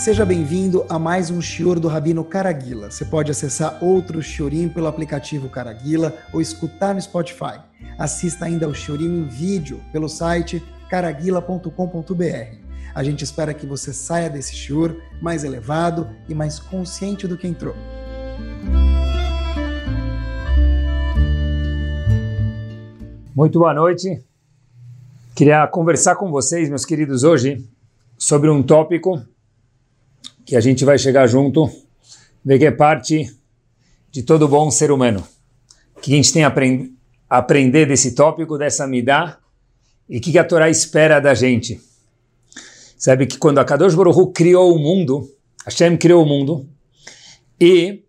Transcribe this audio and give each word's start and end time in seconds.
Seja 0.00 0.24
bem-vindo 0.24 0.86
a 0.88 0.98
mais 0.98 1.30
um 1.30 1.42
Shior 1.42 1.78
do 1.78 1.86
Rabino 1.86 2.24
Caraguila. 2.24 2.90
Você 2.90 3.04
pode 3.04 3.30
acessar 3.30 3.84
outro 3.84 4.22
Shiorim 4.22 4.66
pelo 4.66 4.86
aplicativo 4.86 5.46
Caraguila 5.50 6.16
ou 6.32 6.40
escutar 6.40 6.94
no 6.94 7.02
Spotify. 7.02 7.60
Assista 7.98 8.46
ainda 8.46 8.64
ao 8.64 8.72
Shiorim 8.72 9.18
em 9.18 9.28
vídeo 9.28 9.78
pelo 9.92 10.08
site 10.08 10.64
caraguila.com.br. 10.88 12.56
A 12.94 13.04
gente 13.04 13.24
espera 13.24 13.52
que 13.52 13.66
você 13.66 13.92
saia 13.92 14.30
desse 14.30 14.56
Shior 14.56 14.96
mais 15.20 15.44
elevado 15.44 16.08
e 16.26 16.34
mais 16.34 16.58
consciente 16.58 17.28
do 17.28 17.36
que 17.36 17.46
entrou. 17.46 17.74
Muito 23.36 23.58
boa 23.58 23.74
noite. 23.74 24.24
Queria 25.34 25.66
conversar 25.66 26.16
com 26.16 26.30
vocês, 26.30 26.70
meus 26.70 26.86
queridos, 26.86 27.22
hoje 27.22 27.68
sobre 28.16 28.48
um 28.48 28.62
tópico 28.62 29.22
que 30.44 30.56
a 30.56 30.60
gente 30.60 30.84
vai 30.84 30.98
chegar 30.98 31.26
junto, 31.26 31.70
ver 32.44 32.58
que 32.58 32.66
é 32.66 32.70
parte 32.70 33.30
de 34.10 34.22
todo 34.22 34.48
bom 34.48 34.70
ser 34.70 34.90
humano. 34.90 35.26
Que 36.02 36.12
a 36.12 36.16
gente 36.16 36.32
tem 36.32 36.44
a 36.44 36.52
aprender 37.28 37.86
desse 37.86 38.14
tópico, 38.14 38.58
dessa 38.58 38.86
midá, 38.86 39.38
e 40.08 40.18
o 40.18 40.20
que 40.20 40.38
a 40.38 40.44
Torá 40.44 40.68
espera 40.68 41.20
da 41.20 41.34
gente. 41.34 41.80
Sabe 42.96 43.26
que 43.26 43.38
quando 43.38 43.58
a 43.58 43.64
Kadosh 43.64 43.94
Baruch 43.94 44.32
criou 44.32 44.74
o 44.74 44.78
mundo, 44.78 45.30
Hashem 45.64 45.96
criou 45.96 46.24
o 46.24 46.26
mundo, 46.26 46.68
e 47.60 48.02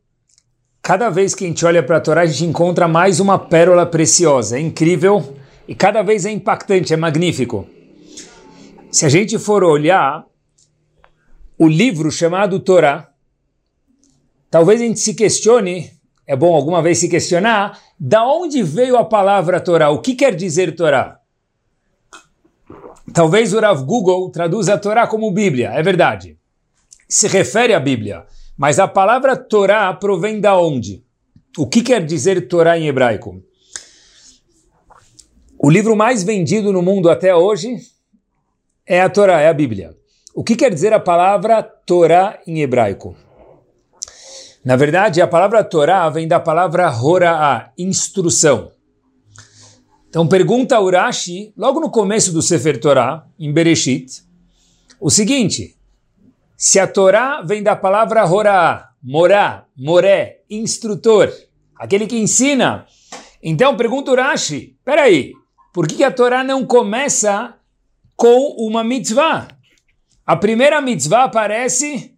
cada 0.81 1.09
vez 1.09 1.35
que 1.35 1.45
a 1.45 1.47
gente 1.47 1.65
olha 1.65 1.83
para 1.83 1.97
a 1.97 2.01
Torá, 2.01 2.21
a 2.21 2.25
gente 2.25 2.45
encontra 2.45 2.87
mais 2.87 3.19
uma 3.19 3.37
pérola 3.37 3.85
preciosa. 3.85 4.57
É 4.57 4.61
incrível 4.61 5.35
e 5.67 5.75
cada 5.75 6.01
vez 6.01 6.25
é 6.25 6.31
impactante, 6.31 6.93
é 6.93 6.97
magnífico. 6.97 7.67
Se 8.89 9.05
a 9.05 9.09
gente 9.09 9.37
for 9.37 9.63
olhar 9.63 10.25
o 11.61 11.67
livro 11.67 12.11
chamado 12.11 12.59
Torá, 12.59 13.11
talvez 14.49 14.81
a 14.81 14.83
gente 14.83 14.99
se 14.99 15.13
questione, 15.13 15.91
é 16.25 16.35
bom 16.35 16.55
alguma 16.55 16.81
vez 16.81 16.97
se 16.97 17.07
questionar, 17.07 17.79
da 17.99 18.25
onde 18.25 18.63
veio 18.63 18.97
a 18.97 19.05
palavra 19.05 19.61
Torá? 19.61 19.91
O 19.91 20.01
que 20.01 20.15
quer 20.15 20.35
dizer 20.35 20.75
Torá? 20.75 21.19
Talvez 23.13 23.53
o 23.53 23.59
Rav 23.59 23.83
Google 23.85 24.31
traduza 24.31 24.73
a 24.73 24.77
Torá 24.79 25.05
como 25.05 25.29
Bíblia, 25.29 25.69
é 25.69 25.83
verdade. 25.83 26.35
Se 27.07 27.27
refere 27.27 27.75
à 27.75 27.79
Bíblia. 27.79 28.25
Mas 28.57 28.79
a 28.79 28.87
palavra 28.87 29.37
Torá 29.37 29.93
provém 29.93 30.41
da 30.41 30.59
onde? 30.59 31.05
O 31.55 31.67
que 31.67 31.83
quer 31.83 32.03
dizer 32.03 32.47
Torá 32.47 32.75
em 32.75 32.87
hebraico? 32.87 33.39
O 35.59 35.69
livro 35.69 35.95
mais 35.95 36.23
vendido 36.23 36.73
no 36.73 36.81
mundo 36.81 37.07
até 37.07 37.35
hoje 37.35 37.77
é 38.83 38.99
a 38.99 39.07
Torá, 39.07 39.41
é 39.41 39.47
a 39.47 39.53
Bíblia. 39.53 40.00
O 40.33 40.45
que 40.45 40.55
quer 40.55 40.73
dizer 40.73 40.93
a 40.93 40.99
palavra 40.99 41.61
Torá 41.61 42.39
em 42.47 42.61
hebraico? 42.61 43.17
Na 44.63 44.77
verdade, 44.77 45.21
a 45.21 45.27
palavra 45.27 45.61
Torá 45.61 46.07
vem 46.09 46.25
da 46.25 46.39
palavra 46.39 46.89
Hora'a, 46.89 47.73
instrução. 47.77 48.71
Então 50.07 50.25
pergunta 50.25 50.79
Urashi, 50.79 51.53
logo 51.57 51.81
no 51.81 51.89
começo 51.89 52.31
do 52.31 52.41
Sefer 52.41 52.79
Torá, 52.79 53.25
em 53.37 53.51
Bereshit, 53.51 54.23
o 55.01 55.09
seguinte, 55.09 55.75
se 56.55 56.79
a 56.79 56.87
Torá 56.87 57.41
vem 57.41 57.61
da 57.61 57.75
palavra 57.75 58.25
Horá, 58.25 58.91
morá, 59.03 59.65
moré, 59.75 60.43
instrutor, 60.49 61.29
aquele 61.75 62.07
que 62.07 62.17
ensina, 62.17 62.85
então 63.43 63.75
pergunta 63.75 64.11
Urashi, 64.11 64.77
peraí, 64.85 65.33
por 65.73 65.87
que 65.87 66.05
a 66.05 66.11
Torá 66.11 66.41
não 66.41 66.65
começa 66.65 67.53
com 68.15 68.55
uma 68.57 68.81
mitzvah? 68.81 69.60
A 70.31 70.37
primeira 70.37 70.79
mitzvah 70.79 71.25
aparece, 71.25 72.15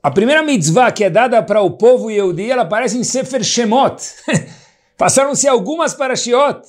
a 0.00 0.12
primeira 0.12 0.44
mitzvah 0.44 0.92
que 0.92 1.02
é 1.02 1.10
dada 1.10 1.42
para 1.42 1.60
o 1.60 1.72
povo 1.72 2.08
Yehudi, 2.08 2.48
ela 2.48 2.62
aparece 2.62 2.96
em 2.96 3.02
Sefer 3.02 3.42
Shemot. 3.42 3.96
Passaram-se 4.96 5.48
algumas 5.48 5.92
parashiot, 5.92 6.60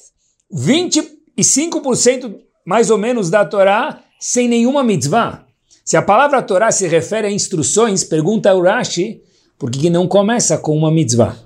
25% 0.51 2.39
mais 2.65 2.89
ou 2.89 2.97
menos 2.97 3.29
da 3.29 3.45
Torá 3.45 4.01
sem 4.19 4.47
nenhuma 4.47 4.83
mitzvah. 4.83 5.45
Se 5.85 5.95
a 5.95 6.01
palavra 6.01 6.41
Torá 6.41 6.71
se 6.71 6.87
refere 6.87 7.27
a 7.27 7.31
instruções, 7.31 8.03
pergunta 8.03 8.51
o 8.55 8.63
Rashi, 8.63 9.21
por 9.59 9.69
que, 9.69 9.77
que 9.77 9.91
não 9.91 10.07
começa 10.07 10.57
com 10.57 10.75
uma 10.75 10.89
mitzvah? 10.89 11.37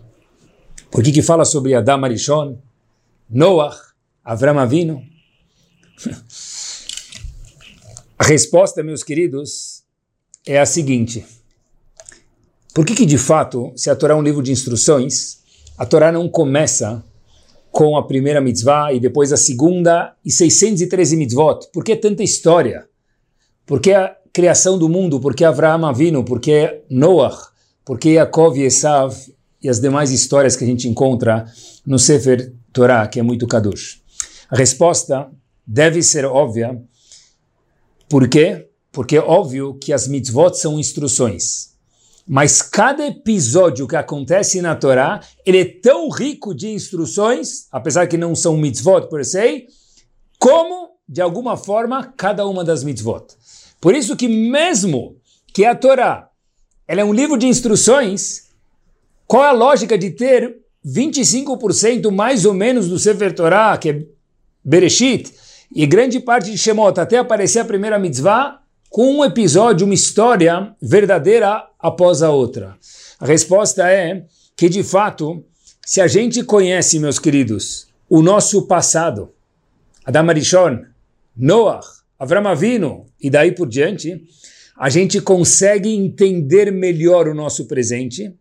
Por 0.89 1.03
que, 1.03 1.11
que 1.11 1.21
fala 1.21 1.43
sobre 1.43 1.75
Adam 1.75 2.05
Arishon, 2.05 2.57
Noach, 3.29 3.75
Avram 4.23 4.57
Avinu? 4.57 5.03
A 8.21 8.23
resposta, 8.23 8.83
meus 8.83 9.01
queridos, 9.01 9.81
é 10.45 10.59
a 10.59 10.65
seguinte. 10.67 11.25
Por 12.71 12.85
que, 12.85 12.93
que 12.93 13.03
de 13.03 13.17
fato, 13.17 13.73
se 13.75 13.89
a 13.89 13.95
Torá 13.95 14.13
é 14.13 14.15
um 14.15 14.21
livro 14.21 14.43
de 14.43 14.51
instruções, 14.51 15.39
a 15.75 15.87
Torá 15.87 16.11
não 16.11 16.29
começa 16.29 17.03
com 17.71 17.97
a 17.97 18.05
primeira 18.05 18.39
mitzvah 18.39 18.93
e 18.93 18.99
depois 18.99 19.33
a 19.33 19.37
segunda 19.37 20.15
e 20.23 20.31
613 20.31 21.17
mitzvot. 21.17 21.71
Por 21.73 21.83
que 21.83 21.95
tanta 21.95 22.21
história? 22.21 22.85
Por 23.65 23.81
que 23.81 23.91
a 23.91 24.15
criação 24.31 24.77
do 24.77 24.87
mundo? 24.87 25.19
Por 25.19 25.33
que 25.33 25.43
Avraham 25.43 25.87
Avinu? 25.87 26.23
Por 26.23 26.39
que 26.39 26.83
Noach? 26.91 27.47
Por 27.83 27.97
que 27.97 28.11
Yaakov 28.11 28.55
e 28.55 28.65
Esav? 28.65 29.15
E 29.63 29.67
as 29.67 29.79
demais 29.79 30.11
histórias 30.11 30.55
que 30.55 30.63
a 30.63 30.67
gente 30.67 30.87
encontra 30.87 31.47
no 31.83 31.97
Sefer 31.97 32.53
Torah, 32.71 33.07
que 33.07 33.19
é 33.19 33.23
muito 33.23 33.47
kadosh. 33.47 33.99
A 34.47 34.55
resposta 34.55 35.27
deve 35.65 36.03
ser 36.03 36.23
óbvia. 36.23 36.79
Por 38.11 38.27
quê? 38.27 38.67
Porque 38.91 39.15
é 39.15 39.21
óbvio 39.21 39.73
que 39.75 39.93
as 39.93 40.05
mitzvot 40.05 40.53
são 40.55 40.77
instruções. 40.77 41.69
Mas 42.27 42.61
cada 42.61 43.07
episódio 43.07 43.87
que 43.87 43.95
acontece 43.95 44.61
na 44.61 44.75
Torá, 44.75 45.21
ele 45.45 45.61
é 45.61 45.63
tão 45.63 46.09
rico 46.09 46.53
de 46.53 46.67
instruções, 46.67 47.67
apesar 47.71 48.07
que 48.07 48.17
não 48.17 48.35
são 48.35 48.57
mitzvot 48.57 49.07
per 49.07 49.23
se, 49.23 49.65
como, 50.37 50.89
de 51.07 51.21
alguma 51.21 51.55
forma, 51.55 52.03
cada 52.17 52.45
uma 52.45 52.65
das 52.65 52.83
mitzvot. 52.83 53.27
Por 53.79 53.95
isso 53.95 54.17
que 54.17 54.27
mesmo 54.27 55.15
que 55.53 55.63
a 55.63 55.73
Torá 55.73 56.29
ela 56.85 56.99
é 56.99 57.05
um 57.05 57.13
livro 57.13 57.37
de 57.37 57.47
instruções, 57.47 58.49
qual 59.25 59.45
é 59.45 59.47
a 59.47 59.53
lógica 59.53 59.97
de 59.97 60.09
ter 60.09 60.57
25% 60.85 62.11
mais 62.11 62.43
ou 62.43 62.53
menos 62.53 62.89
do 62.89 62.99
Sefer 62.99 63.33
Torá, 63.33 63.77
que 63.77 63.89
é 63.89 64.05
Bereshit, 64.65 65.33
e 65.73 65.85
grande 65.85 66.19
parte 66.19 66.51
de 66.51 66.57
Shemot, 66.57 66.99
até 66.99 67.17
aparecer 67.17 67.59
a 67.59 67.65
primeira 67.65 67.97
mitzvah, 67.97 68.61
com 68.89 69.19
um 69.19 69.23
episódio, 69.23 69.85
uma 69.85 69.93
história 69.93 70.75
verdadeira 70.81 71.65
após 71.79 72.21
a 72.21 72.29
outra? 72.29 72.75
A 73.19 73.25
resposta 73.25 73.89
é 73.89 74.25
que, 74.55 74.67
de 74.67 74.83
fato, 74.83 75.43
se 75.85 76.01
a 76.01 76.07
gente 76.07 76.43
conhece, 76.43 76.99
meus 76.99 77.17
queridos, 77.17 77.87
o 78.09 78.21
nosso 78.21 78.67
passado, 78.67 79.31
Adam 80.05 80.29
Arishon, 80.29 80.81
Noach, 81.35 81.87
Avram 82.19 82.47
Avinu 82.47 83.05
e 83.19 83.29
daí 83.29 83.51
por 83.51 83.67
diante, 83.67 84.21
a 84.77 84.89
gente 84.89 85.21
consegue 85.21 85.89
entender 85.89 86.71
melhor 86.71 87.27
o 87.27 87.33
nosso 87.33 87.65
presente, 87.65 88.33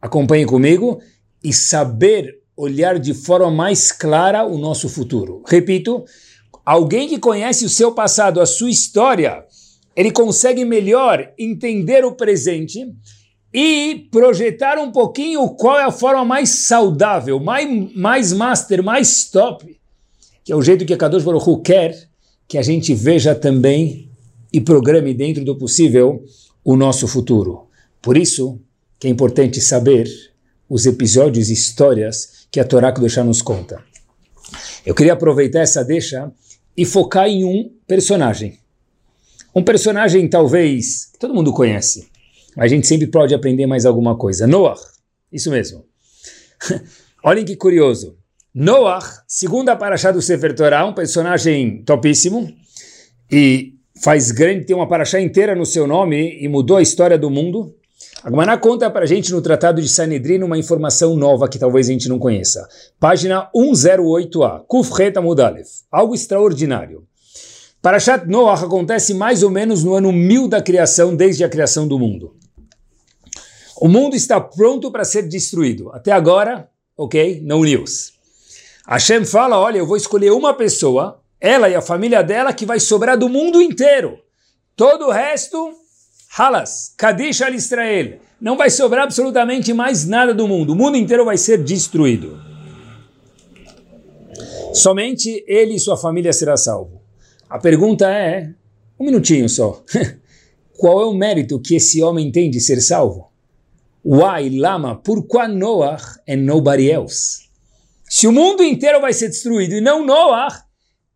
acompanhe 0.00 0.46
comigo, 0.46 1.00
e 1.42 1.52
saber 1.52 2.38
olhar 2.56 2.98
de 2.98 3.14
forma 3.14 3.50
mais 3.50 3.92
clara 3.92 4.44
o 4.44 4.58
nosso 4.58 4.88
futuro. 4.88 5.42
Repito, 5.46 6.04
alguém 6.68 7.08
que 7.08 7.18
conhece 7.18 7.64
o 7.64 7.68
seu 7.70 7.92
passado, 7.92 8.42
a 8.42 8.44
sua 8.44 8.68
história, 8.68 9.42
ele 9.96 10.10
consegue 10.10 10.66
melhor 10.66 11.32
entender 11.38 12.04
o 12.04 12.12
presente 12.12 12.94
e 13.54 14.06
projetar 14.12 14.78
um 14.78 14.92
pouquinho 14.92 15.48
qual 15.48 15.78
é 15.78 15.84
a 15.84 15.90
forma 15.90 16.26
mais 16.26 16.50
saudável, 16.66 17.40
mais, 17.40 17.96
mais 17.96 18.32
master, 18.34 18.82
mais 18.82 19.30
top, 19.30 19.80
que 20.44 20.52
é 20.52 20.56
o 20.56 20.60
jeito 20.60 20.84
que 20.84 20.92
a 20.92 20.96
Kadosh 20.98 21.24
Baruch 21.24 21.62
quer 21.62 22.06
que 22.46 22.58
a 22.58 22.62
gente 22.62 22.92
veja 22.92 23.34
também 23.34 24.10
e 24.52 24.60
programe 24.60 25.14
dentro 25.14 25.42
do 25.46 25.56
possível 25.56 26.22
o 26.62 26.76
nosso 26.76 27.08
futuro. 27.08 27.66
Por 28.02 28.14
isso 28.14 28.60
que 29.00 29.06
é 29.06 29.10
importante 29.10 29.58
saber 29.62 30.06
os 30.68 30.84
episódios 30.84 31.48
e 31.48 31.54
histórias 31.54 32.46
que 32.50 32.60
a 32.60 32.64
Torá 32.64 32.92
Kedoshá 32.92 33.24
nos 33.24 33.40
conta. 33.40 33.82
Eu 34.84 34.94
queria 34.94 35.14
aproveitar 35.14 35.60
essa 35.60 35.82
deixa 35.82 36.30
e 36.78 36.84
focar 36.84 37.26
em 37.26 37.44
um 37.44 37.72
personagem. 37.88 38.60
Um 39.52 39.64
personagem 39.64 40.28
talvez 40.28 41.10
todo 41.18 41.34
mundo 41.34 41.52
conhece, 41.52 42.08
mas 42.56 42.66
a 42.66 42.68
gente 42.68 42.86
sempre 42.86 43.08
pode 43.08 43.34
aprender 43.34 43.66
mais 43.66 43.84
alguma 43.84 44.16
coisa. 44.16 44.46
Noah, 44.46 44.78
isso 45.32 45.50
mesmo. 45.50 45.84
Olhem 47.24 47.44
que 47.44 47.56
curioso. 47.56 48.16
Noah, 48.54 49.00
segundo 49.26 49.70
a 49.70 49.76
Parashá 49.76 50.12
do 50.12 50.22
Sefer 50.22 50.54
Torah, 50.54 50.86
um 50.86 50.94
personagem 50.94 51.82
topíssimo 51.82 52.48
e 53.28 53.74
faz 54.00 54.30
grande, 54.30 54.64
tem 54.64 54.76
uma 54.76 54.86
Parashá 54.86 55.20
inteira 55.20 55.56
no 55.56 55.66
seu 55.66 55.84
nome 55.84 56.38
e 56.40 56.46
mudou 56.46 56.76
a 56.76 56.82
história 56.82 57.18
do 57.18 57.28
mundo. 57.28 57.74
A 58.24 58.30
Gemara 58.30 58.58
conta 58.58 58.90
para 58.90 59.04
a 59.04 59.06
gente 59.06 59.30
no 59.30 59.40
Tratado 59.40 59.80
de 59.80 59.88
Sanedrin 59.88 60.42
uma 60.42 60.58
informação 60.58 61.14
nova 61.14 61.48
que 61.48 61.58
talvez 61.58 61.88
a 61.88 61.92
gente 61.92 62.08
não 62.08 62.18
conheça. 62.18 62.68
Página 62.98 63.48
108a, 63.54 64.64
Kufreta 64.66 65.20
Mudalev. 65.20 65.68
Algo 65.90 66.16
extraordinário. 66.16 67.06
Parashat 67.80 68.26
Noach 68.26 68.64
acontece 68.64 69.14
mais 69.14 69.44
ou 69.44 69.50
menos 69.50 69.84
no 69.84 69.94
ano 69.94 70.12
mil 70.12 70.48
da 70.48 70.60
criação, 70.60 71.14
desde 71.14 71.44
a 71.44 71.48
criação 71.48 71.86
do 71.86 71.96
mundo. 71.96 72.34
O 73.80 73.86
mundo 73.86 74.16
está 74.16 74.40
pronto 74.40 74.90
para 74.90 75.04
ser 75.04 75.22
destruído. 75.28 75.92
Até 75.92 76.10
agora, 76.10 76.68
ok? 76.96 77.40
No 77.44 77.62
news. 77.62 78.14
Hashem 78.88 79.24
fala, 79.24 79.60
olha, 79.60 79.78
eu 79.78 79.86
vou 79.86 79.96
escolher 79.96 80.32
uma 80.32 80.52
pessoa, 80.52 81.20
ela 81.40 81.68
e 81.68 81.76
a 81.76 81.80
família 81.80 82.24
dela, 82.24 82.52
que 82.52 82.66
vai 82.66 82.80
sobrar 82.80 83.16
do 83.16 83.28
mundo 83.28 83.62
inteiro. 83.62 84.18
Todo 84.74 85.06
o 85.06 85.10
resto, 85.12 85.72
halas, 86.36 86.94
Kadish 86.96 87.42
al 87.42 87.54
Israel. 87.54 88.18
Não 88.40 88.56
vai 88.56 88.70
sobrar 88.70 89.04
absolutamente 89.04 89.72
mais 89.72 90.06
nada 90.06 90.32
do 90.32 90.46
mundo. 90.46 90.72
O 90.72 90.76
mundo 90.76 90.96
inteiro 90.96 91.24
vai 91.24 91.36
ser 91.36 91.62
destruído. 91.62 92.40
Somente 94.72 95.44
ele 95.46 95.74
e 95.74 95.80
sua 95.80 95.96
família 95.96 96.32
será 96.32 96.56
salvo. 96.56 97.00
A 97.48 97.58
pergunta 97.58 98.08
é, 98.08 98.52
um 98.98 99.04
minutinho 99.04 99.48
só. 99.48 99.82
Qual 100.78 101.00
é 101.02 101.06
o 101.06 101.14
mérito 101.14 101.60
que 101.60 101.74
esse 101.74 102.00
homem 102.02 102.30
tem 102.30 102.50
de 102.50 102.60
ser 102.60 102.80
salvo? 102.80 103.32
Why, 104.04 104.58
lama, 104.58 104.94
por 104.94 105.26
qua 105.26 105.48
Noah 105.48 106.00
and 106.28 106.44
nobody 106.44 106.88
else? 106.88 107.48
Se 108.08 108.26
o 108.28 108.32
mundo 108.32 108.62
inteiro 108.62 109.00
vai 109.00 109.12
ser 109.12 109.28
destruído 109.28 109.74
e 109.74 109.80
não 109.80 110.06
Noah, 110.06 110.64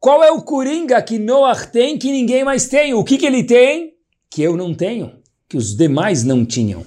qual 0.00 0.24
é 0.24 0.32
o 0.32 0.42
coringa 0.42 1.00
que 1.00 1.18
Noah 1.18 1.64
tem 1.66 1.96
que 1.96 2.10
ninguém 2.10 2.44
mais 2.44 2.68
tem? 2.68 2.92
O 2.92 3.04
que, 3.04 3.16
que 3.16 3.24
ele 3.24 3.44
tem 3.44 3.91
que 4.32 4.42
eu 4.42 4.56
não 4.56 4.72
tenho, 4.72 5.12
que 5.46 5.58
os 5.58 5.76
demais 5.76 6.24
não 6.24 6.44
tinham? 6.44 6.86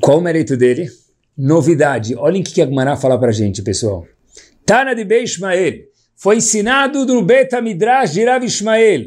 Qual 0.00 0.18
o 0.18 0.20
mérito 0.20 0.56
dele? 0.56 0.88
Novidade. 1.36 2.14
Olhem 2.14 2.42
o 2.42 2.44
que 2.44 2.62
a 2.62 2.66
Gemara 2.66 2.96
fala 2.96 3.18
para 3.18 3.30
a 3.30 3.32
gente, 3.32 3.60
pessoal. 3.60 4.06
Tana 4.64 4.94
de 4.94 5.04
Beishmael. 5.04 5.80
Foi 6.14 6.36
ensinado 6.36 7.04
no 7.04 7.22
Beta 7.22 7.60
Midrash 7.60 8.12
de 8.12 8.24
Rav 8.24 8.44
Ishmael. 8.44 9.06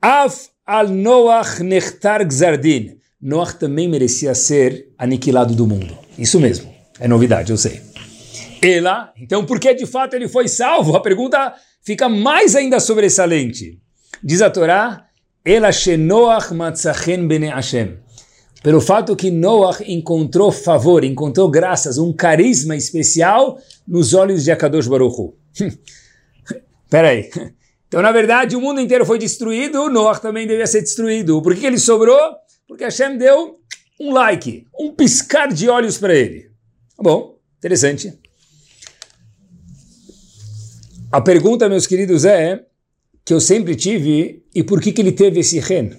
Af 0.00 0.48
al 0.64 0.88
Noach 0.88 1.62
nechtar 1.62 2.24
gzardin. 2.24 2.96
Noach 3.20 3.58
também 3.58 3.88
merecia 3.88 4.34
ser 4.34 4.88
aniquilado 4.96 5.54
do 5.54 5.66
mundo. 5.66 5.98
Isso 6.18 6.40
mesmo. 6.40 6.74
É 6.98 7.06
novidade, 7.06 7.50
eu 7.50 7.58
sei. 7.58 7.82
Ela, 8.62 9.12
então 9.18 9.44
por 9.44 9.60
que 9.60 9.74
de 9.74 9.84
fato 9.84 10.14
ele 10.14 10.28
foi 10.28 10.48
salvo? 10.48 10.96
A 10.96 11.00
pergunta 11.00 11.54
fica 11.82 12.08
mais 12.08 12.56
ainda 12.56 12.80
sobressalente. 12.80 13.82
Diz 14.22 14.42
a 14.42 14.50
Torá, 14.50 15.08
Ela 15.44 15.70
matzachen 16.52 17.26
bene 17.26 17.48
Hashem. 17.48 17.98
Pelo 18.62 18.80
fato 18.80 19.16
que 19.16 19.30
Noach 19.30 19.82
encontrou 19.92 20.52
favor, 20.52 21.02
encontrou 21.02 21.50
graças, 21.50 21.98
um 21.98 22.12
carisma 22.12 22.76
especial 22.76 23.58
nos 23.86 24.14
olhos 24.14 24.44
de 24.44 24.52
Akadosh 24.52 24.86
Baruch. 24.86 25.34
Peraí. 26.88 27.28
Então, 27.88 28.00
na 28.00 28.12
verdade, 28.12 28.54
o 28.54 28.60
mundo 28.60 28.80
inteiro 28.80 29.04
foi 29.04 29.18
destruído, 29.18 29.90
Noach 29.90 30.22
também 30.22 30.46
devia 30.46 30.66
ser 30.66 30.80
destruído. 30.80 31.42
Por 31.42 31.56
que 31.56 31.66
ele 31.66 31.78
sobrou? 31.78 32.18
Porque 32.68 32.84
Hashem 32.84 33.18
deu 33.18 33.58
um 34.00 34.12
like, 34.12 34.64
um 34.78 34.92
piscar 34.94 35.52
de 35.52 35.68
olhos 35.68 35.98
para 35.98 36.14
ele. 36.14 36.50
Tá 36.96 37.02
bom, 37.02 37.38
interessante. 37.58 38.16
A 41.10 41.20
pergunta, 41.20 41.68
meus 41.68 41.86
queridos, 41.86 42.24
é 42.24 42.64
que 43.24 43.32
eu 43.32 43.40
sempre 43.40 43.76
tive, 43.76 44.42
e 44.54 44.62
por 44.62 44.80
que, 44.80 44.92
que 44.92 45.00
ele 45.00 45.12
teve 45.12 45.40
esse 45.40 45.58
ren? 45.58 45.90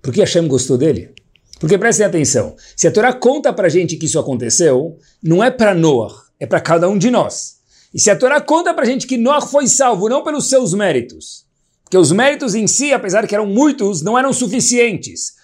Por 0.00 0.12
que 0.12 0.20
Hashem 0.20 0.46
gostou 0.46 0.78
dele? 0.78 1.10
Porque 1.58 1.78
prestem 1.78 2.06
atenção, 2.06 2.54
se 2.76 2.86
a 2.86 2.92
Torá 2.92 3.12
conta 3.12 3.52
para 3.52 3.68
gente 3.68 3.96
que 3.96 4.06
isso 4.06 4.18
aconteceu, 4.18 4.98
não 5.22 5.42
é 5.42 5.50
para 5.50 5.74
Noah, 5.74 6.14
é 6.38 6.46
para 6.46 6.60
cada 6.60 6.88
um 6.88 6.98
de 6.98 7.10
nós. 7.10 7.56
E 7.94 7.98
se 7.98 8.10
a 8.10 8.16
Torá 8.16 8.40
conta 8.40 8.74
para 8.74 8.84
gente 8.84 9.06
que 9.06 9.16
Noah 9.16 9.46
foi 9.46 9.66
salvo 9.66 10.08
não 10.08 10.22
pelos 10.22 10.48
seus 10.50 10.74
méritos, 10.74 11.46
porque 11.82 11.96
os 11.96 12.12
méritos 12.12 12.54
em 12.54 12.66
si, 12.66 12.92
apesar 12.92 13.26
que 13.26 13.34
eram 13.34 13.46
muitos, 13.46 14.02
não 14.02 14.18
eram 14.18 14.32
suficientes. 14.32 15.34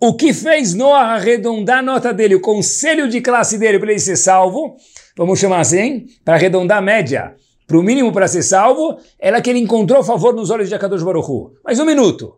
O 0.00 0.14
que 0.14 0.32
fez 0.32 0.74
Noah 0.74 1.14
arredondar 1.14 1.78
a 1.78 1.82
nota 1.82 2.12
dele, 2.12 2.34
o 2.34 2.40
conselho 2.40 3.06
de 3.08 3.20
classe 3.20 3.58
dele 3.58 3.78
para 3.78 3.90
ele 3.90 4.00
ser 4.00 4.16
salvo, 4.16 4.76
vamos 5.16 5.38
chamar 5.38 5.60
assim, 5.60 6.06
para 6.24 6.34
arredondar 6.34 6.78
a 6.78 6.82
média, 6.82 7.34
para 7.70 7.78
o 7.78 7.84
mínimo 7.84 8.12
para 8.12 8.26
ser 8.26 8.42
salvo, 8.42 8.98
era 9.16 9.40
que 9.40 9.48
ele 9.48 9.60
encontrou 9.60 10.02
favor 10.02 10.34
nos 10.34 10.50
olhos 10.50 10.68
de 10.68 10.74
Akadosh 10.74 11.04
Baruch 11.04 11.30
Hu. 11.30 11.52
Mais 11.64 11.78
um 11.78 11.84
minuto. 11.84 12.34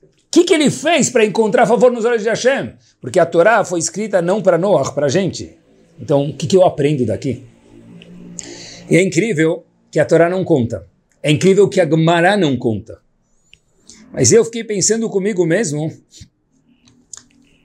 O 0.00 0.08
que, 0.30 0.44
que 0.44 0.54
ele 0.54 0.70
fez 0.70 1.10
para 1.10 1.24
encontrar 1.24 1.66
favor 1.66 1.90
nos 1.90 2.04
olhos 2.04 2.22
de 2.22 2.28
Hashem? 2.28 2.74
Porque 3.00 3.18
a 3.18 3.26
Torá 3.26 3.64
foi 3.64 3.80
escrita 3.80 4.22
não 4.22 4.40
para 4.40 4.56
Noah, 4.56 4.92
para 4.92 5.06
a 5.06 5.08
gente. 5.08 5.58
Então, 5.98 6.30
o 6.30 6.36
que, 6.36 6.46
que 6.46 6.56
eu 6.56 6.64
aprendo 6.64 7.04
daqui? 7.04 7.42
E 8.88 8.96
é 8.96 9.02
incrível 9.02 9.64
que 9.90 9.98
a 9.98 10.04
Torá 10.04 10.30
não 10.30 10.44
conta. 10.44 10.86
É 11.20 11.32
incrível 11.32 11.68
que 11.68 11.80
a 11.80 11.84
Gemara 11.84 12.36
não 12.36 12.56
conta. 12.56 13.00
Mas 14.12 14.30
eu 14.30 14.44
fiquei 14.44 14.62
pensando 14.62 15.10
comigo 15.10 15.44
mesmo, 15.44 15.92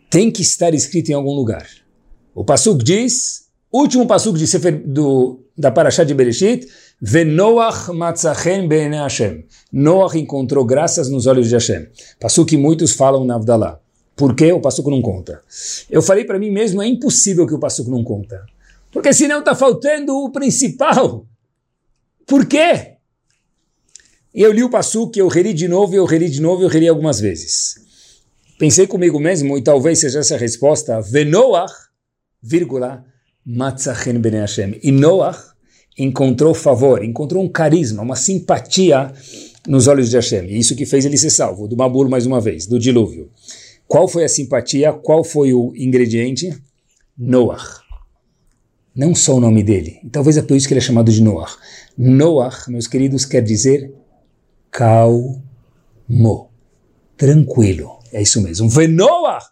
tem 0.09 0.31
que 0.31 0.41
estar 0.41 0.73
escrito 0.73 1.09
em 1.09 1.13
algum 1.13 1.35
lugar. 1.35 1.67
O 2.33 2.43
Pasuk 2.43 2.83
diz, 2.83 3.47
último 3.71 4.07
Pasuk 4.07 4.37
de 4.37 4.47
Sefer 4.47 4.81
do, 4.85 5.39
da 5.57 5.71
Parashá 5.71 6.03
de 6.03 6.13
Bereshit, 6.13 6.67
Venoach 7.01 7.91
matzachen 7.93 8.67
bene 8.67 8.97
Hashem. 8.97 9.45
Noach 9.71 10.17
encontrou 10.17 10.65
graças 10.65 11.09
nos 11.09 11.25
olhos 11.27 11.47
de 11.47 11.55
Hashem. 11.55 11.87
Pasuk 12.19 12.49
que 12.49 12.57
muitos 12.57 12.93
falam 12.93 13.25
na 13.25 13.35
Avdalá. 13.35 13.79
Por 14.15 14.35
que 14.35 14.51
o 14.51 14.59
Pasuk 14.59 14.89
não 14.89 15.01
conta? 15.01 15.41
Eu 15.89 16.01
falei 16.01 16.25
para 16.25 16.37
mim 16.37 16.51
mesmo, 16.51 16.81
é 16.81 16.87
impossível 16.87 17.47
que 17.47 17.53
o 17.53 17.59
Pasuk 17.59 17.89
não 17.89 18.03
conta. 18.03 18.43
Porque 18.91 19.13
senão 19.13 19.39
está 19.39 19.55
faltando 19.55 20.13
o 20.13 20.31
principal. 20.31 21.25
Por 22.27 22.45
quê? 22.45 22.95
Eu 24.33 24.51
li 24.51 24.63
o 24.63 24.69
Pasuk, 24.69 25.17
eu 25.17 25.27
reli 25.27 25.53
de 25.53 25.67
novo, 25.67 25.95
eu 25.95 26.05
reli 26.05 26.29
de 26.29 26.41
novo, 26.41 26.63
eu 26.63 26.67
reli 26.67 26.87
algumas 26.87 27.19
vezes. 27.19 27.75
Pensei 28.59 28.85
comigo 28.85 29.19
mesmo, 29.19 29.57
e 29.57 29.61
talvez 29.63 29.99
seja 29.99 30.19
essa 30.19 30.35
a 30.35 30.37
resposta, 30.37 30.99
Venoach, 31.01 31.73
vírgula, 32.41 33.05
Matzachen 33.49 34.19
Bene 34.19 34.37
Hashem. 34.37 34.79
E 34.83 34.91
Noach 34.91 35.39
encontrou 35.97 36.53
favor, 36.53 37.03
encontrou 37.03 37.43
um 37.43 37.49
carisma, 37.49 38.03
uma 38.03 38.15
simpatia 38.15 39.11
nos 39.67 39.87
olhos 39.87 40.09
de 40.09 40.15
Hashem. 40.15 40.45
E 40.45 40.59
isso 40.59 40.75
que 40.75 40.85
fez 40.85 41.03
ele 41.03 41.17
ser 41.17 41.31
salvo, 41.31 41.67
do 41.67 41.75
Mabur 41.75 42.07
mais 42.07 42.25
uma 42.27 42.39
vez, 42.39 42.67
do 42.67 42.77
dilúvio. 42.77 43.31
Qual 43.87 44.07
foi 44.07 44.23
a 44.23 44.29
simpatia? 44.29 44.93
Qual 44.93 45.23
foi 45.23 45.53
o 45.53 45.73
ingrediente? 45.75 46.55
Noach. 47.17 47.81
Não 48.95 49.15
só 49.15 49.35
o 49.35 49.39
nome 49.39 49.63
dele. 49.63 49.99
Talvez 50.11 50.37
é 50.37 50.41
por 50.43 50.55
isso 50.55 50.67
que 50.67 50.73
ele 50.73 50.79
é 50.79 50.83
chamado 50.83 51.11
de 51.11 51.23
Noach. 51.23 51.57
Noach, 51.97 52.69
meus 52.69 52.85
queridos, 52.85 53.25
quer 53.25 53.41
dizer 53.41 53.91
calmo, 54.69 55.41
tranquilo. 57.17 57.97
É 58.13 58.21
isso 58.21 58.41
mesmo. 58.41 58.69
Venoach, 58.69 59.47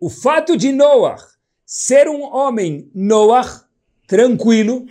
o 0.00 0.08
fato 0.08 0.56
de 0.56 0.72
Noach 0.72 1.39
ser 1.72 2.08
um 2.08 2.24
homem 2.24 2.90
Noach, 2.92 3.60
tranquilo, 4.08 4.86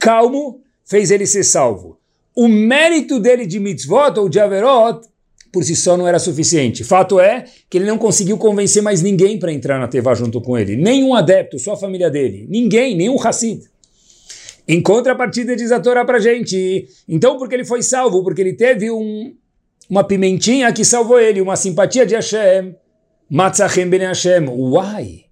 calmo, 0.00 0.60
fez 0.84 1.12
ele 1.12 1.24
ser 1.28 1.44
salvo. 1.44 1.96
O 2.34 2.48
mérito 2.48 3.20
dele 3.20 3.46
de 3.46 3.60
mitzvot 3.60 4.18
ou 4.18 4.28
de 4.28 4.40
averot, 4.40 5.06
por 5.52 5.62
si 5.62 5.76
só 5.76 5.96
não 5.96 6.08
era 6.08 6.18
suficiente. 6.18 6.82
Fato 6.82 7.20
é 7.20 7.44
que 7.70 7.78
ele 7.78 7.86
não 7.86 7.96
conseguiu 7.96 8.36
convencer 8.36 8.82
mais 8.82 9.00
ninguém 9.00 9.38
para 9.38 9.52
entrar 9.52 9.78
na 9.78 9.86
Teva 9.86 10.12
junto 10.12 10.40
com 10.40 10.58
ele. 10.58 10.76
Nenhum 10.76 11.14
adepto, 11.14 11.56
só 11.56 11.74
a 11.74 11.76
família 11.76 12.10
dele. 12.10 12.48
Ninguém, 12.50 12.96
nenhum 12.96 13.16
Hassid. 13.16 13.62
Em 14.66 14.82
contrapartida, 14.82 15.54
diz 15.54 15.70
a 15.70 15.78
Torá 15.78 16.04
para 16.04 16.18
gente. 16.18 16.88
Então, 17.08 17.38
porque 17.38 17.54
ele 17.54 17.64
foi 17.64 17.80
salvo? 17.80 18.24
Porque 18.24 18.40
ele 18.40 18.54
teve 18.54 18.90
um, 18.90 19.36
uma 19.88 20.02
pimentinha 20.02 20.72
que 20.72 20.84
salvou 20.84 21.20
ele, 21.20 21.40
uma 21.40 21.54
simpatia 21.54 22.04
de 22.04 22.16
Hashem. 22.16 22.74
Matzachem 23.30 23.88
ben 23.88 24.00
Hashem. 24.00 24.48
Why? 24.48 25.27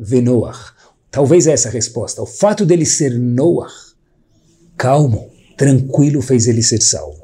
Venoach. 0.00 0.72
Talvez 1.10 1.46
essa 1.46 1.68
a 1.68 1.72
resposta. 1.72 2.22
O 2.22 2.26
fato 2.26 2.64
dele 2.64 2.86
ser 2.86 3.18
Noach, 3.18 3.94
calmo, 4.76 5.30
tranquilo, 5.56 6.22
fez 6.22 6.46
ele 6.46 6.62
ser 6.62 6.80
salvo. 6.80 7.20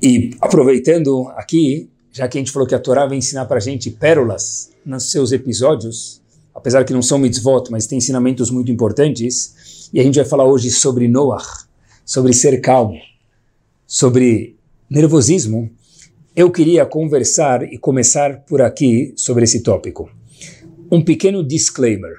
E 0.00 0.30
aproveitando 0.40 1.26
aqui, 1.30 1.90
já 2.12 2.28
que 2.28 2.38
a 2.38 2.40
gente 2.40 2.52
falou 2.52 2.68
que 2.68 2.74
a 2.74 2.78
Torá 2.78 3.06
vai 3.06 3.16
ensinar 3.16 3.46
para 3.46 3.56
a 3.56 3.60
gente 3.60 3.90
pérolas 3.90 4.70
nos 4.84 5.10
seus 5.10 5.32
episódios, 5.32 6.22
apesar 6.54 6.84
que 6.84 6.92
não 6.92 7.02
são 7.02 7.18
mitzvot, 7.18 7.68
mas 7.70 7.86
tem 7.86 7.98
ensinamentos 7.98 8.50
muito 8.50 8.70
importantes, 8.70 9.88
e 9.92 9.98
a 9.98 10.02
gente 10.02 10.16
vai 10.16 10.24
falar 10.24 10.44
hoje 10.44 10.70
sobre 10.70 11.08
Noach, 11.08 11.66
sobre 12.04 12.32
ser 12.32 12.60
calmo, 12.60 12.98
sobre 13.86 14.56
nervosismo, 14.88 15.70
eu 16.34 16.50
queria 16.50 16.86
conversar 16.86 17.62
e 17.62 17.78
começar 17.78 18.40
por 18.40 18.62
aqui 18.62 19.12
sobre 19.16 19.44
esse 19.44 19.62
tópico. 19.62 20.10
Um 20.90 21.02
pequeno 21.02 21.42
disclaimer, 21.42 22.14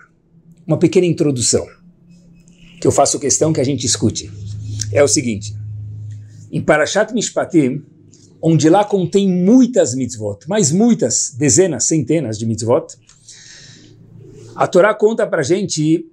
uma 0.67 0.77
pequena 0.77 1.07
introdução, 1.07 1.65
que 2.79 2.87
eu 2.87 2.91
faço 2.91 3.19
questão 3.19 3.53
que 3.53 3.61
a 3.61 3.63
gente 3.63 3.85
escute. 3.85 4.29
É 4.91 5.03
o 5.03 5.07
seguinte, 5.07 5.55
em 6.51 6.61
Parashat 6.61 7.13
Mishpatim, 7.13 7.83
onde 8.41 8.69
lá 8.69 8.83
contém 8.83 9.27
muitas 9.27 9.93
mitzvot, 9.93 10.39
mas 10.47 10.71
muitas, 10.71 11.33
dezenas, 11.37 11.85
centenas 11.85 12.37
de 12.37 12.45
mitzvot, 12.45 12.95
a 14.55 14.67
Torá 14.67 14.93
conta 14.93 15.25
para 15.25 15.43
gente 15.43 16.05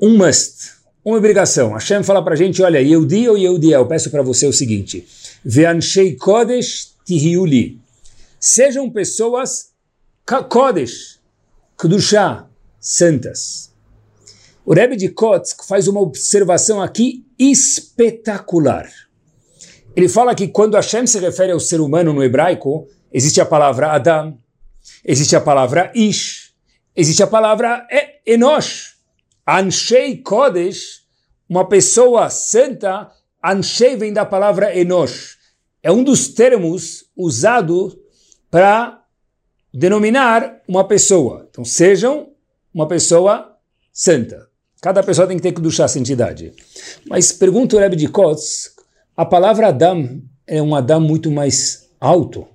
um 0.00 0.16
must, 0.16 0.72
uma 1.04 1.16
obrigação. 1.16 1.72
Hashem 1.72 2.02
fala 2.02 2.22
para 2.22 2.36
gente, 2.36 2.62
olha, 2.62 2.80
Yehudi 2.80 3.28
ou 3.28 3.36
Yehudiel, 3.36 3.80
eu 3.80 3.86
peço 3.86 4.10
para 4.10 4.22
você 4.22 4.46
o 4.46 4.52
seguinte, 4.52 5.06
Ve'anshei 5.44 6.16
Kodesh 6.16 6.92
tihiuli. 7.04 7.80
Sejam 8.38 8.90
pessoas 8.90 9.72
Kodesh, 10.48 11.20
Kedushá, 11.78 12.46
santas. 12.78 13.72
O 14.64 14.72
Rebbe 14.72 14.96
de 14.96 15.08
Kotsk 15.08 15.64
faz 15.64 15.88
uma 15.88 16.00
observação 16.00 16.80
aqui 16.80 17.26
espetacular. 17.38 18.88
Ele 19.96 20.08
fala 20.08 20.34
que 20.34 20.48
quando 20.48 20.76
Hashem 20.76 21.06
se 21.06 21.18
refere 21.18 21.52
ao 21.52 21.60
ser 21.60 21.80
humano 21.80 22.12
no 22.12 22.22
hebraico, 22.22 22.86
existe 23.12 23.40
a 23.40 23.46
palavra 23.46 23.92
Adam, 23.92 24.38
existe 25.04 25.34
a 25.34 25.40
palavra 25.40 25.90
Ish, 25.94 26.54
existe 26.94 27.22
a 27.22 27.26
palavra 27.26 27.86
Enosh. 28.24 28.92
Anshei 29.44 30.18
Kodesh, 30.18 31.02
uma 31.48 31.68
pessoa 31.68 32.30
santa, 32.30 33.10
Anshei 33.44 33.96
vem 33.96 34.12
da 34.12 34.24
palavra 34.24 34.76
Enosh. 34.76 35.36
É 35.82 35.90
um 35.90 36.04
dos 36.04 36.28
termos 36.28 37.06
usado 37.16 37.98
para 38.50 39.02
denominar 39.74 40.60
uma 40.68 40.86
pessoa. 40.86 41.46
Então, 41.50 41.64
sejam 41.64 42.30
uma 42.72 42.86
pessoa 42.86 43.56
santa. 43.92 44.48
Cada 44.80 45.02
pessoa 45.02 45.26
tem 45.26 45.36
que 45.36 45.42
ter 45.42 45.52
que 45.52 45.60
duchar 45.60 45.86
a 45.86 45.88
santidade. 45.88 46.52
Mas 47.08 47.32
pergunta 47.32 47.76
o 47.76 47.78
Rebbe 47.78 47.96
de 47.96 48.08
Kotz, 48.08 48.72
a 49.16 49.24
palavra 49.24 49.68
Adam 49.68 50.22
é 50.46 50.62
um 50.62 50.74
Adam 50.74 51.00
muito 51.00 51.30
mais 51.30 51.88
alto. 52.00 52.46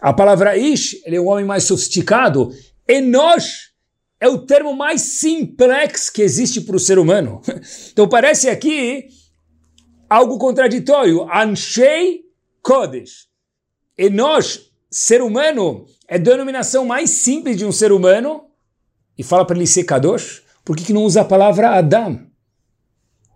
A 0.00 0.12
palavra 0.12 0.56
Ish, 0.56 1.00
ele 1.04 1.16
é 1.16 1.20
um 1.20 1.28
homem 1.28 1.44
mais 1.44 1.64
sofisticado. 1.64 2.52
Enosh 2.88 3.72
é 4.20 4.28
o 4.28 4.38
termo 4.38 4.74
mais 4.74 5.02
simplex 5.02 6.08
que 6.08 6.22
existe 6.22 6.60
para 6.60 6.76
o 6.76 6.80
ser 6.80 6.98
humano. 6.98 7.40
Então 7.92 8.08
parece 8.08 8.48
aqui 8.48 9.08
algo 10.12 10.38
contraditório. 10.38 11.26
Anshei 11.32 12.22
Kodesh. 12.62 13.28
Enosh, 13.96 14.70
ser 14.90 15.22
humano, 15.22 15.86
é 16.06 16.18
denominação 16.18 16.84
mais 16.84 17.10
simples 17.10 17.56
de 17.56 17.64
um 17.64 17.72
ser 17.72 17.92
humano. 17.92 18.44
E 19.16 19.22
fala 19.22 19.46
para 19.46 19.56
ele 19.56 19.66
ser 19.66 19.84
Kadosh. 19.84 20.42
Por 20.64 20.76
que, 20.76 20.84
que 20.84 20.92
não 20.92 21.04
usa 21.04 21.22
a 21.22 21.24
palavra 21.24 21.70
Adam? 21.70 22.26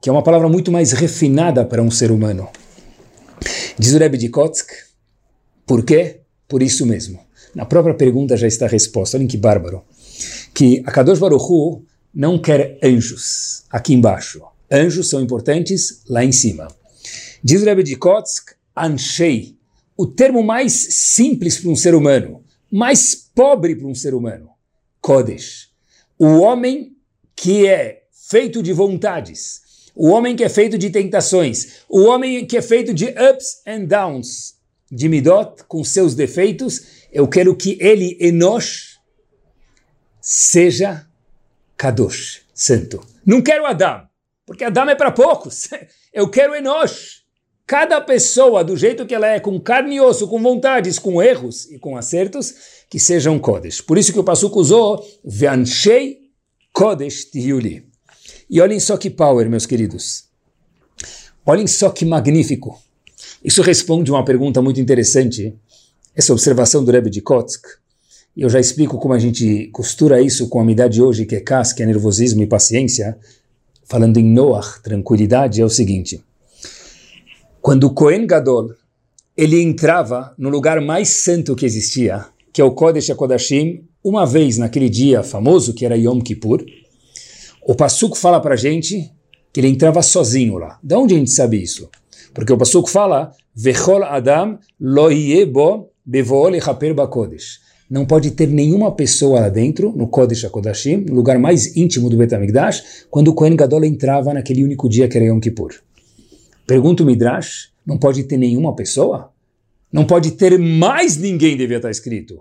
Que 0.01 0.09
é 0.09 0.13
uma 0.13 0.23
palavra 0.23 0.49
muito 0.49 0.71
mais 0.71 0.93
refinada 0.93 1.65
para 1.65 1.83
um 1.83 1.91
ser 1.91 2.11
humano. 2.11 2.49
Diz 3.79 3.95
o 3.95 3.99
Rebbe 3.99 4.19
de 4.19 4.29
Kotsk. 4.29 4.71
Por 5.67 5.85
quê? 5.85 6.21
Por 6.47 6.63
isso 6.63 6.87
mesmo. 6.87 7.21
Na 7.55 7.65
própria 7.65 7.95
pergunta 7.95 8.37
já 8.37 8.47
está 8.47 8.67
a 8.67 8.69
resposta. 8.69 9.17
Olhem 9.17 9.27
que 9.27 9.37
bárbaro 9.37 9.83
que 10.55 10.83
a 10.87 10.91
Kadosh 10.91 11.19
Baruch 11.19 11.45
Hu 11.45 11.85
não 12.15 12.39
quer 12.39 12.79
anjos 12.83 13.65
aqui 13.71 13.93
embaixo. 13.93 14.43
Anjos 14.71 15.09
são 15.09 15.21
importantes 15.21 16.03
lá 16.09 16.25
em 16.25 16.33
cima. 16.33 16.69
Diz 17.43 17.63
Rebbe 17.63 17.83
de 17.83 17.97
Kotsk, 17.97 18.53
Anshei, 18.77 19.57
o 19.97 20.07
termo 20.07 20.43
mais 20.43 20.73
simples 20.73 21.59
para 21.59 21.71
um 21.71 21.77
ser 21.77 21.95
humano, 21.95 22.45
mais 22.71 23.15
pobre 23.15 23.77
para 23.77 23.87
um 23.87 23.95
ser 23.95 24.15
humano. 24.15 24.51
Kodesh, 25.01 25.71
o 26.19 26.39
homem 26.39 26.97
que 27.35 27.67
é 27.67 28.03
feito 28.29 28.63
de 28.63 28.73
vontades, 28.73 29.61
o 29.95 30.09
homem 30.09 30.35
que 30.35 30.45
é 30.45 30.49
feito 30.49 30.77
de 30.77 30.91
tentações, 30.91 31.85
o 31.89 32.03
homem 32.05 32.45
que 32.45 32.57
é 32.57 32.63
feito 32.63 32.93
de 32.93 33.07
ups 33.07 33.63
and 33.67 33.85
downs, 33.85 34.57
de 34.91 35.09
midot, 35.09 35.65
com 35.69 35.83
seus 35.85 36.15
defeitos, 36.15 37.07
eu 37.13 37.27
quero 37.29 37.55
que 37.57 37.79
ele, 37.81 38.17
Enosh, 38.21 38.99
seja 40.21 41.07
Kadosh, 41.77 42.43
santo. 42.53 43.01
Não 43.25 43.41
quero 43.41 43.65
Adam, 43.65 44.07
porque 44.47 44.65
Adam 44.65 44.89
é 44.89 44.95
para 44.95 45.11
poucos. 45.11 45.69
Eu 46.15 46.31
quero 46.31 46.55
Enosh. 46.55 47.27
Cada 47.67 48.01
pessoa, 48.01 48.63
do 48.63 48.77
jeito 48.77 49.05
que 49.05 49.15
ela 49.15 49.27
é, 49.27 49.41
com 49.41 49.61
carne 49.61 49.97
e 49.97 50.01
osso, 50.01 50.29
com 50.29 50.41
vontades, 50.41 51.01
com 51.01 51.21
erros 51.21 51.69
e 51.69 51.81
com 51.81 51.97
acertos, 51.97 52.55
que 52.89 52.99
sejam 52.99 53.41
Kodesh. 53.41 53.81
Por 53.81 53.99
isso 53.99 54.13
que 54.13 54.21
o 54.21 54.25
Passuco 54.25 54.61
usou 54.61 55.05
Veanshei 55.25 56.31
Kodesh 56.73 57.25
Tihiuli. 57.25 57.89
E 58.49 58.61
olhem 58.61 58.79
só 58.79 58.97
que 58.97 59.11
power, 59.11 59.51
meus 59.51 59.67
queridos. 59.67 60.27
Olhem 61.45 61.67
só 61.67 61.91
que 61.91 62.05
magnífico. 62.05 62.81
Isso 63.43 63.63
responde 63.63 64.13
uma 64.13 64.25
pergunta 64.25 64.63
muito 64.63 64.81
interessante. 64.81 65.53
Essa 66.15 66.33
observação 66.33 66.85
do 66.85 66.93
Rebbe 66.93 67.11
de 67.11 67.21
Kotsk 67.21 67.67
e 68.37 68.43
eu 68.43 68.51
já 68.51 68.61
explico 68.61 68.99
como 68.99 69.15
a 69.15 69.19
gente 69.19 69.69
costura 69.69 70.21
isso 70.21 70.47
com 70.49 70.59
a 70.59 70.63
amidade 70.63 70.95
de 70.95 71.03
hoje, 71.03 71.25
que 71.25 71.35
é 71.35 71.41
cas, 71.41 71.73
que 71.73 71.83
é 71.83 71.87
nervosismo 71.87 72.43
e 72.43 72.47
paciência. 72.47 73.17
Falando 73.89 74.19
em 74.19 74.25
Noah, 74.25 74.81
tranquilidade, 74.83 75.61
é 75.61 75.65
o 75.65 75.69
seguinte. 75.69 76.21
Quando 77.63 77.85
o 77.85 77.95
Kohen 77.95 78.27
Gadol, 78.27 78.75
ele 79.37 79.63
entrava 79.63 80.35
no 80.37 80.49
lugar 80.49 80.81
mais 80.81 81.09
santo 81.09 81.55
que 81.55 81.65
existia, 81.65 82.27
que 82.53 82.61
é 82.61 82.65
o 82.65 82.73
Kodesh 82.73 83.11
HaKodashim, 83.11 83.85
uma 84.03 84.27
vez 84.27 84.59
naquele 84.59 84.89
dia 84.89 85.23
famoso, 85.23 85.73
que 85.73 85.87
era 85.87 85.97
Yom 85.97 86.21
Kippur, 86.21 86.65
o 87.63 87.77
Passuco 87.77 88.19
fala 88.19 88.41
para 88.41 88.55
a 88.55 88.57
gente 88.57 89.09
que 89.53 89.61
ele 89.61 89.69
entrava 89.69 90.03
sozinho 90.03 90.59
lá. 90.59 90.81
De 90.83 90.97
onde 90.97 91.15
a 91.15 91.19
gente 91.19 91.31
sabe 91.31 91.63
isso? 91.63 91.89
Porque 92.35 92.53
o 92.53 92.59
Passuco 92.59 92.91
fala, 92.91 93.31
Vechol 93.55 94.03
Adam 94.03 94.59
lo 94.81 95.09
bo 95.47 95.91
bevol 96.05 96.57
echaper 96.57 96.93
bakodesh 96.93 97.66
não 97.89 98.05
pode 98.05 98.33
ter 98.33 98.49
nenhuma 98.49 98.93
pessoa 98.93 99.41
lá 99.41 99.49
dentro, 99.49 99.93
no 99.97 100.09
Kodesh 100.09 100.45
HaKodashim, 100.45 100.97
no 101.09 101.15
lugar 101.15 101.39
mais 101.39 101.77
íntimo 101.77 102.11
do 102.11 102.17
Betamigdash, 102.17 103.07
quando 103.11 103.29
o 103.29 103.35
Kohen 103.35 103.55
Gadol 103.55 103.85
entrava 103.85 104.35
naquele 104.35 104.65
único 104.65 104.89
dia 104.89 105.09
que 105.09 105.17
era 105.17 105.27
Yom 105.27 105.39
Kippur. 105.39 105.75
Pergunta 106.67 107.05
o 107.05 107.07
Midrash, 107.07 107.71
não 107.87 107.97
pode 107.97 108.25
ter 108.25 108.37
nenhuma 108.37 108.75
pessoa? 108.75 109.31
Não 109.93 110.05
pode 110.05 110.33
ter 110.33 110.59
mais 110.59 111.17
ninguém, 111.17 111.57
devia 111.57 111.77
estar 111.77 111.91
escrito. 111.91 112.41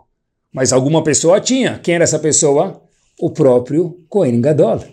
Mas 0.52 0.74
alguma 0.74 1.04
pessoa 1.04 1.40
tinha. 1.40 1.80
Quem 1.80 1.96
era 1.96 2.04
essa 2.04 2.18
pessoa? 2.18 2.82
O 3.20 3.30
próprio 3.30 4.00
Kohen 4.10 4.42
Gadol. 4.42 4.84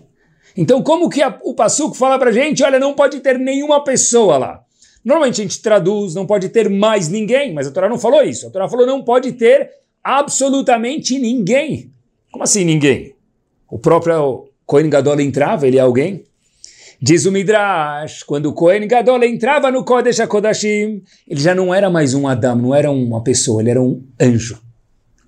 Então 0.55 0.83
como 0.83 1.09
que 1.09 1.21
a, 1.23 1.39
o 1.43 1.55
Passuco 1.55 1.95
fala 1.95 2.19
pra 2.19 2.31
gente, 2.31 2.63
olha, 2.63 2.79
não 2.79 2.93
pode 2.93 3.19
ter 3.21 3.39
nenhuma 3.39 3.83
pessoa 3.83 4.37
lá. 4.37 4.63
Normalmente 5.03 5.41
a 5.41 5.43
gente 5.43 5.61
traduz, 5.61 6.13
não 6.13 6.27
pode 6.27 6.47
ter 6.49 6.69
mais 6.69 7.09
ninguém, 7.09 7.53
mas 7.53 7.67
a 7.67 7.71
Torá 7.71 7.89
não 7.89 7.97
falou 7.97 8.21
isso. 8.21 8.47
A 8.47 8.51
Torá 8.51 8.69
falou 8.69 8.85
não 8.85 9.03
pode 9.03 9.33
ter 9.33 9.69
absolutamente 10.03 11.17
ninguém. 11.17 11.91
Como 12.31 12.43
assim 12.43 12.65
ninguém? 12.65 13.15
O 13.69 13.79
próprio 13.79 14.49
Kohen 14.65 14.89
Gadol 14.89 15.19
entrava, 15.19 15.67
ele 15.67 15.77
é 15.77 15.81
alguém? 15.81 16.23
Diz 17.01 17.25
o 17.25 17.31
Midrash, 17.31 18.23
quando 18.23 18.47
o 18.47 18.53
Kohen 18.53 18.87
Gadol 18.87 19.23
entrava 19.23 19.69
no 19.69 19.83
Kodesh 19.83 20.19
HaKodashim, 20.19 21.03
ele 21.27 21.41
já 21.41 21.53
não 21.53 21.73
era 21.73 21.89
mais 21.89 22.13
um 22.13 22.27
Adam, 22.27 22.55
não 22.55 22.75
era 22.75 22.89
uma 22.89 23.21
pessoa, 23.21 23.61
ele 23.61 23.71
era 23.71 23.81
um 23.81 24.03
anjo. 24.19 24.61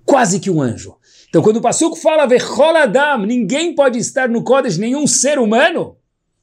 Quase 0.04 0.40
que 0.40 0.50
um 0.50 0.62
anjo. 0.62 0.96
Então 1.28 1.42
quando 1.42 1.58
o 1.58 1.60
Passuco 1.60 1.96
fala 1.96 2.26
Vechol 2.26 2.76
Adam, 2.76 3.26
ninguém 3.26 3.74
pode 3.74 3.98
estar 3.98 4.28
no 4.28 4.42
Kodesh, 4.42 4.78
nenhum 4.78 5.06
ser 5.06 5.38
humano, 5.38 5.96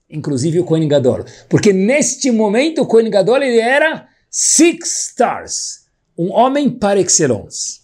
inclusive 0.09 0.59
o 0.59 0.63
Kohen 0.63 0.87
Gadol. 0.87 1.25
Porque 1.49 1.73
neste 1.73 2.29
momento 2.29 2.83
o 2.83 2.85
Kohen 2.85 3.09
Gadol 3.09 3.37
ele 3.37 3.59
era 3.59 4.07
six 4.29 5.09
stars, 5.09 5.85
um 6.17 6.31
homem 6.31 6.69
par 6.69 6.97
excellence. 6.97 7.82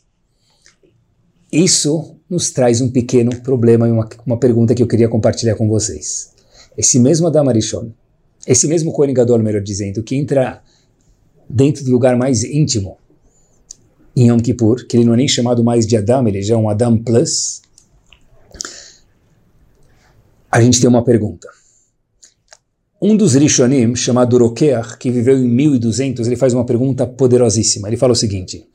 Isso 1.51 2.15
nos 2.29 2.51
traz 2.51 2.79
um 2.79 2.89
pequeno 2.89 3.35
problema 3.41 3.87
e 3.87 3.91
uma, 3.91 4.07
uma 4.25 4.37
pergunta 4.37 4.75
que 4.75 4.83
eu 4.83 4.87
queria 4.87 5.09
compartilhar 5.09 5.55
com 5.55 5.67
vocês. 5.67 6.31
Esse 6.77 6.99
mesmo 6.99 7.27
Adam 7.27 7.49
Arishon, 7.49 7.91
esse 8.45 8.67
mesmo 8.67 8.91
Kohen 8.91 9.13
Gadol, 9.13 9.39
melhor 9.39 9.61
dizendo, 9.61 10.03
que 10.03 10.15
entra 10.15 10.61
dentro 11.49 11.83
do 11.83 11.91
lugar 11.91 12.15
mais 12.15 12.43
íntimo 12.43 12.97
em 14.15 14.27
Yom 14.27 14.39
Kippur, 14.39 14.85
que 14.87 14.97
ele 14.97 15.05
não 15.05 15.13
é 15.13 15.17
nem 15.17 15.27
chamado 15.27 15.63
mais 15.63 15.87
de 15.87 15.97
Adam, 15.97 16.27
ele 16.27 16.41
já 16.41 16.53
é 16.53 16.57
um 16.57 16.69
Adam 16.69 16.97
Plus, 16.97 17.61
a 20.51 20.61
gente 20.61 20.79
tem 20.79 20.89
uma 20.89 21.03
pergunta. 21.03 21.47
Um 23.01 23.15
dos 23.15 23.33
Rishonim, 23.33 23.95
chamado 23.95 24.37
Rokeach, 24.37 24.97
que 24.97 25.09
viveu 25.09 25.37
em 25.37 25.47
1200, 25.47 26.27
ele 26.27 26.35
faz 26.35 26.53
uma 26.53 26.65
pergunta 26.65 27.07
poderosíssima. 27.07 27.87
Ele 27.87 27.95
fala 27.95 28.11
o 28.11 28.15
seguinte: 28.15 28.67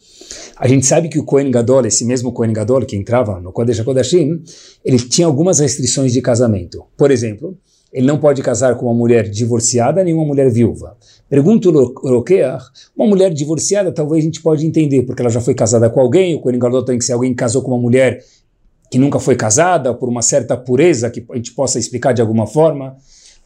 a 0.56 0.68
gente 0.68 0.86
sabe 0.86 1.08
que 1.08 1.18
o 1.18 1.24
Kohen 1.24 1.50
Gadol, 1.50 1.86
esse 1.86 2.04
mesmo 2.04 2.32
Kohen 2.32 2.52
Gadol 2.52 2.86
que 2.86 2.96
entrava 2.96 3.40
no 3.40 3.52
Kodesh 3.52 3.80
HaKodashim, 3.80 4.42
ele 4.84 4.98
tinha 4.98 5.26
algumas 5.26 5.58
restrições 5.58 6.12
de 6.12 6.22
casamento. 6.22 6.84
Por 6.96 7.10
exemplo, 7.10 7.58
ele 7.92 8.06
não 8.06 8.18
pode 8.18 8.42
casar 8.42 8.76
com 8.76 8.86
uma 8.86 8.94
mulher 8.94 9.28
divorciada 9.28 10.02
nem 10.02 10.14
uma 10.14 10.24
mulher 10.24 10.50
viúva. 10.50 10.96
Pergunta 11.28 11.68
o 11.68 12.08
Rokeach, 12.08 12.64
uma 12.96 13.06
mulher 13.06 13.32
divorciada 13.32 13.92
talvez 13.92 14.22
a 14.22 14.26
gente 14.26 14.42
pode 14.42 14.66
entender, 14.66 15.02
porque 15.02 15.22
ela 15.22 15.30
já 15.30 15.40
foi 15.40 15.54
casada 15.54 15.88
com 15.90 16.00
alguém, 16.00 16.34
o 16.34 16.40
Kohen 16.40 16.58
Gadol 16.58 16.84
tem 16.84 16.98
que 16.98 17.04
ser 17.04 17.12
alguém 17.12 17.30
que 17.30 17.36
casou 17.36 17.62
com 17.62 17.70
uma 17.70 17.80
mulher 17.80 18.22
que 18.90 18.98
nunca 18.98 19.18
foi 19.18 19.34
casada, 19.34 19.94
por 19.94 20.08
uma 20.08 20.22
certa 20.22 20.56
pureza 20.56 21.10
que 21.10 21.24
a 21.30 21.36
gente 21.36 21.52
possa 21.52 21.78
explicar 21.78 22.12
de 22.12 22.20
alguma 22.20 22.46
forma. 22.46 22.96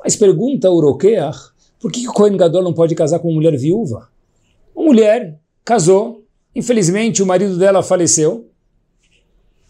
Mas 0.02 0.16
pergunta 0.16 0.70
o 0.70 0.80
Rokeach, 0.80 1.38
por 1.80 1.90
que 1.92 2.06
o 2.08 2.12
Kohen 2.12 2.36
Gadol 2.36 2.62
não 2.62 2.74
pode 2.74 2.94
casar 2.94 3.18
com 3.18 3.28
uma 3.28 3.36
mulher 3.36 3.56
viúva? 3.56 4.08
Uma 4.74 4.86
mulher 4.86 5.38
casou, 5.64 6.17
Infelizmente, 6.58 7.22
o 7.22 7.26
marido 7.26 7.56
dela 7.56 7.84
faleceu. 7.84 8.50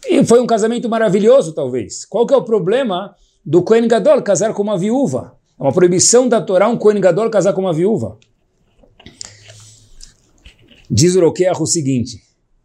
E 0.09 0.25
foi 0.25 0.41
um 0.41 0.47
casamento 0.47 0.89
maravilhoso, 0.89 1.53
talvez. 1.53 2.07
Qual 2.07 2.27
que 2.27 2.33
é 2.33 2.37
o 2.37 2.43
problema 2.43 3.15
do 3.45 3.63
Kohen 3.63 3.87
Gadol 3.87 4.23
casar 4.23 4.55
com 4.55 4.63
uma 4.63 4.79
viúva? 4.79 5.37
É 5.61 5.63
uma 5.63 5.73
proibição 5.73 6.27
da 6.27 6.41
Torá 6.41 6.67
um 6.67 6.79
Kohen 6.79 6.99
Gadol 6.99 7.29
casar 7.29 7.53
com 7.53 7.61
uma 7.61 7.75
viúva. 7.75 8.17
Diz 10.91 11.15
o 11.15 11.21
Roqueach 11.21 11.61
o 11.61 11.67
seguinte, 11.67 12.23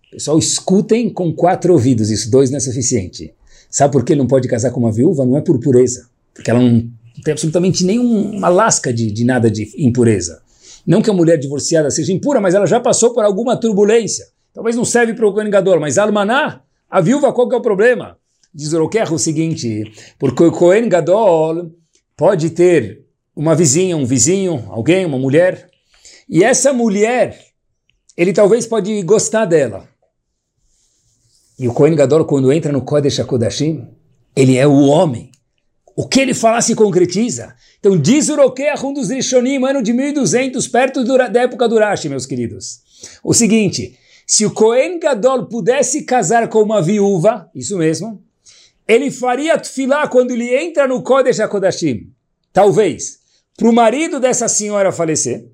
pessoal, 0.10 0.39
escutem 0.39 1.10
com 1.10 1.34
quatro 1.34 1.74
ouvidos, 1.74 2.10
isso 2.10 2.32
dois 2.32 2.50
não 2.50 2.56
é 2.56 2.62
suficiente. 2.62 3.34
Sabe 3.70 3.92
por 3.92 4.06
que 4.06 4.13
ele 4.13 4.22
não 4.22 4.27
pode 4.27 4.48
casar 4.48 4.72
com 4.72 4.80
uma 4.80 4.92
viúva? 4.92 5.25
Não 5.25 5.36
é 5.36 5.42
por 5.42 5.60
pureza, 5.60 6.08
porque 6.34 6.50
ela 6.50 6.62
não 6.62 6.89
tem 7.25 7.34
absolutamente 7.34 7.84
nenhuma 7.84 8.48
lasca 8.48 8.94
de, 8.94 9.12
de 9.12 9.25
nada 9.25 9.51
de 9.51 9.70
impureza. 9.77 10.42
Não 10.85 11.01
que 11.01 11.09
a 11.09 11.13
mulher 11.13 11.37
divorciada 11.37 11.89
seja 11.89 12.11
impura, 12.11 12.41
mas 12.41 12.53
ela 12.53 12.65
já 12.65 12.79
passou 12.79 13.13
por 13.13 13.23
alguma 13.23 13.55
turbulência. 13.57 14.25
Talvez 14.53 14.75
não 14.75 14.85
serve 14.85 15.13
para 15.13 15.27
o 15.27 15.33
Kohen 15.33 15.49
Gadol, 15.49 15.79
mas 15.79 15.97
Almaná, 15.97 16.61
a 16.89 17.01
viúva, 17.01 17.33
qual 17.33 17.49
que 17.49 17.55
é 17.55 17.57
o 17.57 17.61
problema? 17.61 18.17
Diz 18.53 18.71
o 18.73 18.89
o 19.11 19.17
seguinte, 19.17 19.91
porque 20.19 20.43
o 20.43 20.51
Kohen 20.51 20.87
Gadol 20.87 21.71
pode 22.15 22.51
ter 22.51 23.03
uma 23.35 23.55
vizinha, 23.55 23.97
um 23.97 24.05
vizinho, 24.05 24.67
alguém, 24.69 25.05
uma 25.05 25.17
mulher, 25.17 25.71
e 26.29 26.43
essa 26.43 26.71
mulher, 26.71 27.37
ele 28.15 28.31
talvez 28.31 28.67
pode 28.67 29.01
gostar 29.01 29.45
dela. 29.45 29.87
E 31.57 31.67
o 31.67 31.73
Kohen 31.73 31.95
Gadol, 31.95 32.25
quando 32.25 32.51
entra 32.51 32.71
no 32.71 32.81
Kodesh 32.81 33.19
HaKodashim, 33.19 33.87
ele 34.35 34.57
é 34.57 34.67
o 34.67 34.85
homem. 34.85 35.31
O 35.95 36.07
que 36.07 36.19
ele 36.19 36.33
fala 36.33 36.62
se 36.62 36.75
concretiza. 36.75 37.55
Então 37.79 37.97
diz 37.97 38.29
o 38.29 38.35
Roqueach, 38.35 38.85
um 38.85 38.93
dos 38.93 39.09
Rishonim, 39.09 39.63
ano 39.63 39.83
de 39.83 39.93
1200, 39.93 40.67
perto 40.67 41.03
do, 41.03 41.17
da 41.17 41.41
época 41.41 41.67
do 41.67 41.77
Rashi, 41.77 42.09
meus 42.09 42.25
queridos. 42.25 42.81
O 43.23 43.33
seguinte, 43.33 43.97
se 44.25 44.45
o 44.45 44.51
Kohen 44.51 45.00
Gadol 45.00 45.45
pudesse 45.45 46.03
casar 46.03 46.47
com 46.47 46.62
uma 46.62 46.81
viúva, 46.81 47.50
isso 47.53 47.77
mesmo, 47.77 48.23
ele 48.88 49.12
faria 49.12 49.57
tefilá 49.57 50.07
quando 50.07 50.31
ele 50.31 50.55
entra 50.55 50.88
no 50.88 51.03
Kodesh 51.03 51.39
HaKodashim. 51.39 52.12
Talvez. 52.51 53.19
Para 53.55 53.69
o 53.69 53.73
marido 53.73 54.19
dessa 54.19 54.47
senhora 54.47 54.91
falecer, 54.91 55.47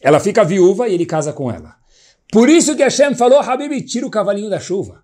ela 0.00 0.20
fica 0.20 0.44
viúva 0.44 0.88
e 0.88 0.94
ele 0.94 1.04
casa 1.04 1.32
com 1.32 1.50
ela. 1.50 1.74
Por 2.30 2.48
isso 2.48 2.76
que 2.76 2.82
Hashem 2.82 3.14
falou, 3.14 3.40
Habib, 3.40 3.82
tira 3.82 4.06
o 4.06 4.10
cavalinho 4.10 4.48
da 4.48 4.60
chuva. 4.60 5.02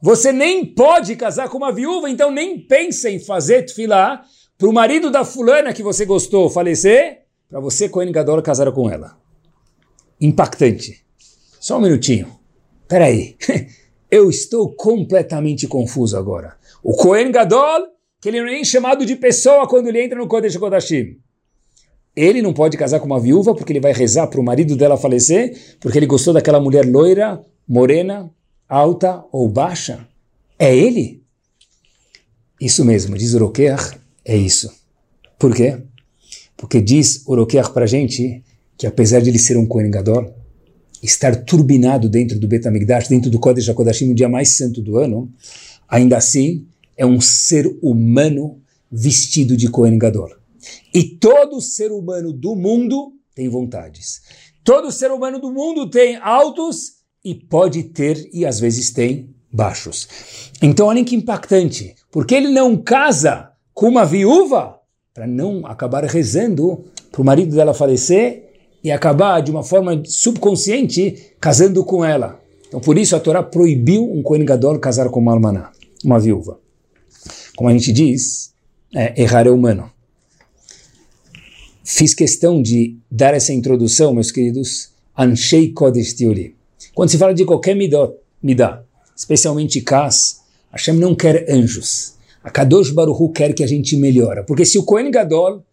Você 0.00 0.32
nem 0.32 0.64
pode 0.64 1.16
casar 1.16 1.48
com 1.48 1.58
uma 1.58 1.72
viúva, 1.72 2.08
então 2.08 2.30
nem 2.30 2.58
pense 2.58 3.08
em 3.08 3.18
fazer 3.18 3.62
tefilá 3.62 4.22
para 4.56 4.68
o 4.68 4.72
marido 4.72 5.10
da 5.10 5.24
fulana 5.24 5.72
que 5.72 5.82
você 5.82 6.04
gostou 6.04 6.48
falecer, 6.48 7.22
para 7.48 7.60
você, 7.60 7.88
Kohen 7.88 8.12
Gadol, 8.12 8.42
casar 8.42 8.70
com 8.72 8.90
ela. 8.90 9.16
Impactante. 10.20 11.04
Só 11.58 11.78
um 11.78 11.80
minutinho. 11.80 12.28
Peraí. 12.86 13.36
Eu 14.10 14.30
estou 14.30 14.74
completamente 14.74 15.66
confuso 15.66 16.16
agora. 16.16 16.56
O 16.82 16.94
Kohen 16.94 17.30
Gadol, 17.30 17.88
que 18.20 18.28
ele 18.28 18.40
não 18.40 18.48
é 18.48 18.52
nem 18.52 18.64
chamado 18.64 19.04
de 19.04 19.16
pessoa 19.16 19.68
quando 19.68 19.88
ele 19.88 20.02
entra 20.02 20.18
no 20.18 20.26
Kodesh 20.26 20.56
Kodashim. 20.56 21.18
Ele 22.16 22.40
não 22.40 22.52
pode 22.52 22.76
casar 22.76 23.00
com 23.00 23.06
uma 23.06 23.20
viúva 23.20 23.54
porque 23.54 23.72
ele 23.72 23.80
vai 23.80 23.92
rezar 23.92 24.26
para 24.26 24.40
o 24.40 24.44
marido 24.44 24.76
dela 24.76 24.96
falecer, 24.96 25.76
porque 25.78 25.98
ele 25.98 26.06
gostou 26.06 26.32
daquela 26.32 26.58
mulher 26.58 26.86
loira, 26.86 27.44
morena, 27.68 28.30
alta 28.68 29.24
ou 29.32 29.48
baixa. 29.48 30.06
É 30.58 30.74
ele? 30.76 31.22
Isso 32.60 32.84
mesmo, 32.84 33.16
diz 33.16 33.34
Oroquer, 33.34 33.78
é 34.24 34.36
isso. 34.36 34.70
Por 35.38 35.54
quê? 35.54 35.78
Porque 36.56 36.80
diz 36.80 37.22
Oroquer 37.26 37.70
para 37.72 37.84
a 37.84 37.88
gente 37.88 38.42
que 38.78 38.86
apesar 38.86 39.20
de 39.20 39.28
ele 39.28 39.40
ser 39.40 39.56
um 39.56 39.66
Kohen 39.66 39.90
Gadol, 39.90 40.32
estar 41.02 41.44
turbinado 41.44 42.08
dentro 42.08 42.38
do 42.38 42.46
Betamigdash, 42.46 43.08
dentro 43.08 43.28
do 43.28 43.40
Kodesh 43.40 43.68
HaKodashim, 43.68 44.10
o 44.10 44.14
dia 44.14 44.28
mais 44.28 44.56
santo 44.56 44.80
do 44.80 44.98
ano, 44.98 45.32
ainda 45.88 46.16
assim 46.16 46.64
é 46.96 47.04
um 47.04 47.20
ser 47.20 47.66
humano 47.82 48.62
vestido 48.90 49.56
de 49.56 49.68
Kohen 49.68 49.98
Gadol. 49.98 50.30
E 50.94 51.02
todo 51.02 51.60
ser 51.60 51.90
humano 51.90 52.32
do 52.32 52.54
mundo 52.54 53.12
tem 53.34 53.48
vontades. 53.48 54.22
Todo 54.62 54.92
ser 54.92 55.10
humano 55.10 55.40
do 55.40 55.52
mundo 55.52 55.90
tem 55.90 56.16
altos 56.16 56.97
e 57.24 57.34
pode 57.34 57.82
ter, 57.84 58.28
e 58.32 58.46
às 58.46 58.60
vezes 58.60 58.90
tem, 58.90 59.34
baixos. 59.52 60.08
Então 60.62 60.86
olhem 60.86 61.04
que 61.04 61.16
impactante. 61.16 61.94
Porque 62.10 62.34
ele 62.34 62.48
não 62.48 62.76
casa 62.76 63.50
com 63.74 63.88
uma 63.88 64.04
viúva 64.04 64.78
para 65.12 65.26
não 65.26 65.66
acabar 65.66 66.04
rezando 66.04 66.84
para 67.10 67.22
o 67.22 67.24
marido 67.24 67.54
dela 67.54 67.74
falecer 67.74 68.44
e 68.82 68.90
acabar 68.90 69.40
de 69.40 69.50
uma 69.50 69.62
forma 69.62 70.02
subconsciente 70.04 71.34
casando 71.40 71.84
com 71.84 72.04
ela. 72.04 72.40
Então 72.68 72.80
por 72.80 72.96
isso 72.96 73.16
a 73.16 73.20
Torá 73.20 73.42
proibiu 73.42 74.04
um 74.04 74.22
Kohen 74.22 74.44
Gadol 74.44 74.78
casar 74.78 75.08
com 75.08 75.20
uma 75.20 75.32
almaná, 75.32 75.72
uma 76.04 76.20
viúva. 76.20 76.60
Como 77.56 77.68
a 77.68 77.72
gente 77.72 77.92
diz, 77.92 78.54
é, 78.94 79.20
errar 79.20 79.46
é 79.46 79.50
humano. 79.50 79.90
Fiz 81.84 82.14
questão 82.14 82.60
de 82.62 82.98
dar 83.10 83.34
essa 83.34 83.52
introdução, 83.52 84.12
meus 84.12 84.30
queridos, 84.30 84.90
Anshei 85.18 85.72
Kodesh 85.72 86.12
Teori. 86.12 86.57
Quando 86.98 87.10
se 87.10 87.16
fala 87.16 87.32
de 87.32 87.44
qualquer 87.44 87.76
midot, 87.76 88.12
midá, 88.42 88.82
especialmente 89.14 89.80
Kas, 89.82 90.40
Hashem 90.72 90.96
não 90.96 91.14
quer 91.14 91.48
anjos. 91.48 92.14
A 92.42 92.50
Kadosh 92.50 92.90
Baruchu 92.90 93.30
quer 93.30 93.52
que 93.52 93.62
a 93.62 93.68
gente 93.68 93.96
melhora. 93.96 94.42
Porque 94.42 94.64
se 94.64 94.80
o 94.80 94.82
Kohen 94.82 95.08
Gadol 95.08 95.64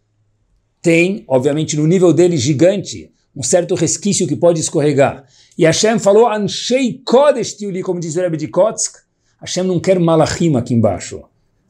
tem, 0.83 1.25
obviamente, 1.27 1.75
no 1.75 1.87
nível 1.87 2.13
dele 2.13 2.37
gigante, 2.37 3.11
um 3.35 3.41
certo 3.41 3.73
resquício 3.73 4.27
que 4.27 4.35
pode 4.35 4.59
escorregar. 4.59 5.25
E 5.57 5.65
Hashem 5.65 5.97
falou, 5.97 6.27
Anshei 6.27 7.01
Kodesh 7.03 7.55
Tiuli, 7.55 7.81
como 7.81 7.99
diz 7.99 8.15
o 8.15 8.19
Rebbe 8.19 8.37
de 8.37 8.47
Kotsk, 8.47 8.97
Hashem 9.41 9.63
não 9.63 9.79
quer 9.79 9.99
malachim 9.99 10.55
aqui 10.55 10.75
embaixo. 10.75 11.23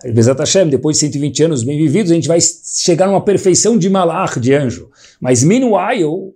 Bezat 0.04 0.38
Hashem, 0.38 0.68
depois 0.68 0.98
de 0.98 1.06
120 1.06 1.44
anos 1.44 1.64
bem 1.64 1.78
vividos, 1.78 2.12
a 2.12 2.16
gente 2.16 2.28
vai 2.28 2.40
chegar 2.42 3.08
numa 3.08 3.24
perfeição 3.24 3.78
de 3.78 3.90
malach, 3.90 4.38
de 4.38 4.54
anjo. 4.54 4.92
Mas 5.18 5.46
meanwhile, 5.46 6.34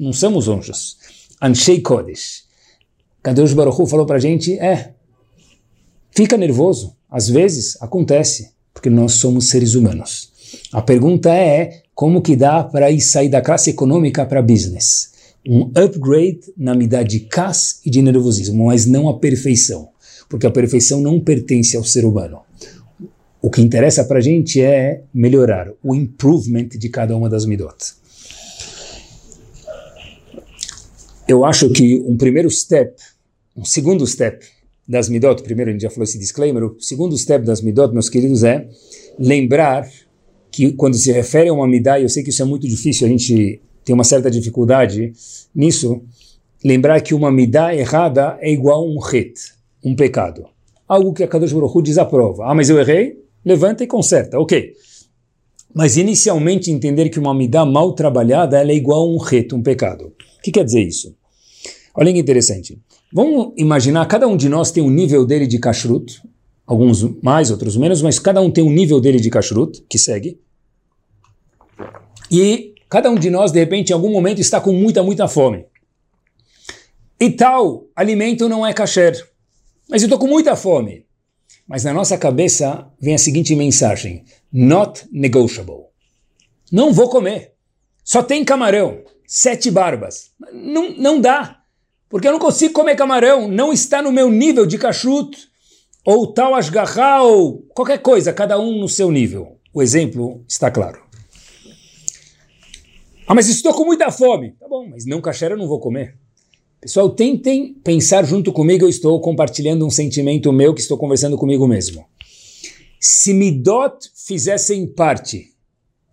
não 0.00 0.14
somos 0.14 0.48
anjos. 0.48 0.96
Anshei 1.38 1.78
Kodesh. 1.82 2.50
Kadosh 3.22 3.52
Baruch 3.54 3.80
Hu 3.80 3.86
falou 3.86 4.04
para 4.04 4.16
a 4.16 4.20
gente, 4.20 4.58
é, 4.58 4.94
fica 6.10 6.36
nervoso. 6.36 6.96
Às 7.08 7.28
vezes 7.28 7.80
acontece, 7.80 8.50
porque 8.74 8.90
nós 8.90 9.12
somos 9.12 9.48
seres 9.48 9.74
humanos. 9.74 10.32
A 10.72 10.82
pergunta 10.82 11.32
é, 11.32 11.82
como 11.94 12.20
que 12.20 12.34
dá 12.34 12.64
para 12.64 12.90
ir 12.90 13.00
sair 13.00 13.28
da 13.28 13.40
classe 13.40 13.70
econômica 13.70 14.26
para 14.26 14.42
business. 14.42 15.12
Um 15.46 15.70
upgrade 15.76 16.40
na 16.56 16.74
medida 16.74 17.04
de 17.04 17.20
cas 17.20 17.80
e 17.84 17.90
de 17.90 18.02
nervosismo, 18.02 18.66
mas 18.66 18.86
não 18.86 19.08
a 19.08 19.18
perfeição, 19.18 19.88
porque 20.28 20.46
a 20.46 20.50
perfeição 20.50 21.00
não 21.00 21.20
pertence 21.20 21.76
ao 21.76 21.84
ser 21.84 22.04
humano. 22.04 22.40
O 23.40 23.50
que 23.50 23.60
interessa 23.60 24.04
para 24.04 24.18
a 24.18 24.22
gente 24.22 24.60
é 24.60 25.02
melhorar 25.12 25.68
o 25.82 25.94
improvement 25.94 26.68
de 26.68 26.88
cada 26.88 27.16
uma 27.16 27.28
das 27.28 27.44
midot. 27.44 27.76
Eu 31.26 31.44
acho 31.44 31.70
que 31.70 32.02
um 32.06 32.16
primeiro 32.16 32.50
step, 32.50 32.94
um 33.56 33.64
segundo 33.64 34.06
step 34.06 34.44
das 34.88 35.08
midot, 35.08 35.42
primeiro 35.42 35.70
a 35.70 35.72
gente 35.72 35.82
já 35.82 35.90
falou 35.90 36.04
esse 36.04 36.18
disclaimer, 36.18 36.64
o 36.64 36.80
segundo 36.80 37.16
step 37.16 37.44
das 37.44 37.60
midot, 37.60 37.92
meus 37.92 38.08
queridos, 38.08 38.42
é 38.42 38.68
lembrar 39.18 39.88
que 40.50 40.72
quando 40.72 40.94
se 40.94 41.10
refere 41.10 41.48
a 41.48 41.52
uma 41.52 41.66
midá, 41.66 42.00
eu 42.00 42.08
sei 42.08 42.22
que 42.22 42.30
isso 42.30 42.42
é 42.42 42.44
muito 42.44 42.68
difícil, 42.68 43.06
a 43.06 43.10
gente 43.10 43.60
tem 43.84 43.94
uma 43.94 44.04
certa 44.04 44.30
dificuldade 44.30 45.12
nisso, 45.54 46.02
lembrar 46.64 47.00
que 47.00 47.14
uma 47.14 47.32
midá 47.32 47.74
errada 47.74 48.38
é 48.40 48.52
igual 48.52 48.82
a 48.82 48.86
um 48.86 48.98
ret, 48.98 49.34
um 49.82 49.96
pecado. 49.96 50.44
Algo 50.86 51.12
que 51.12 51.22
a 51.22 51.28
Kadosh 51.28 51.52
Baruch 51.52 51.76
Hu 51.76 51.82
desaprova. 51.82 52.44
Ah, 52.46 52.54
mas 52.54 52.68
eu 52.68 52.78
errei? 52.78 53.18
Levanta 53.44 53.82
e 53.82 53.86
conserta, 53.86 54.38
ok. 54.38 54.74
Mas 55.74 55.96
inicialmente 55.96 56.70
entender 56.70 57.08
que 57.08 57.18
uma 57.18 57.34
midá 57.34 57.64
mal 57.64 57.94
trabalhada 57.94 58.62
é 58.62 58.74
igual 58.74 59.00
a 59.00 59.10
um 59.10 59.16
ret, 59.16 59.54
um 59.54 59.62
pecado. 59.62 60.12
O 60.38 60.42
que 60.42 60.52
quer 60.52 60.64
dizer 60.64 60.82
isso? 60.82 61.16
Olha 61.94 62.12
que 62.12 62.18
interessante. 62.18 62.78
Vamos 63.12 63.52
imaginar, 63.56 64.06
cada 64.06 64.26
um 64.26 64.36
de 64.36 64.48
nós 64.48 64.70
tem 64.70 64.82
um 64.82 64.90
nível 64.90 65.26
dele 65.26 65.46
de 65.46 65.58
kashrut, 65.58 66.22
alguns 66.66 67.02
mais, 67.22 67.50
outros 67.50 67.76
menos, 67.76 68.00
mas 68.00 68.18
cada 68.18 68.40
um 68.40 68.50
tem 68.50 68.64
um 68.64 68.70
nível 68.70 69.00
dele 69.00 69.20
de 69.20 69.28
kashrut, 69.28 69.84
que 69.88 69.98
segue. 69.98 70.40
E 72.30 72.74
cada 72.88 73.10
um 73.10 73.14
de 73.14 73.28
nós, 73.28 73.52
de 73.52 73.58
repente, 73.58 73.90
em 73.90 73.92
algum 73.92 74.10
momento, 74.10 74.40
está 74.40 74.60
com 74.60 74.72
muita, 74.72 75.02
muita 75.02 75.28
fome. 75.28 75.66
E 77.20 77.30
tal 77.30 77.86
alimento 77.94 78.48
não 78.48 78.66
é 78.66 78.72
kasher. 78.72 79.14
Mas 79.88 80.02
eu 80.02 80.06
estou 80.06 80.18
com 80.18 80.26
muita 80.26 80.56
fome. 80.56 81.04
Mas 81.68 81.84
na 81.84 81.92
nossa 81.92 82.18
cabeça 82.18 82.90
vem 82.98 83.14
a 83.14 83.18
seguinte 83.18 83.54
mensagem: 83.54 84.24
not 84.52 85.06
negotiable. 85.12 85.84
Não 86.70 86.92
vou 86.92 87.08
comer. 87.08 87.52
Só 88.02 88.22
tem 88.22 88.44
camarão, 88.44 89.04
sete 89.26 89.70
barbas. 89.70 90.32
Não, 90.52 90.96
não 90.96 91.20
dá. 91.20 91.61
Porque 92.12 92.28
eu 92.28 92.32
não 92.32 92.38
consigo 92.38 92.74
comer 92.74 92.94
camarão. 92.94 93.48
Não 93.48 93.72
está 93.72 94.02
no 94.02 94.12
meu 94.12 94.30
nível 94.30 94.66
de 94.66 94.76
kashrut 94.76 95.48
ou 96.04 96.26
tal 96.26 96.54
asgarra, 96.54 97.22
ou 97.22 97.62
qualquer 97.74 98.02
coisa, 98.02 98.34
cada 98.34 98.60
um 98.60 98.78
no 98.78 98.86
seu 98.86 99.10
nível. 99.10 99.56
O 99.72 99.82
exemplo 99.82 100.44
está 100.46 100.70
claro. 100.70 101.00
Ah, 103.26 103.34
mas 103.34 103.48
estou 103.48 103.72
com 103.72 103.86
muita 103.86 104.10
fome. 104.10 104.52
Tá 104.60 104.68
bom, 104.68 104.86
mas 104.90 105.06
não 105.06 105.22
kasher 105.22 105.52
eu 105.52 105.56
não 105.56 105.66
vou 105.66 105.80
comer. 105.80 106.14
Pessoal, 106.82 107.08
tentem 107.08 107.72
pensar 107.82 108.26
junto 108.26 108.52
comigo, 108.52 108.84
eu 108.84 108.90
estou 108.90 109.18
compartilhando 109.18 109.86
um 109.86 109.90
sentimento 109.90 110.52
meu 110.52 110.74
que 110.74 110.82
estou 110.82 110.98
conversando 110.98 111.38
comigo 111.38 111.66
mesmo. 111.66 112.04
Se 113.00 113.32
Midot 113.32 113.96
fizessem 114.14 114.86
parte, 114.86 115.46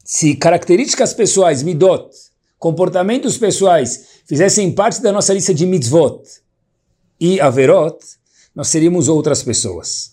se 0.06 0.34
características 0.36 1.14
pessoais, 1.14 1.62
midot, 1.62 2.10
comportamentos 2.60 3.38
pessoais, 3.38 4.22
fizessem 4.26 4.72
parte 4.72 5.02
da 5.02 5.12
nossa 5.12 5.34
lista 5.34 5.54
de 5.54 5.66
mitzvot 5.66 6.22
e 7.20 7.40
averot, 7.40 7.98
nós 8.54 8.68
seríamos 8.68 9.08
outras 9.08 9.42
pessoas. 9.42 10.12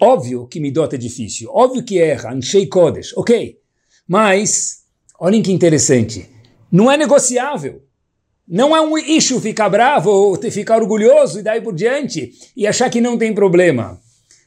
Óbvio 0.00 0.46
que 0.46 0.60
midot 0.60 0.94
é 0.94 0.98
difícil, 0.98 1.50
óbvio 1.52 1.84
que 1.84 1.98
erra, 1.98 2.32
anshei 2.32 2.66
kodesh, 2.66 3.12
ok. 3.16 3.58
Mas, 4.06 4.84
olhem 5.18 5.42
que 5.42 5.52
interessante, 5.52 6.28
não 6.70 6.90
é 6.90 6.96
negociável. 6.96 7.82
Não 8.46 8.76
é 8.76 8.80
um 8.80 8.98
issue 8.98 9.40
ficar 9.40 9.68
bravo 9.68 10.10
ou 10.10 10.36
ficar 10.50 10.82
orgulhoso 10.82 11.38
e 11.38 11.42
daí 11.42 11.60
por 11.60 11.74
diante 11.74 12.32
e 12.56 12.66
achar 12.66 12.90
que 12.90 13.00
não 13.00 13.16
tem 13.16 13.32
problema. 13.32 14.00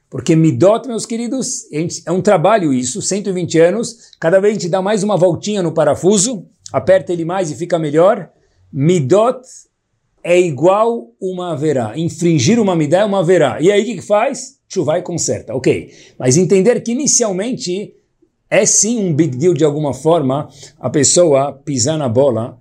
Porque 0.10 0.36
Midot, 0.36 0.88
meus 0.88 1.06
queridos, 1.06 1.64
é 2.06 2.12
um 2.12 2.22
trabalho 2.22 2.74
isso, 2.74 3.02
120 3.02 3.60
anos, 3.60 4.12
cada 4.20 4.40
vez 4.40 4.52
a 4.52 4.60
gente 4.60 4.70
dá 4.70 4.82
mais 4.82 5.02
uma 5.02 5.18
voltinha 5.18 5.64
no 5.64 5.74
parafuso, 5.74 6.46
aperta 6.76 7.14
ele 7.14 7.24
mais 7.24 7.50
e 7.50 7.56
fica 7.56 7.80
melhor. 7.80 8.30
Midot 8.70 9.40
é 10.22 10.38
igual 10.38 11.14
uma 11.22 11.54
haverá. 11.54 11.98
Infringir 11.98 12.60
uma 12.60 12.76
midá 12.76 13.00
é 13.00 13.06
uma 13.06 13.20
haverá. 13.20 13.62
E 13.62 13.72
aí 13.72 13.82
o 13.82 13.86
que, 13.86 13.96
que 13.96 14.02
faz? 14.02 14.60
Chuvai 14.68 15.02
conserta. 15.02 15.56
Ok. 15.56 15.90
Mas 16.20 16.36
entender 16.36 16.82
que 16.82 16.92
inicialmente 16.92 17.96
é 18.50 18.66
sim 18.66 19.00
um 19.00 19.14
big 19.14 19.38
deal 19.38 19.54
de 19.54 19.64
alguma 19.64 19.94
forma 19.94 20.50
a 20.78 20.90
pessoa 20.90 21.54
pisar 21.54 21.98
na 21.98 22.10
bola 22.10 22.60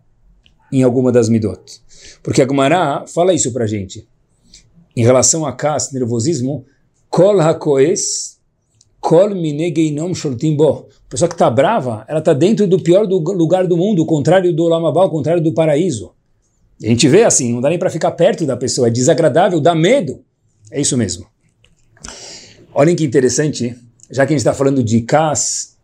em 0.72 0.84
alguma 0.84 1.10
das 1.10 1.28
midot. 1.28 1.82
Porque 2.22 2.40
a 2.40 2.46
Gumará 2.46 3.04
fala 3.12 3.34
isso 3.34 3.52
pra 3.52 3.66
gente. 3.66 4.06
Em 4.96 5.02
relação 5.02 5.44
a 5.44 5.52
cas, 5.52 5.90
nervosismo, 5.90 6.64
kol 7.10 7.40
hakoes, 7.40 8.33
kol 9.04 9.34
minegeinom 9.34 10.14
sholtim 10.14 10.56
bo. 10.56 10.88
A 11.06 11.10
pessoa 11.10 11.28
que 11.28 11.34
está 11.34 11.50
brava, 11.50 12.06
ela 12.08 12.20
está 12.20 12.32
dentro 12.32 12.66
do 12.66 12.80
pior 12.80 13.06
do 13.06 13.18
lugar 13.18 13.66
do 13.66 13.76
mundo, 13.76 14.02
o 14.02 14.06
contrário 14.06 14.50
do 14.50 14.66
lamabá, 14.66 15.04
o 15.04 15.10
contrário 15.10 15.42
do 15.42 15.52
paraíso. 15.52 16.12
A 16.82 16.86
gente 16.86 17.06
vê 17.06 17.22
assim, 17.22 17.52
não 17.52 17.60
dá 17.60 17.68
nem 17.68 17.78
para 17.78 17.90
ficar 17.90 18.12
perto 18.12 18.46
da 18.46 18.56
pessoa, 18.56 18.88
é 18.88 18.90
desagradável, 18.90 19.60
dá 19.60 19.74
medo. 19.74 20.20
É 20.70 20.80
isso 20.80 20.96
mesmo. 20.96 21.26
Olhem 22.72 22.96
que 22.96 23.04
interessante, 23.04 23.76
já 24.10 24.24
que 24.24 24.32
a 24.32 24.34
gente 24.34 24.38
está 24.38 24.54
falando 24.54 24.82
de 24.82 25.02
kas, 25.02 25.76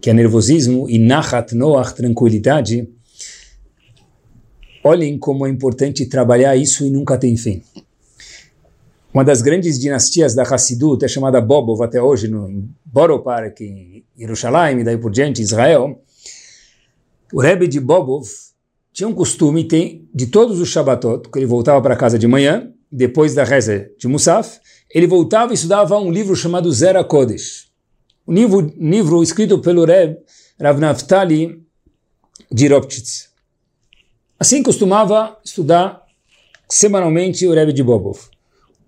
que 0.00 0.10
é 0.10 0.12
nervosismo, 0.12 0.88
e 0.88 0.98
nachat 0.98 1.54
noach, 1.54 1.94
tranquilidade, 1.94 2.86
olhem 4.84 5.18
como 5.18 5.46
é 5.46 5.50
importante 5.50 6.04
trabalhar 6.04 6.54
isso 6.56 6.84
e 6.86 6.90
nunca 6.90 7.16
tem 7.16 7.38
fim. 7.38 7.62
Uma 9.14 9.24
das 9.24 9.40
grandes 9.40 9.78
dinastias 9.78 10.34
da 10.34 10.42
Hassidut 10.42 11.04
é 11.04 11.06
chamada 11.06 11.40
Bobov 11.40 11.80
até 11.84 12.02
hoje, 12.02 12.26
no 12.26 12.68
Borough 12.84 13.22
Park, 13.22 13.60
em 13.60 14.04
Jerusalém, 14.18 14.80
e 14.80 14.84
daí 14.84 14.98
por 14.98 15.12
diante, 15.12 15.40
Israel. 15.40 16.02
O 17.32 17.40
Rebbe 17.40 17.68
de 17.68 17.78
Bobov 17.78 18.26
tinha 18.92 19.08
um 19.08 19.14
costume 19.14 19.62
tem, 19.68 20.08
de 20.12 20.26
todos 20.26 20.58
os 20.58 20.68
Shabbatot, 20.68 21.30
que 21.30 21.38
ele 21.38 21.46
voltava 21.46 21.80
para 21.80 21.94
casa 21.94 22.18
de 22.18 22.26
manhã, 22.26 22.72
depois 22.90 23.36
da 23.36 23.44
reza 23.44 23.88
de 23.96 24.08
Musaf, 24.08 24.58
ele 24.92 25.06
voltava 25.06 25.52
e 25.52 25.54
estudava 25.54 25.96
um 25.96 26.10
livro 26.10 26.34
chamado 26.34 26.72
Zera 26.72 27.04
Kodesh. 27.04 27.68
Um 28.26 28.32
livro, 28.32 28.74
livro 28.76 29.22
escrito 29.22 29.60
pelo 29.60 29.84
Reb 29.84 30.16
Rav 30.60 30.80
Naftali 30.80 31.62
de 32.50 32.66
Ropchitz. 32.66 33.30
Assim 34.40 34.60
costumava 34.60 35.38
estudar 35.44 36.02
semanalmente 36.68 37.46
o 37.46 37.54
Rebbe 37.54 37.72
de 37.72 37.84
Bobov. 37.84 38.33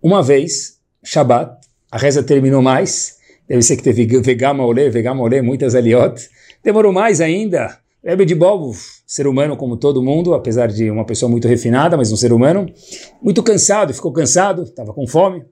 Uma 0.06 0.22
vez, 0.22 0.78
Shabbat, 1.02 1.66
a 1.90 1.98
reza 1.98 2.22
terminou 2.22 2.62
mais, 2.62 3.16
deve 3.48 3.60
ser 3.60 3.76
que 3.76 3.82
teve 3.82 4.06
Vegama 4.20 4.64
Olê, 4.64 4.88
Vegama 4.88 5.20
Olê, 5.20 5.42
muitas 5.42 5.74
aliot, 5.74 6.30
demorou 6.62 6.92
mais 6.92 7.20
ainda, 7.20 7.76
Rebbe 8.04 8.24
de 8.24 8.32
Bobov, 8.36 8.78
ser 9.04 9.26
humano 9.26 9.56
como 9.56 9.76
todo 9.76 10.00
mundo, 10.00 10.32
apesar 10.32 10.68
de 10.68 10.88
uma 10.92 11.04
pessoa 11.04 11.28
muito 11.28 11.48
refinada, 11.48 11.96
mas 11.96 12.12
um 12.12 12.16
ser 12.16 12.32
humano, 12.32 12.72
muito 13.20 13.42
cansado, 13.42 13.92
ficou 13.92 14.12
cansado, 14.12 14.62
estava 14.62 14.94
com 14.94 15.08
fome. 15.08 15.44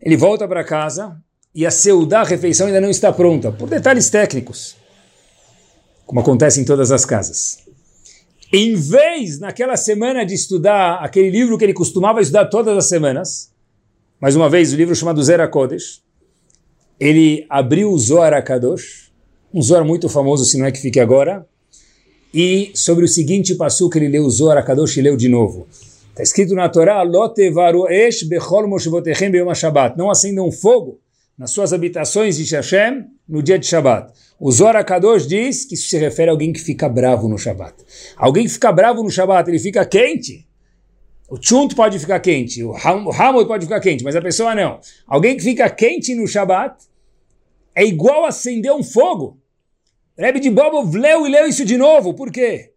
Ele 0.00 0.16
volta 0.16 0.46
para 0.46 0.62
casa 0.62 1.16
e 1.52 1.66
a 1.66 1.70
seudá, 1.72 2.20
a 2.20 2.24
refeição 2.24 2.68
ainda 2.68 2.80
não 2.80 2.90
está 2.90 3.12
pronta, 3.12 3.50
por 3.50 3.68
detalhes 3.68 4.08
técnicos, 4.08 4.76
como 6.06 6.20
acontece 6.20 6.60
em 6.60 6.64
todas 6.64 6.92
as 6.92 7.04
casas. 7.04 7.66
Em 8.52 8.74
vez, 8.74 9.38
naquela 9.38 9.76
semana, 9.76 10.24
de 10.24 10.32
estudar 10.32 11.04
aquele 11.04 11.28
livro 11.28 11.58
que 11.58 11.64
ele 11.64 11.74
costumava 11.74 12.22
estudar 12.22 12.46
todas 12.46 12.78
as 12.78 12.88
semanas, 12.88 13.47
mais 14.20 14.34
uma 14.34 14.50
vez, 14.50 14.72
o 14.72 14.76
livro 14.76 14.94
chamado 14.94 15.22
Zera 15.22 15.46
Kodesh, 15.46 16.02
ele 16.98 17.46
abriu 17.48 17.92
o 17.92 17.98
Zohar 17.98 18.34
HaKadosh, 18.34 19.12
um 19.54 19.62
Zohar 19.62 19.84
muito 19.84 20.08
famoso, 20.08 20.44
se 20.44 20.58
não 20.58 20.66
é 20.66 20.72
que 20.72 20.80
fique 20.80 20.98
agora, 20.98 21.46
e 22.34 22.72
sobre 22.74 23.04
o 23.04 23.08
seguinte 23.08 23.54
passo 23.54 23.88
que 23.88 23.98
ele 23.98 24.08
leu 24.08 24.24
o 24.24 24.30
Zohar 24.30 24.58
HaKadosh 24.58 24.96
e 24.96 25.02
leu 25.02 25.16
de 25.16 25.28
novo. 25.28 25.68
Está 26.10 26.24
escrito 26.24 26.52
na 26.52 26.68
Torá, 26.68 27.04
Não 29.96 30.10
acendam 30.10 30.50
fogo 30.50 31.00
nas 31.38 31.52
suas 31.52 31.72
habitações 31.72 32.36
de 32.36 32.56
Hashem 32.56 33.04
no 33.28 33.40
dia 33.40 33.56
de 33.56 33.66
Shabbat. 33.66 34.12
O 34.40 34.50
Zohar 34.50 34.84
Kadosh 34.84 35.28
diz 35.28 35.64
que 35.64 35.74
isso 35.74 35.88
se 35.88 35.96
refere 35.96 36.30
a 36.30 36.32
alguém 36.32 36.52
que 36.52 36.60
fica 36.60 36.88
bravo 36.88 37.28
no 37.28 37.38
Shabbat. 37.38 37.74
Alguém 38.16 38.46
que 38.46 38.52
fica 38.52 38.72
bravo 38.72 39.04
no 39.04 39.10
Shabbat, 39.10 39.48
ele 39.48 39.60
fica 39.60 39.86
quente. 39.86 40.47
O 41.28 41.36
Chunt 41.40 41.74
pode 41.74 41.98
ficar 41.98 42.20
quente, 42.20 42.64
o 42.64 42.74
Hamod 42.74 43.46
pode 43.46 43.66
ficar 43.66 43.80
quente, 43.80 44.02
mas 44.02 44.16
a 44.16 44.22
pessoa 44.22 44.54
não. 44.54 44.80
Alguém 45.06 45.36
que 45.36 45.42
fica 45.42 45.68
quente 45.68 46.14
no 46.14 46.26
Shabbat 46.26 46.82
é 47.74 47.84
igual 47.84 48.24
acender 48.24 48.72
um 48.72 48.82
fogo. 48.82 49.38
Rebbe 50.16 50.40
de 50.40 50.50
Bobov 50.50 50.96
leu 50.96 51.26
e 51.26 51.30
leu 51.30 51.46
isso 51.46 51.66
de 51.66 51.76
novo. 51.76 52.14
Por 52.14 52.32
quê? 52.32 52.72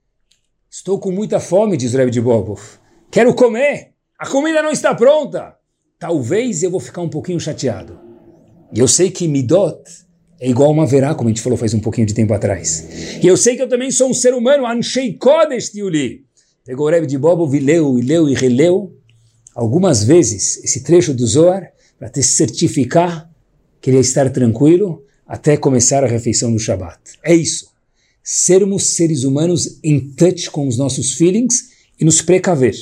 Estou 0.70 1.00
com 1.00 1.12
muita 1.12 1.40
fome, 1.40 1.78
diz 1.78 1.94
Rebbe 1.94 2.12
de 2.12 2.20
Bobov. 2.20 2.62
Quero 3.10 3.34
comer. 3.34 3.94
A 4.20 4.28
comida 4.28 4.62
não 4.62 4.70
está 4.70 4.94
pronta. 4.94 5.56
Talvez 5.98 6.62
eu 6.62 6.70
vou 6.70 6.80
ficar 6.80 7.02
um 7.02 7.10
pouquinho 7.10 7.40
chateado. 7.40 8.00
E 8.74 8.80
eu 8.80 8.88
sei 8.88 9.10
que 9.10 9.28
Midot 9.28 9.82
é 10.40 10.50
igual 10.50 10.72
uma 10.72 10.86
verá, 10.86 11.16
como 11.16 11.30
a 11.30 11.32
gente 11.32 11.42
falou 11.42 11.58
faz 11.58 11.74
um 11.74 11.80
pouquinho 11.80 12.06
de 12.06 12.14
tempo 12.14 12.34
atrás. 12.34 13.18
E 13.24 13.28
eu 13.28 13.38
sei 13.38 13.56
que 13.56 13.62
eu 13.62 13.70
também 13.70 13.92
sou 13.92 14.10
um 14.10 14.14
ser 14.14 14.34
humano, 14.34 14.66
Anshei 14.66 15.14
Kodesh 15.14 15.70
Tiuli. 15.70 16.26
Pegou 16.64 16.86
o 16.86 16.90
Rebbe 16.90 17.08
de 17.08 17.18
Bobo 17.18 17.54
e 17.56 17.60
leu, 17.60 17.98
e 17.98 18.02
leu, 18.02 18.30
e 18.30 18.36
releu 18.36 18.96
algumas 19.56 20.04
vezes 20.04 20.64
esse 20.64 20.84
trecho 20.84 21.14
do 21.14 21.26
Zohar 21.26 21.72
para 21.98 22.10
te 22.10 22.22
certificar 22.22 23.30
que 23.80 23.90
ele 23.90 23.98
ia 23.98 24.02
estar 24.02 24.30
tranquilo 24.30 25.04
até 25.26 25.58
começar 25.58 26.04
a 26.04 26.08
refeição 26.08 26.52
do 26.52 26.60
Shabat. 26.60 27.00
É 27.24 27.34
isso. 27.34 27.72
Sermos 28.24 28.96
seres 28.96 29.24
humanos 29.24 29.80
em 29.84 30.00
touch 30.00 30.52
com 30.52 30.68
os 30.68 30.78
nossos 30.78 31.14
feelings 31.14 31.72
e 32.00 32.06
nos 32.06 32.22
precaver. 32.22 32.76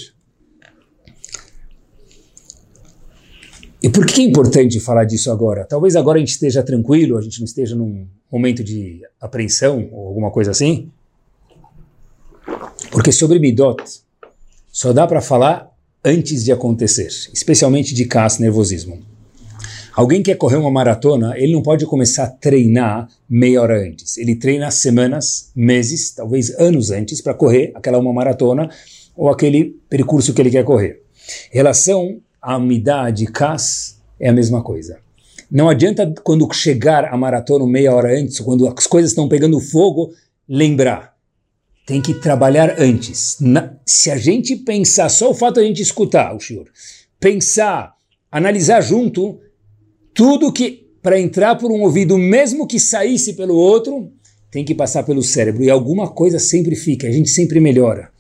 E 3.82 3.88
por 3.88 4.06
que 4.06 4.22
é 4.22 4.26
importante 4.26 4.78
falar 4.82 5.06
disso 5.06 5.32
agora? 5.32 5.63
Talvez 5.63 5.96
agora 5.96 6.18
a 6.18 6.20
gente 6.20 6.32
esteja 6.32 6.62
tranquilo, 6.62 7.18
a 7.18 7.22
gente 7.22 7.39
não 7.39 7.46
esteja 7.46 7.78
num 7.78 8.08
momento 8.30 8.62
de 8.62 9.00
apreensão 9.22 9.88
ou 9.94 10.08
alguma 10.08 10.32
coisa 10.32 10.52
assim. 10.52 10.92
Porque 12.91 13.12
sobre 13.12 13.39
Midot 13.39 13.84
só 14.71 14.91
dá 14.91 15.06
para 15.06 15.21
falar 15.21 15.69
antes 16.04 16.43
de 16.43 16.52
acontecer, 16.52 17.08
especialmente 17.34 17.93
de 17.93 18.06
cas, 18.06 18.39
nervosismo. 18.39 18.99
Alguém 19.93 20.23
quer 20.23 20.36
correr 20.36 20.56
uma 20.56 20.71
maratona, 20.71 21.38
ele 21.38 21.52
não 21.52 21.62
pode 21.62 21.86
começar 21.86 22.23
a 22.23 22.30
treinar 22.30 23.10
meia 23.30 23.62
hora 23.62 23.82
antes. 23.82 24.17
Ele 24.17 24.36
treina 24.36 24.71
semanas, 24.71 25.52
meses, 25.56 26.12
talvez 26.12 26.58
anos 26.58 26.89
antes 26.89 27.19
para 27.19 27.34
correr 27.34 27.71
aquela 27.75 27.97
uma 27.97 28.13
maratona 28.13 28.69
ou 29.15 29.30
aquele 29.30 29.75
percurso 29.89 30.34
que 30.34 30.41
ele 30.41 30.52
quer 30.52 30.63
correr. 30.63 31.02
Em 31.52 31.58
relação 31.58 32.19
a 32.41 32.56
Amidá 32.56 33.10
de 33.10 33.25
Kas 33.25 33.99
é 34.19 34.30
a 34.30 34.34
mesma 34.34 34.63
coisa. 34.63 34.99
Não 35.52 35.67
adianta 35.67 36.13
quando 36.23 36.47
chegar 36.54 37.06
a 37.06 37.17
maratona 37.17 37.67
meia 37.67 37.93
hora 37.93 38.17
antes, 38.17 38.39
quando 38.39 38.67
as 38.67 38.88
coisas 38.88 39.12
estão 39.12 39.28
pegando 39.28 39.60
fogo, 39.60 40.13
lembrar. 40.47 41.18
Tem 41.89 42.04
que 42.04 42.13
trabalhar 42.13 42.80
antes. 42.80 43.38
Na, 43.39 43.73
se 43.84 44.12
a 44.12 44.15
gente 44.15 44.56
pensar, 44.56 45.10
só 45.10 45.32
o 45.32 45.34
fato 45.34 45.56
de 45.56 45.62
a 45.62 45.63
gente 45.63 45.82
escutar 45.82 46.36
o 46.36 46.39
senhor, 46.39 46.69
pensar, 47.19 47.95
analisar 48.32 48.80
junto, 48.82 49.39
tudo 50.13 50.54
que 50.54 50.88
para 51.02 51.19
entrar 51.19 51.56
por 51.56 51.71
um 51.71 51.82
ouvido, 51.82 52.15
mesmo 52.15 52.67
que 52.67 52.80
saísse 52.80 53.34
pelo 53.34 53.56
outro, 53.56 54.12
tem 54.52 54.63
que 54.63 54.75
passar 54.75 55.02
pelo 55.02 55.23
cérebro. 55.23 55.63
E 55.63 55.69
alguma 55.71 56.08
coisa 56.08 56.38
sempre 56.38 56.75
fica, 56.75 57.08
a 57.08 57.12
gente 57.12 57.32
sempre 57.32 57.60
melhora. 57.60 58.12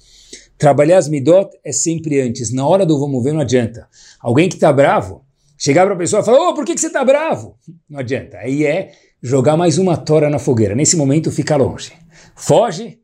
Trabalhar 0.57 0.97
as 0.97 1.07
midot 1.07 1.55
é 1.63 1.71
sempre 1.71 2.19
antes. 2.21 2.51
Na 2.51 2.67
hora 2.67 2.87
do 2.87 2.99
vamos 2.99 3.23
ver 3.23 3.33
não 3.33 3.41
adianta. 3.41 3.87
Alguém 4.19 4.49
que 4.49 4.55
está 4.55 4.73
bravo, 4.73 5.23
chegar 5.59 5.85
para 5.85 5.93
a 5.93 5.97
pessoa 5.99 6.23
e 6.23 6.25
falar, 6.25 6.39
ô, 6.39 6.49
oh, 6.49 6.53
por 6.55 6.65
que, 6.65 6.73
que 6.73 6.81
você 6.81 6.87
está 6.87 7.05
bravo? 7.05 7.55
Não 7.87 7.99
adianta. 7.99 8.39
Aí 8.39 8.65
é 8.65 8.93
jogar 9.21 9.55
mais 9.55 9.77
uma 9.77 9.95
tora 9.95 10.27
na 10.27 10.39
fogueira. 10.39 10.73
Nesse 10.73 10.97
momento, 10.97 11.29
fica 11.29 11.55
longe. 11.55 11.93
Foge, 12.35 12.98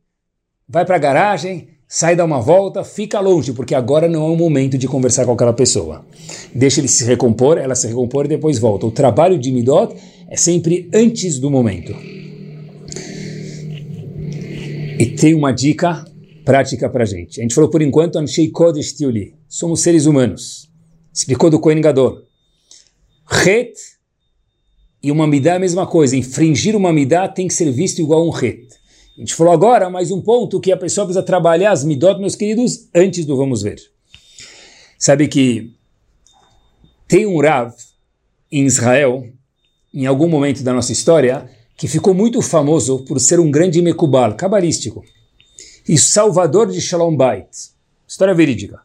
vai 0.68 0.86
para 0.86 0.96
a 0.96 1.00
garagem, 1.00 1.70
sai 1.88 2.16
dar 2.16 2.26
uma 2.26 2.42
volta, 2.42 2.84
fica 2.84 3.20
longe, 3.20 3.54
porque 3.54 3.76
agora 3.76 4.08
não 4.08 4.26
é 4.28 4.30
o 4.32 4.36
momento 4.36 4.78
de 4.78 4.88
conversar 4.88 5.26
com 5.26 5.32
aquela 5.32 5.54
pessoa. 5.54 6.06
Deixa 6.54 6.80
ele 6.80 6.88
se 6.88 7.06
recompor, 7.06 7.58
ela 7.58 7.76
se 7.76 7.88
recompor 7.88 8.26
e 8.26 8.30
depois 8.30 8.58
volta. 8.58 8.86
O 8.86 8.92
trabalho 8.92 9.38
de 9.38 9.52
midot 9.52 9.96
é 10.30 10.36
sempre 10.36 10.90
antes 10.94 11.40
do 11.40 11.50
momento. 11.52 11.96
E 14.98 15.06
tem 15.18 15.34
uma 15.34 15.52
dica 15.52 16.06
prática 16.46 16.90
para 16.90 17.06
gente. 17.06 17.40
A 17.40 17.44
gente 17.44 17.54
falou 17.56 17.70
por 17.70 17.82
enquanto, 17.82 18.18
Anshei 18.18 18.50
Kodesh 18.50 18.94
Tiuli. 18.94 19.36
Somos 19.48 19.82
seres 19.82 20.06
humanos. 20.06 20.70
Explicou 21.14 21.50
do 21.50 21.60
Kohen 21.60 21.82
Gadol. 21.82 22.24
Het 23.30 23.74
e 25.02 25.12
uma 25.12 25.28
midá 25.28 25.54
é 25.54 25.56
a 25.58 25.60
mesma 25.60 25.86
coisa. 25.86 26.16
Infringir 26.16 26.76
uma 26.76 26.94
midá 26.94 27.28
tem 27.28 27.48
que 27.48 27.54
ser 27.54 27.72
visto 27.72 28.00
igual 28.00 28.28
um 28.28 28.32
het. 28.32 28.85
A 29.18 29.22
gente 29.22 29.34
falou 29.34 29.54
agora 29.54 29.90
mais 29.90 30.12
um 30.12 30.20
ponto 30.20 30.60
que 30.60 30.74
a 30.74 30.78
pessoa 30.78 31.06
precisa 31.06 31.24
trabalhar 31.24 31.72
as 31.72 31.86
midot, 31.86 32.20
meus 32.20 32.36
queridos, 32.36 32.90
antes 32.94 33.26
do 33.26 33.38
vamos 33.38 33.62
ver. 33.62 33.80
Sabe 35.00 35.30
que 35.30 35.74
tem 37.08 37.26
um 37.26 37.40
Rav 37.40 37.74
em 38.52 38.66
Israel, 38.66 39.26
em 39.94 40.06
algum 40.06 40.28
momento 40.28 40.64
da 40.64 40.74
nossa 40.74 40.92
história, 40.92 41.50
que 41.78 41.88
ficou 41.88 42.14
muito 42.14 42.42
famoso 42.42 43.06
por 43.06 43.22
ser 43.22 43.40
um 43.40 43.50
grande 43.50 43.82
mekubal, 43.82 44.36
cabalístico, 44.36 45.02
e 45.88 45.98
salvador 45.98 46.70
de 46.70 46.82
Shalom 46.82 47.16
Bait. 47.16 47.48
História 48.06 48.34
verídica. 48.34 48.82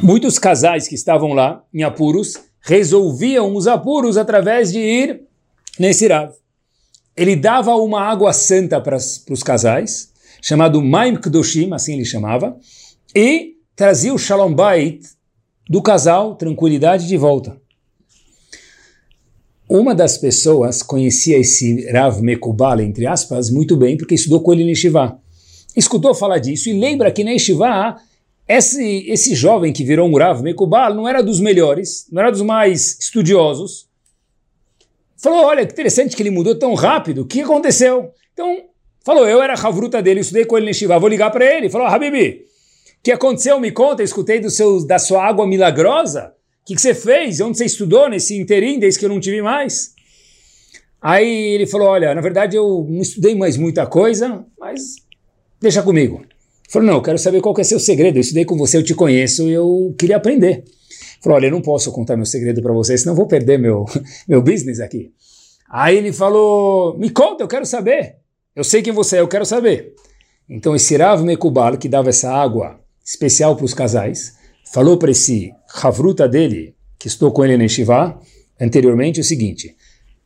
Muitos 0.00 0.38
casais 0.38 0.88
que 0.88 0.94
estavam 0.94 1.34
lá, 1.34 1.62
em 1.72 1.82
apuros, 1.82 2.34
resolviam 2.62 3.54
os 3.54 3.66
apuros 3.66 4.16
através 4.16 4.72
de 4.72 4.78
ir 4.78 5.20
nesse 5.78 6.08
Rav. 6.08 6.32
Ele 7.16 7.34
dava 7.34 7.74
uma 7.76 8.02
água 8.02 8.32
santa 8.32 8.80
para 8.80 8.96
os 8.96 9.42
casais, 9.42 10.12
chamado 10.42 10.82
Maim 10.82 11.16
Kdoshim, 11.16 11.72
assim 11.72 11.94
ele 11.94 12.04
chamava, 12.04 12.56
e 13.14 13.54
trazia 13.74 14.12
o 14.12 14.18
Shalom 14.18 14.52
Bait 14.52 15.00
do 15.68 15.82
casal, 15.82 16.36
tranquilidade 16.36 17.08
de 17.08 17.16
volta. 17.16 17.56
Uma 19.68 19.94
das 19.94 20.16
pessoas 20.16 20.80
conhecia 20.82 21.38
esse 21.38 21.90
Rav 21.90 22.20
Mekubal, 22.22 22.80
entre 22.80 23.06
aspas, 23.06 23.50
muito 23.50 23.76
bem, 23.76 23.96
porque 23.96 24.14
estudou 24.14 24.40
com 24.40 24.52
ele 24.52 24.62
no 24.62 24.70
Yeshiva. 24.70 25.18
Escutou 25.74 26.14
falar 26.14 26.38
disso 26.38 26.68
e 26.68 26.72
lembra 26.72 27.10
que 27.10 27.24
na 27.24 27.32
Yeshiva, 27.32 27.96
esse, 28.46 29.04
esse 29.08 29.34
jovem 29.34 29.72
que 29.72 29.82
virou 29.82 30.08
um 30.08 30.16
Rav 30.16 30.40
Mekubal 30.40 30.94
não 30.94 31.08
era 31.08 31.20
dos 31.20 31.40
melhores, 31.40 32.06
não 32.12 32.22
era 32.22 32.30
dos 32.30 32.42
mais 32.42 32.96
estudiosos. 33.00 33.85
Falou, 35.26 35.44
olha, 35.44 35.66
que 35.66 35.72
interessante 35.72 36.14
que 36.14 36.22
ele 36.22 36.30
mudou 36.30 36.54
tão 36.54 36.74
rápido, 36.74 37.22
o 37.22 37.26
que 37.26 37.40
aconteceu? 37.40 38.10
Então, 38.32 38.64
falou, 39.04 39.26
eu 39.28 39.42
era 39.42 39.54
a 39.54 39.66
Havruta 39.66 40.02
dele, 40.02 40.20
estudei 40.20 40.44
com 40.44 40.56
ele 40.56 40.66
no 40.66 40.70
Yeshiva, 40.70 40.98
vou 40.98 41.08
ligar 41.08 41.30
para 41.30 41.44
ele. 41.44 41.68
Falou, 41.68 41.86
Habibi, 41.86 42.44
o 42.98 43.02
que 43.02 43.12
aconteceu? 43.12 43.58
Me 43.58 43.70
conta, 43.72 44.02
eu 44.02 44.04
escutei 44.04 44.40
do 44.40 44.50
seu, 44.50 44.86
da 44.86 44.98
sua 44.98 45.24
água 45.24 45.46
milagrosa 45.46 46.36
que, 46.66 46.74
que 46.74 46.80
você 46.80 46.92
fez? 46.92 47.40
Onde 47.40 47.56
você 47.56 47.64
estudou 47.64 48.10
nesse 48.10 48.36
interim, 48.36 48.78
desde 48.80 48.98
que 48.98 49.04
eu 49.04 49.08
não 49.08 49.20
tive 49.20 49.40
mais? 49.40 49.94
Aí 51.00 51.54
ele 51.54 51.66
falou, 51.66 51.86
olha, 51.86 52.12
na 52.12 52.20
verdade 52.20 52.56
eu 52.56 52.84
não 52.90 53.00
estudei 53.00 53.36
mais 53.36 53.56
muita 53.56 53.86
coisa, 53.86 54.44
mas 54.58 54.96
deixa 55.60 55.80
comigo. 55.80 56.16
Ele 56.16 56.72
falou, 56.72 56.88
não, 56.88 56.94
eu 56.94 57.02
quero 57.02 57.18
saber 57.18 57.40
qual 57.40 57.54
que 57.54 57.60
é 57.60 57.64
seu 57.64 57.78
segredo, 57.78 58.16
eu 58.16 58.20
estudei 58.20 58.44
com 58.44 58.58
você, 58.58 58.76
eu 58.76 58.82
te 58.82 58.94
conheço, 58.94 59.48
eu 59.48 59.94
queria 59.96 60.16
aprender. 60.16 60.64
Falou, 61.22 61.36
olha, 61.36 61.46
eu 61.46 61.50
não 61.50 61.60
posso 61.60 61.92
contar 61.92 62.16
meu 62.16 62.26
segredo 62.26 62.62
para 62.62 62.72
você, 62.72 62.96
senão 62.96 63.14
vou 63.14 63.26
perder 63.26 63.58
meu, 63.58 63.84
meu 64.28 64.42
business 64.42 64.80
aqui. 64.80 65.12
Aí 65.68 65.96
ele 65.96 66.12
falou, 66.12 66.96
me 66.98 67.10
conta, 67.10 67.42
eu 67.42 67.48
quero 67.48 67.66
saber. 67.66 68.16
Eu 68.54 68.64
sei 68.64 68.82
quem 68.82 68.92
você 68.92 69.16
é, 69.16 69.20
eu 69.20 69.28
quero 69.28 69.44
saber. 69.44 69.94
Então 70.48 70.74
esse 70.76 70.96
Rav 70.96 71.22
Mekubal, 71.24 71.76
que 71.76 71.88
dava 71.88 72.08
essa 72.08 72.30
água 72.32 72.78
especial 73.04 73.56
para 73.56 73.64
os 73.64 73.74
casais, 73.74 74.34
falou 74.72 74.96
para 74.96 75.10
esse 75.10 75.52
Havruta 75.82 76.28
dele, 76.28 76.74
que 76.98 77.08
estou 77.08 77.30
com 77.32 77.44
ele 77.44 77.56
na 77.56 77.68
Shiva, 77.68 78.18
anteriormente, 78.60 79.20
o 79.20 79.24
seguinte: 79.24 79.76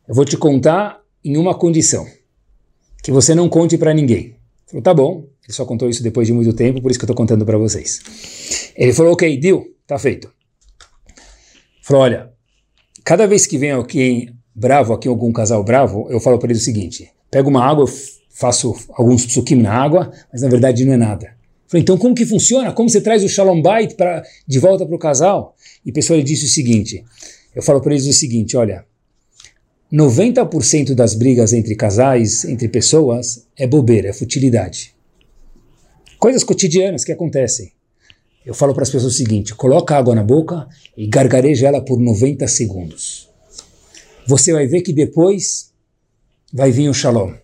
eu 0.06 0.14
vou 0.14 0.24
te 0.24 0.36
contar 0.36 1.00
em 1.24 1.36
uma 1.36 1.54
condição, 1.54 2.06
que 3.02 3.10
você 3.10 3.34
não 3.34 3.48
conte 3.48 3.76
para 3.76 3.94
ninguém. 3.94 4.36
Falou, 4.66 4.82
tá 4.82 4.94
bom. 4.94 5.26
Ele 5.44 5.52
só 5.52 5.64
contou 5.64 5.88
isso 5.88 6.02
depois 6.02 6.28
de 6.28 6.32
muito 6.32 6.52
tempo, 6.52 6.80
por 6.80 6.90
isso 6.90 6.98
que 6.98 7.04
eu 7.04 7.06
estou 7.06 7.16
contando 7.16 7.44
para 7.44 7.58
vocês. 7.58 8.00
Ele 8.76 8.92
falou, 8.92 9.12
ok, 9.12 9.36
deal, 9.36 9.64
tá 9.86 9.98
feito. 9.98 10.32
Falou, 11.90 12.04
olha, 12.04 12.30
cada 13.04 13.26
vez 13.26 13.48
que 13.48 13.58
vem 13.58 13.72
alguém 13.72 14.32
bravo 14.54 14.92
aqui, 14.92 15.08
algum 15.08 15.32
casal 15.32 15.64
bravo, 15.64 16.06
eu 16.08 16.20
falo 16.20 16.38
para 16.38 16.52
ele 16.52 16.60
o 16.60 16.62
seguinte, 16.62 17.10
pego 17.28 17.50
uma 17.50 17.64
água, 17.64 17.84
faço 18.30 18.76
alguns 18.92 19.26
psukim 19.26 19.56
na 19.56 19.72
água, 19.72 20.12
mas 20.32 20.42
na 20.42 20.48
verdade 20.48 20.84
não 20.84 20.92
é 20.92 20.96
nada. 20.96 21.34
Falei, 21.66 21.82
então 21.82 21.98
como 21.98 22.14
que 22.14 22.24
funciona? 22.24 22.72
Como 22.72 22.88
você 22.88 23.00
traz 23.00 23.24
o 23.24 23.28
Shalom 23.28 23.60
Bait 23.60 23.96
pra, 23.96 24.22
de 24.46 24.60
volta 24.60 24.86
para 24.86 24.94
o 24.94 25.00
casal? 25.00 25.56
E 25.84 25.90
a 25.90 25.92
pessoa 25.92 26.16
lhe 26.16 26.22
disse 26.22 26.44
o 26.44 26.48
seguinte, 26.48 27.04
eu 27.56 27.60
falo 27.60 27.80
para 27.80 27.92
eles 27.92 28.06
o 28.06 28.12
seguinte, 28.12 28.56
olha, 28.56 28.84
90% 29.92 30.94
das 30.94 31.12
brigas 31.12 31.52
entre 31.52 31.74
casais, 31.74 32.44
entre 32.44 32.68
pessoas, 32.68 33.48
é 33.58 33.66
bobeira, 33.66 34.10
é 34.10 34.12
futilidade. 34.12 34.94
Coisas 36.20 36.44
cotidianas 36.44 37.04
que 37.04 37.10
acontecem. 37.10 37.72
Eu 38.44 38.54
falo 38.54 38.72
para 38.72 38.82
as 38.82 38.90
pessoas 38.90 39.12
o 39.12 39.16
seguinte, 39.16 39.54
coloca 39.54 39.96
água 39.96 40.14
na 40.14 40.24
boca 40.24 40.66
e 40.96 41.06
gargareja 41.06 41.68
ela 41.68 41.84
por 41.84 41.98
90 41.98 42.46
segundos. 42.48 43.28
Você 44.26 44.52
vai 44.52 44.66
ver 44.66 44.80
que 44.80 44.92
depois 44.92 45.72
vai 46.52 46.70
vir 46.70 46.88
o 46.88 46.94
Shalom. 46.94 47.34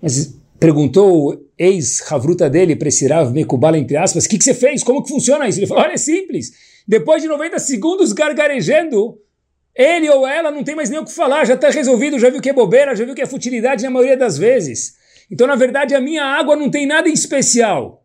Mas 0.00 0.34
perguntou 0.58 1.44
ex-Havruta 1.58 2.48
dele 2.48 2.76
para 2.76 2.88
esse 2.88 3.06
Rav 3.06 3.32
Mekubal, 3.32 3.74
entre 3.74 3.96
aspas, 3.96 4.24
o 4.24 4.28
que, 4.28 4.38
que 4.38 4.44
você 4.44 4.54
fez? 4.54 4.84
Como 4.84 5.02
que 5.02 5.08
funciona 5.08 5.48
isso? 5.48 5.58
Ele 5.58 5.66
falou, 5.66 5.82
olha, 5.82 5.94
é 5.94 5.98
simples. 5.98 6.52
Depois 6.86 7.20
de 7.20 7.28
90 7.28 7.58
segundos 7.58 8.12
gargarejando, 8.12 9.18
ele 9.74 10.08
ou 10.08 10.26
ela 10.26 10.50
não 10.50 10.62
tem 10.62 10.74
mais 10.74 10.90
nem 10.90 11.00
o 11.00 11.04
que 11.04 11.12
falar, 11.12 11.44
já 11.44 11.54
está 11.54 11.70
resolvido, 11.70 12.18
já 12.18 12.30
viu 12.30 12.40
que 12.40 12.48
é 12.48 12.52
bobeira, 12.52 12.94
já 12.94 13.04
viu 13.04 13.14
que 13.14 13.22
é 13.22 13.26
futilidade 13.26 13.82
na 13.82 13.90
maioria 13.90 14.16
das 14.16 14.38
vezes. 14.38 14.94
Então, 15.30 15.46
na 15.46 15.56
verdade, 15.56 15.94
a 15.94 16.00
minha 16.00 16.24
água 16.24 16.56
não 16.56 16.70
tem 16.70 16.86
nada 16.86 17.08
em 17.08 17.12
especial. 17.12 17.97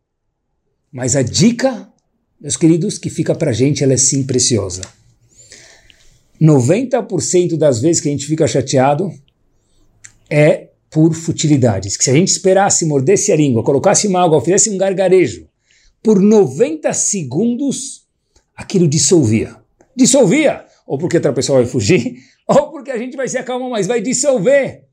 Mas 0.93 1.15
a 1.15 1.23
dica, 1.23 1.91
meus 2.39 2.55
queridos, 2.55 2.99
que 2.99 3.09
fica 3.09 3.33
para 3.33 3.51
gente, 3.51 3.83
ela 3.83 3.93
é 3.93 3.97
sim 3.97 4.23
preciosa. 4.23 4.83
90% 6.39 7.57
das 7.57 7.81
vezes 7.81 7.99
que 7.99 8.09
a 8.09 8.11
gente 8.11 8.27
fica 8.27 8.45
chateado 8.45 9.11
é 10.29 10.69
por 10.91 11.15
futilidades. 11.15 11.97
Que 11.97 12.03
se 12.03 12.11
a 12.11 12.13
gente 12.13 12.27
esperasse, 12.27 12.85
mordesse 12.85 13.31
a 13.31 13.35
língua, 13.35 13.63
colocasse 13.63 14.07
uma 14.07 14.23
água, 14.23 14.39
fizesse 14.39 14.69
um 14.69 14.77
gargarejo, 14.77 15.47
por 16.03 16.21
90 16.21 16.93
segundos, 16.93 18.05
aquilo 18.55 18.87
dissolvia. 18.87 19.55
Dissolvia! 19.95 20.63
Ou 20.85 20.99
porque 20.99 21.17
outra 21.17 21.33
pessoa 21.33 21.59
vai 21.59 21.65
fugir, 21.65 22.17
ou 22.47 22.69
porque 22.69 22.91
a 22.91 22.97
gente 22.99 23.17
vai 23.17 23.27
se 23.27 23.37
acalmar, 23.39 23.69
mas 23.69 23.87
vai 23.87 23.99
dissolver. 23.99 24.83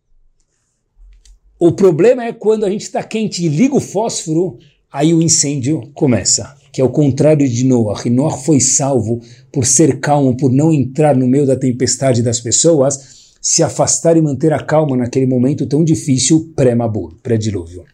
O 1.59 1.73
problema 1.73 2.25
é 2.25 2.33
quando 2.33 2.65
a 2.65 2.71
gente 2.71 2.83
está 2.83 3.03
quente 3.03 3.45
e 3.45 3.49
liga 3.49 3.75
o 3.75 3.81
fósforo, 3.81 4.59
aí 4.93 5.15
o 5.15 5.23
incêndio 5.23 5.91
começa. 5.95 6.57
Que 6.73 6.81
é 6.81 6.85
o 6.85 6.91
contrário 6.91 7.49
de 7.49 7.65
Noah. 7.65 8.09
Noah 8.09 8.37
foi 8.37 8.61
salvo 8.61 9.21
por 9.53 9.67
ser 9.67 9.99
calmo, 9.99 10.37
por 10.37 10.53
não 10.53 10.73
entrar 10.73 11.17
no 11.17 11.27
meio 11.27 11.45
da 11.45 11.57
tempestade 11.57 12.23
das 12.23 12.41
pessoas, 12.41 13.35
se 13.41 13.63
afastar 13.63 14.17
e 14.17 14.23
manter 14.23 14.53
a 14.53 14.63
calma 14.63 14.97
naquele 14.97 15.27
momento 15.27 15.67
tão 15.67 15.83
difícil 15.83 16.53
pré-mabur, 16.55 17.17
pré-dilúvio. 17.23 17.85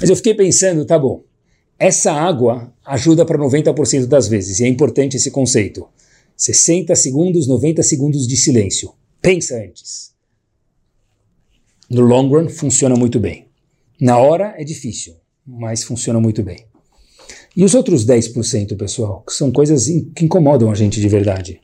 Mas 0.00 0.08
eu 0.08 0.16
fiquei 0.16 0.34
pensando, 0.34 0.84
tá 0.86 0.98
bom, 0.98 1.22
essa 1.78 2.12
água 2.12 2.72
ajuda 2.86 3.26
para 3.26 3.38
90% 3.38 4.06
das 4.06 4.28
vezes, 4.28 4.60
e 4.60 4.64
é 4.64 4.68
importante 4.68 5.16
esse 5.16 5.30
conceito. 5.30 5.86
60 6.36 6.94
segundos, 6.96 7.46
90 7.46 7.82
segundos 7.82 8.26
de 8.26 8.36
silêncio. 8.36 8.92
Pensa 9.20 9.56
antes. 9.56 10.12
No 11.90 12.00
long 12.00 12.28
run, 12.28 12.48
funciona 12.48 12.96
muito 12.96 13.20
bem. 13.20 13.48
Na 14.00 14.18
hora 14.18 14.54
é 14.56 14.64
difícil, 14.64 15.14
mas 15.46 15.84
funciona 15.84 16.20
muito 16.20 16.42
bem. 16.42 16.64
E 17.56 17.64
os 17.64 17.74
outros 17.74 18.06
10%, 18.06 18.76
pessoal, 18.76 19.22
que 19.26 19.34
são 19.34 19.50
coisas 19.50 19.86
que 19.86 20.24
incomodam 20.24 20.70
a 20.70 20.74
gente 20.74 21.00
de 21.00 21.08
verdade. 21.08 21.60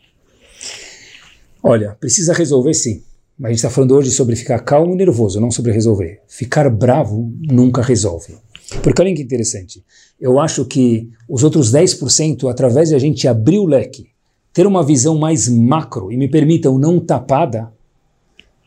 Olha, 1.62 1.96
precisa 1.98 2.32
resolver 2.32 2.74
sim. 2.74 3.02
Mas 3.38 3.50
a 3.50 3.52
gente 3.52 3.58
está 3.58 3.70
falando 3.70 3.94
hoje 3.94 4.10
sobre 4.10 4.34
ficar 4.36 4.58
calmo 4.60 4.92
e 4.92 4.96
nervoso, 4.96 5.40
não 5.40 5.50
sobre 5.50 5.72
resolver. 5.72 6.20
Ficar 6.26 6.68
bravo 6.68 7.32
nunca 7.40 7.80
resolve. 7.80 8.36
Porque 8.82 9.00
olha 9.00 9.14
que 9.14 9.22
interessante. 9.22 9.84
Eu 10.20 10.38
acho 10.38 10.64
que 10.64 11.08
os 11.28 11.44
outros 11.44 11.72
10%, 11.72 12.50
através 12.50 12.88
de 12.88 12.94
a 12.94 12.98
gente 12.98 13.26
abrir 13.28 13.58
o 13.58 13.66
leque, 13.66 14.08
ter 14.52 14.66
uma 14.66 14.84
visão 14.84 15.16
mais 15.16 15.48
macro 15.48 16.10
e 16.10 16.16
me 16.16 16.28
permitam 16.28 16.78
não 16.78 16.98
tapada, 16.98 17.72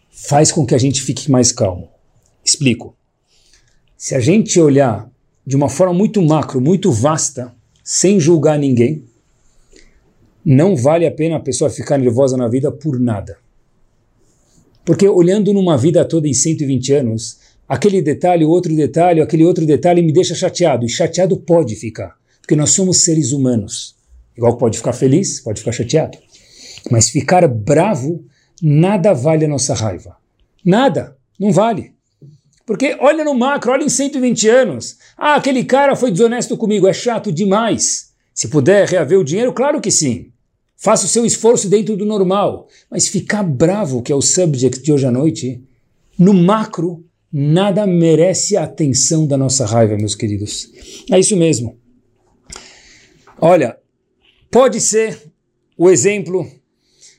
faz 0.10 0.52
com 0.52 0.65
que 0.65 0.74
a 0.74 0.78
gente 0.78 1.02
fique 1.02 1.30
mais 1.30 1.52
calmo. 1.52 1.89
Explico. 2.43 2.95
Se 4.01 4.15
a 4.15 4.19
gente 4.19 4.59
olhar 4.59 5.07
de 5.45 5.55
uma 5.55 5.69
forma 5.69 5.93
muito 5.93 6.23
macro, 6.23 6.59
muito 6.59 6.91
vasta, 6.91 7.53
sem 7.83 8.19
julgar 8.19 8.57
ninguém, 8.57 9.05
não 10.43 10.75
vale 10.75 11.05
a 11.05 11.11
pena 11.11 11.35
a 11.35 11.39
pessoa 11.39 11.69
ficar 11.69 11.99
nervosa 11.99 12.35
na 12.35 12.47
vida 12.47 12.71
por 12.71 12.99
nada. 12.99 13.37
Porque 14.83 15.07
olhando 15.07 15.53
numa 15.53 15.77
vida 15.77 16.03
toda 16.03 16.27
em 16.27 16.33
120 16.33 16.93
anos, 16.93 17.37
aquele 17.69 18.01
detalhe, 18.01 18.43
outro 18.43 18.75
detalhe, 18.75 19.21
aquele 19.21 19.45
outro 19.45 19.67
detalhe 19.67 20.01
me 20.01 20.11
deixa 20.11 20.33
chateado. 20.33 20.83
E 20.83 20.89
chateado 20.89 21.37
pode 21.37 21.75
ficar, 21.75 22.15
porque 22.41 22.55
nós 22.55 22.71
somos 22.71 23.03
seres 23.03 23.31
humanos. 23.31 23.95
Igual 24.35 24.57
pode 24.57 24.79
ficar 24.79 24.93
feliz, 24.93 25.39
pode 25.41 25.59
ficar 25.59 25.73
chateado. 25.73 26.17
Mas 26.89 27.11
ficar 27.11 27.47
bravo, 27.47 28.25
nada 28.59 29.13
vale 29.13 29.45
a 29.45 29.47
nossa 29.47 29.75
raiva. 29.75 30.17
Nada, 30.65 31.15
não 31.39 31.51
vale. 31.51 31.93
Porque 32.71 32.95
olha 33.01 33.25
no 33.25 33.34
macro, 33.34 33.73
olha 33.73 33.84
em 33.84 33.89
120 33.89 34.47
anos. 34.47 34.95
Ah, 35.17 35.36
aquele 35.36 35.65
cara 35.65 35.93
foi 35.93 36.10
desonesto 36.10 36.55
comigo, 36.55 36.88
é 36.88 36.93
chato 36.93 37.29
demais. 37.29 38.13
Se 38.34 38.47
puder 38.47 38.88
reaver 38.88 39.19
o 39.19 39.25
dinheiro, 39.25 39.51
claro 39.51 39.81
que 39.81 39.91
sim. 39.91 40.31
Faça 40.77 41.05
o 41.05 41.10
seu 41.10 41.25
esforço 41.25 41.67
dentro 41.67 41.97
do 41.97 42.05
normal. 42.05 42.69
Mas 42.89 43.10
ficar 43.10 43.43
bravo, 43.43 44.01
que 44.01 44.10
é 44.10 44.15
o 44.15 44.21
subject 44.21 44.81
de 44.81 44.93
hoje 44.93 45.05
à 45.05 45.12
noite, 45.12 45.62
no 46.17 46.34
macro, 46.34 47.03
nada 47.29 47.86
merece 47.86 48.55
a 48.55 48.63
atenção 48.63 49.27
da 49.27 49.38
nossa 49.38 49.65
raiva, 49.65 49.97
meus 49.97 50.15
queridos. 50.15 50.71
É 51.12 51.19
isso 51.19 51.36
mesmo. 51.36 51.77
Olha, 53.38 53.77
pode 54.49 54.79
ser 54.79 55.21
o 55.77 55.89
exemplo 55.89 56.49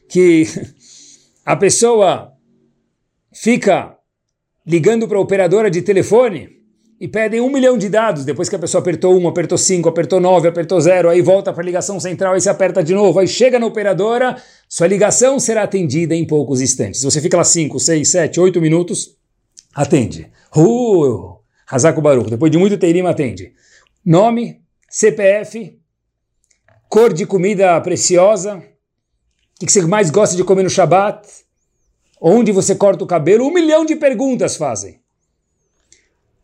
que 0.08 0.46
a 1.44 1.54
pessoa 1.56 2.32
fica 3.30 3.91
ligando 4.66 5.08
para 5.08 5.18
a 5.18 5.20
operadora 5.20 5.70
de 5.70 5.82
telefone 5.82 6.62
e 7.00 7.08
pedem 7.08 7.40
um 7.40 7.50
milhão 7.50 7.76
de 7.76 7.88
dados, 7.88 8.24
depois 8.24 8.48
que 8.48 8.54
a 8.54 8.58
pessoa 8.58 8.80
apertou 8.80 9.18
um, 9.18 9.26
apertou 9.26 9.58
cinco, 9.58 9.88
apertou 9.88 10.20
nove, 10.20 10.46
apertou 10.46 10.80
zero, 10.80 11.08
aí 11.08 11.20
volta 11.20 11.52
para 11.52 11.60
a 11.60 11.66
ligação 11.66 11.98
central, 11.98 12.34
aí 12.34 12.40
se 12.40 12.48
aperta 12.48 12.82
de 12.82 12.94
novo, 12.94 13.18
aí 13.18 13.26
chega 13.26 13.58
na 13.58 13.66
operadora, 13.66 14.40
sua 14.68 14.86
ligação 14.86 15.40
será 15.40 15.64
atendida 15.64 16.14
em 16.14 16.24
poucos 16.24 16.60
instantes. 16.60 17.02
Você 17.02 17.20
fica 17.20 17.36
lá 17.36 17.42
cinco, 17.42 17.80
seis, 17.80 18.12
sete, 18.12 18.38
oito 18.38 18.60
minutos, 18.60 19.16
atende. 19.74 20.30
Uh, 20.56 21.38
Hazako 21.68 22.00
Baruch, 22.00 22.30
depois 22.30 22.52
de 22.52 22.58
muito 22.58 22.78
teirim, 22.78 23.04
atende. 23.04 23.52
Nome, 24.04 24.60
CPF, 24.88 25.76
cor 26.88 27.12
de 27.12 27.26
comida 27.26 27.80
preciosa, 27.80 28.62
o 29.60 29.66
que 29.66 29.72
você 29.72 29.82
mais 29.82 30.08
gosta 30.08 30.36
de 30.36 30.44
comer 30.44 30.62
no 30.62 30.70
Shabat, 30.70 31.26
onde 32.22 32.52
você 32.52 32.76
corta 32.76 33.02
o 33.02 33.06
cabelo, 33.06 33.44
um 33.44 33.52
milhão 33.52 33.84
de 33.84 33.96
perguntas 33.96 34.54
fazem. 34.56 35.00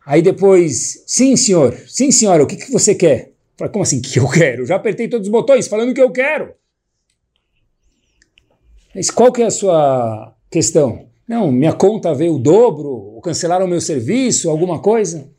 Aí 0.05 0.21
depois, 0.21 1.05
sim 1.07 1.37
senhor, 1.37 1.79
sim 1.87 2.11
senhora, 2.11 2.43
o 2.43 2.47
que, 2.47 2.57
que 2.57 2.73
você 2.73 2.95
quer? 2.95 3.33
Fala, 3.57 3.71
como 3.71 3.85
assim 3.85 4.01
que 4.01 4.19
eu 4.19 4.29
quero? 4.29 4.67
Já 4.67 4.75
apertei 4.75 5.07
todos 5.07 5.29
os 5.29 5.33
botões 5.33 5.69
falando 5.69 5.95
que 5.95 6.01
eu 6.01 6.11
quero. 6.11 6.53
Mas 8.93 9.11
qual 9.11 9.31
que 9.31 9.43
é 9.43 9.47
a 9.47 9.51
sua 9.51 10.35
questão? 10.51 11.07
Não, 11.29 11.53
minha 11.53 11.73
conta 11.73 12.14
veio 12.14 12.35
o 12.35 12.38
dobro, 12.38 12.88
ou 12.88 13.21
cancelaram 13.21 13.67
o 13.67 13.69
meu 13.69 13.81
serviço, 13.81 14.51
alguma 14.51 14.81
coisa. 14.81 15.31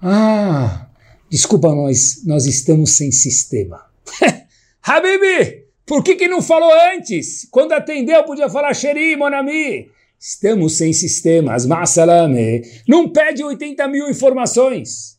Ah, 0.00 0.88
desculpa, 1.30 1.68
nós, 1.72 2.22
nós 2.24 2.46
estamos 2.46 2.96
sem 2.96 3.12
sistema. 3.12 3.84
Habibi, 4.82 5.61
por 5.86 6.02
que, 6.02 6.14
que 6.14 6.28
não 6.28 6.40
falou 6.40 6.70
antes? 6.94 7.46
Quando 7.50 7.72
atendeu, 7.72 8.24
podia 8.24 8.48
falar 8.48 8.74
Sheri, 8.74 9.16
Monami. 9.16 9.88
Estamos 10.18 10.76
sem 10.76 10.92
sistemas, 10.92 11.66
Masalame. 11.66 12.62
Não 12.88 13.08
pede 13.08 13.42
80 13.42 13.88
mil 13.88 14.08
informações. 14.08 15.18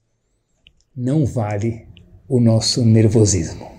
Não 0.96 1.26
vale 1.26 1.86
o 2.30 2.40
nosso 2.40 2.86
nervosismo. 2.86 3.70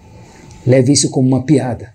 Leve 0.66 0.92
isso 0.92 1.10
como 1.10 1.26
uma 1.26 1.44
piada. 1.44 1.94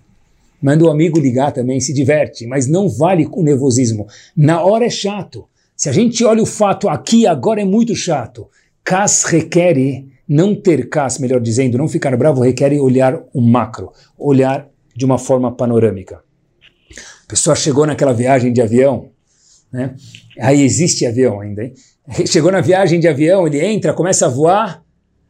Manda 0.61 0.83
o 0.83 0.89
amigo 0.89 1.19
ligar 1.19 1.51
também, 1.51 1.79
se 1.79 1.93
diverte, 1.93 2.47
mas 2.47 2.67
não 2.67 2.89
vale 2.89 3.27
o 3.31 3.43
nervosismo. 3.43 4.07
Na 4.35 4.63
hora 4.63 4.85
é 4.85 4.89
chato. 4.89 5.47
Se 5.75 5.87
a 5.87 5.91
gente 5.91 6.25
olha 6.25 6.41
o 6.41 6.45
fato 6.45 6.89
aqui, 6.89 7.27
agora 7.27 7.61
é 7.61 7.65
muito 7.65 7.95
chato. 7.95 8.49
Cas 8.83 9.23
requer, 9.23 10.03
não 10.27 10.53
ter 10.53 10.89
cas, 10.89 11.19
melhor 11.19 11.39
dizendo, 11.39 11.77
não 11.77 11.87
ficar 11.87 12.17
bravo, 12.17 12.41
requer 12.41 12.73
olhar 12.81 13.21
o 13.33 13.41
macro, 13.41 13.91
olhar 14.17 14.67
de 14.99 15.05
uma 15.05 15.17
forma 15.17 15.49
panorâmica. 15.49 16.21
A 17.23 17.27
pessoa 17.29 17.55
chegou 17.55 17.85
naquela 17.85 18.13
viagem 18.13 18.51
de 18.51 18.61
avião, 18.61 19.11
né? 19.71 19.95
aí 20.37 20.61
existe 20.61 21.05
avião 21.05 21.39
ainda, 21.39 21.63
hein? 21.63 21.73
chegou 22.27 22.51
na 22.51 22.59
viagem 22.59 22.99
de 22.99 23.07
avião, 23.07 23.47
ele 23.47 23.63
entra, 23.65 23.93
começa 23.93 24.25
a 24.25 24.29
voar, 24.29 24.83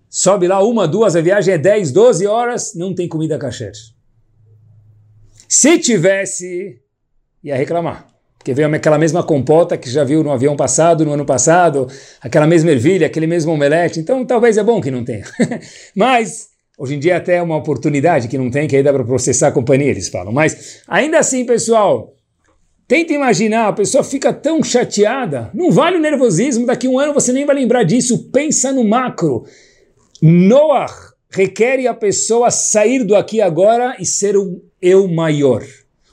sobe 0.10 0.48
lá 0.48 0.64
uma, 0.64 0.88
duas, 0.88 1.16
a 1.16 1.22
viagem 1.22 1.54
é 1.54 1.58
10, 1.60 1.92
12 1.92 2.26
horas, 2.26 2.74
não 2.74 2.96
tem 2.96 3.08
comida 3.08 3.38
kasher. 3.38 3.74
Se 5.48 5.78
tivesse, 5.78 6.82
ia 7.44 7.56
reclamar. 7.56 8.08
Porque 8.40 8.56
veio 8.56 8.74
aquela 8.74 8.98
mesma 8.98 9.22
compota 9.22 9.78
que 9.78 9.90
já 9.90 10.04
viu 10.04 10.24
no 10.24 10.32
avião 10.32 10.56
passado, 10.56 11.06
no 11.06 11.14
ano 11.14 11.26
passado, 11.26 11.88
aquela 12.22 12.48
mesma 12.48 12.72
ervilha, 12.72 13.06
aquele 13.06 13.28
mesmo 13.28 13.52
omelete. 13.52 14.00
Então 14.00 14.26
talvez 14.26 14.58
é 14.58 14.64
bom 14.64 14.82
que 14.82 14.90
não 14.90 15.04
tenha. 15.04 15.26
Mas 15.94 16.48
hoje 16.80 16.96
em 16.96 17.00
dia 17.00 17.18
até 17.18 17.36
é 17.36 17.42
uma 17.42 17.58
oportunidade 17.58 18.30
que 18.30 18.38
não 18.38 18.50
tem, 18.50 18.66
que 18.66 18.76
aí 18.76 18.82
dá 18.82 18.94
para 18.94 19.04
processar 19.04 19.50
a 19.50 19.52
companhia, 19.52 19.90
eles 19.90 20.08
falam. 20.08 20.32
Mas 20.32 20.82
ainda 20.88 21.20
assim, 21.20 21.46
pessoal, 21.46 22.16
tenta 22.88 23.12
imaginar, 23.14 23.68
a 23.68 23.74
pessoa 23.74 24.02
fica 24.02 24.32
tão 24.32 24.64
chateada. 24.64 25.52
Não 25.54 25.70
vale 25.72 25.98
o 25.98 26.02
nervosismo, 26.02 26.66
daqui 26.66 26.88
a 26.88 26.90
um 26.90 26.98
ano 26.98 27.14
você 27.14 27.34
nem 27.34 27.46
vai 27.46 27.56
lembrar 27.56 27.84
disso. 27.84 28.30
Pensa 28.32 28.72
no 28.72 28.86
macro. 28.86 29.44
Noah 30.22 31.14
requer 31.30 31.86
a 31.86 31.94
pessoa 31.94 32.50
sair 32.50 33.04
do 33.04 33.16
aqui 33.16 33.42
agora 33.42 33.98
e 34.00 34.06
ser 34.06 34.38
um 34.38 34.62
eu 34.82 35.06
maior. 35.08 35.64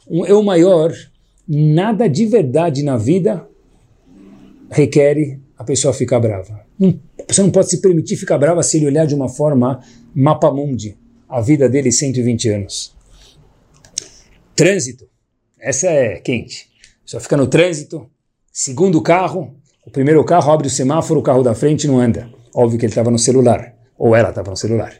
Um 0.09 0.27
eu 0.27 0.43
maior, 0.43 0.93
nada 1.49 2.09
de 2.09 2.27
verdade 2.27 2.83
na 2.83 2.97
vida 2.97 3.49
requer 4.71 5.39
a 5.57 5.63
pessoa 5.63 5.95
ficar 5.95 6.19
brava. 6.19 6.61
A 7.19 7.23
pessoa 7.23 7.47
não 7.47 7.53
pode 7.53 7.71
se 7.71 7.81
permitir 7.81 8.17
ficar 8.17 8.37
brava 8.37 8.63
se 8.63 8.77
ele 8.77 8.87
olhar 8.87 9.07
de 9.07 9.15
uma 9.15 9.29
forma 9.29 9.81
mapa 10.17 10.51
mundi, 10.51 10.97
a 11.29 11.43
vida 11.43 11.69
dele 11.69 11.93
120 11.93 12.49
anos. 12.49 12.97
Trânsito, 14.55 15.07
essa 15.61 15.89
é 15.89 16.17
quente. 16.21 16.71
Pessoa 17.05 17.21
fica 17.21 17.37
no 17.37 17.47
trânsito, 17.47 18.09
segundo 18.51 19.03
carro, 19.03 19.55
o 19.85 19.91
primeiro 19.91 20.25
carro 20.25 20.51
abre 20.51 20.69
o 20.69 20.71
semáforo, 20.71 21.21
o 21.21 21.23
carro 21.23 21.43
da 21.43 21.55
frente 21.55 21.87
não 21.87 22.01
anda. 22.01 22.31
Óbvio 22.55 22.79
que 22.79 22.87
ele 22.87 22.93
estava 22.93 23.11
no 23.11 23.19
celular, 23.19 23.75
ou 23.99 24.17
ela 24.17 24.31
estava 24.31 24.51
no 24.51 24.57
celular. 24.57 24.95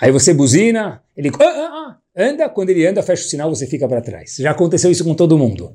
Aí 0.00 0.12
você 0.12 0.32
buzina, 0.32 1.02
ele 1.16 1.30
ah, 1.40 1.44
ah, 1.44 1.70
ah, 1.72 1.98
anda, 2.16 2.48
quando 2.48 2.70
ele 2.70 2.86
anda, 2.86 3.02
fecha 3.02 3.24
o 3.24 3.28
sinal, 3.28 3.52
você 3.52 3.66
fica 3.66 3.88
para 3.88 4.00
trás. 4.00 4.36
Já 4.38 4.52
aconteceu 4.52 4.88
isso 4.88 5.02
com 5.02 5.14
todo 5.14 5.36
mundo. 5.36 5.72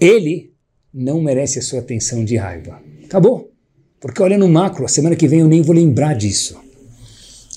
Ele 0.00 0.52
não 0.92 1.20
merece 1.20 1.58
a 1.58 1.62
sua 1.62 1.80
atenção 1.80 2.24
de 2.24 2.36
raiva. 2.36 2.80
Acabou. 3.04 3.50
Porque 4.00 4.22
olha 4.22 4.38
no 4.38 4.48
macro, 4.48 4.84
a 4.84 4.88
semana 4.88 5.16
que 5.16 5.26
vem 5.26 5.40
eu 5.40 5.48
nem 5.48 5.60
vou 5.60 5.74
lembrar 5.74 6.14
disso. 6.14 6.63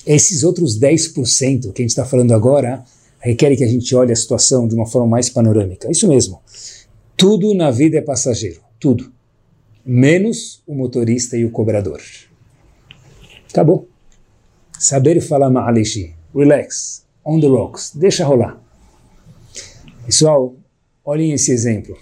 Esses 0.08 0.42
outros 0.42 0.80
10% 0.80 1.70
que 1.70 1.82
a 1.82 1.84
gente 1.84 1.90
está 1.90 2.02
falando 2.02 2.32
agora 2.32 2.82
requerem 3.20 3.58
que 3.58 3.62
a 3.62 3.68
gente 3.68 3.94
olhe 3.94 4.10
a 4.10 4.16
situação 4.16 4.66
de 4.66 4.74
uma 4.74 4.86
forma 4.86 5.06
mais 5.06 5.28
panorâmica. 5.28 5.90
Isso 5.90 6.08
mesmo. 6.08 6.40
Tudo 7.14 7.52
na 7.52 7.70
vida 7.70 7.98
é 7.98 8.00
passageiro. 8.00 8.62
Tudo. 8.80 9.12
Menos 9.84 10.62
o 10.66 10.74
motorista 10.74 11.36
e 11.36 11.44
o 11.44 11.50
cobrador. 11.50 12.00
Acabou. 13.50 13.86
Saber 14.78 15.20
falar 15.20 15.50
ma'alishi, 15.50 16.14
relax, 16.34 17.04
on 17.22 17.38
the 17.38 17.46
rocks, 17.46 17.92
deixa 17.94 18.24
rolar. 18.24 18.58
Pessoal, 20.06 20.56
olhem 21.04 21.32
esse 21.32 21.52
exemplo. 21.52 21.94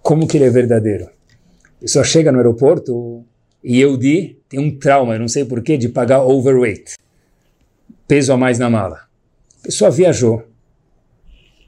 Como 0.00 0.28
que 0.28 0.36
ele 0.36 0.44
é 0.44 0.50
verdadeiro. 0.50 1.06
A 1.06 1.80
pessoa 1.80 2.04
chega 2.04 2.30
no 2.30 2.38
aeroporto 2.38 3.24
e 3.64 3.80
eu 3.80 3.96
di 3.96 4.38
tem 4.48 4.60
um 4.60 4.78
trauma, 4.78 5.14
eu 5.14 5.20
não 5.20 5.26
sei 5.26 5.44
porquê, 5.44 5.76
de 5.76 5.88
pagar 5.88 6.24
overweight. 6.24 6.94
Peso 8.06 8.32
a 8.32 8.36
mais 8.36 8.58
na 8.58 8.70
mala. 8.70 9.00
A 9.60 9.64
pessoa 9.64 9.90
viajou. 9.90 10.42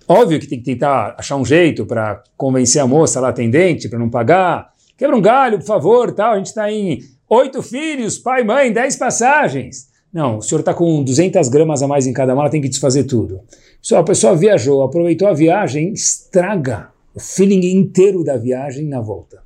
Óbvio 0.07 0.41
que 0.41 0.47
tem 0.47 0.59
que 0.59 0.65
tentar 0.65 1.15
achar 1.19 1.37
um 1.37 1.45
jeito 1.45 1.85
para 1.85 2.23
convencer 2.37 2.81
a 2.81 2.87
moça 2.87 3.21
lá 3.21 3.29
atendente 3.29 3.89
para 3.89 3.99
não 3.99 4.09
pagar. 4.09 4.73
Quebra 4.97 5.17
um 5.17 5.21
galho, 5.21 5.59
por 5.59 5.67
favor, 5.67 6.13
tal. 6.13 6.33
A 6.33 6.37
gente 6.37 6.47
está 6.47 6.71
em 6.71 7.01
oito 7.29 7.63
filhos, 7.63 8.19
pai, 8.19 8.43
mãe, 8.43 8.73
dez 8.73 8.97
passagens. 8.97 9.89
Não, 10.13 10.39
o 10.39 10.43
senhor 10.43 10.61
está 10.61 10.73
com 10.73 11.03
200 11.05 11.49
gramas 11.49 11.83
a 11.83 11.87
mais 11.87 12.07
em 12.07 12.13
cada 12.13 12.35
mala, 12.35 12.49
tem 12.49 12.63
que 12.63 12.69
desfazer 12.69 13.05
tudo. 13.05 13.41
Só 13.83 13.99
a 13.99 14.05
pessoa 14.05 14.35
viajou, 14.35 14.83
aproveitou 14.83 15.29
a 15.29 15.35
viagem, 15.35 15.93
estraga 15.93 16.91
o 17.15 17.21
feeling 17.21 17.77
inteiro 17.77 18.25
da 18.25 18.37
viagem 18.37 18.87
na 18.87 19.01
volta. 19.01 19.43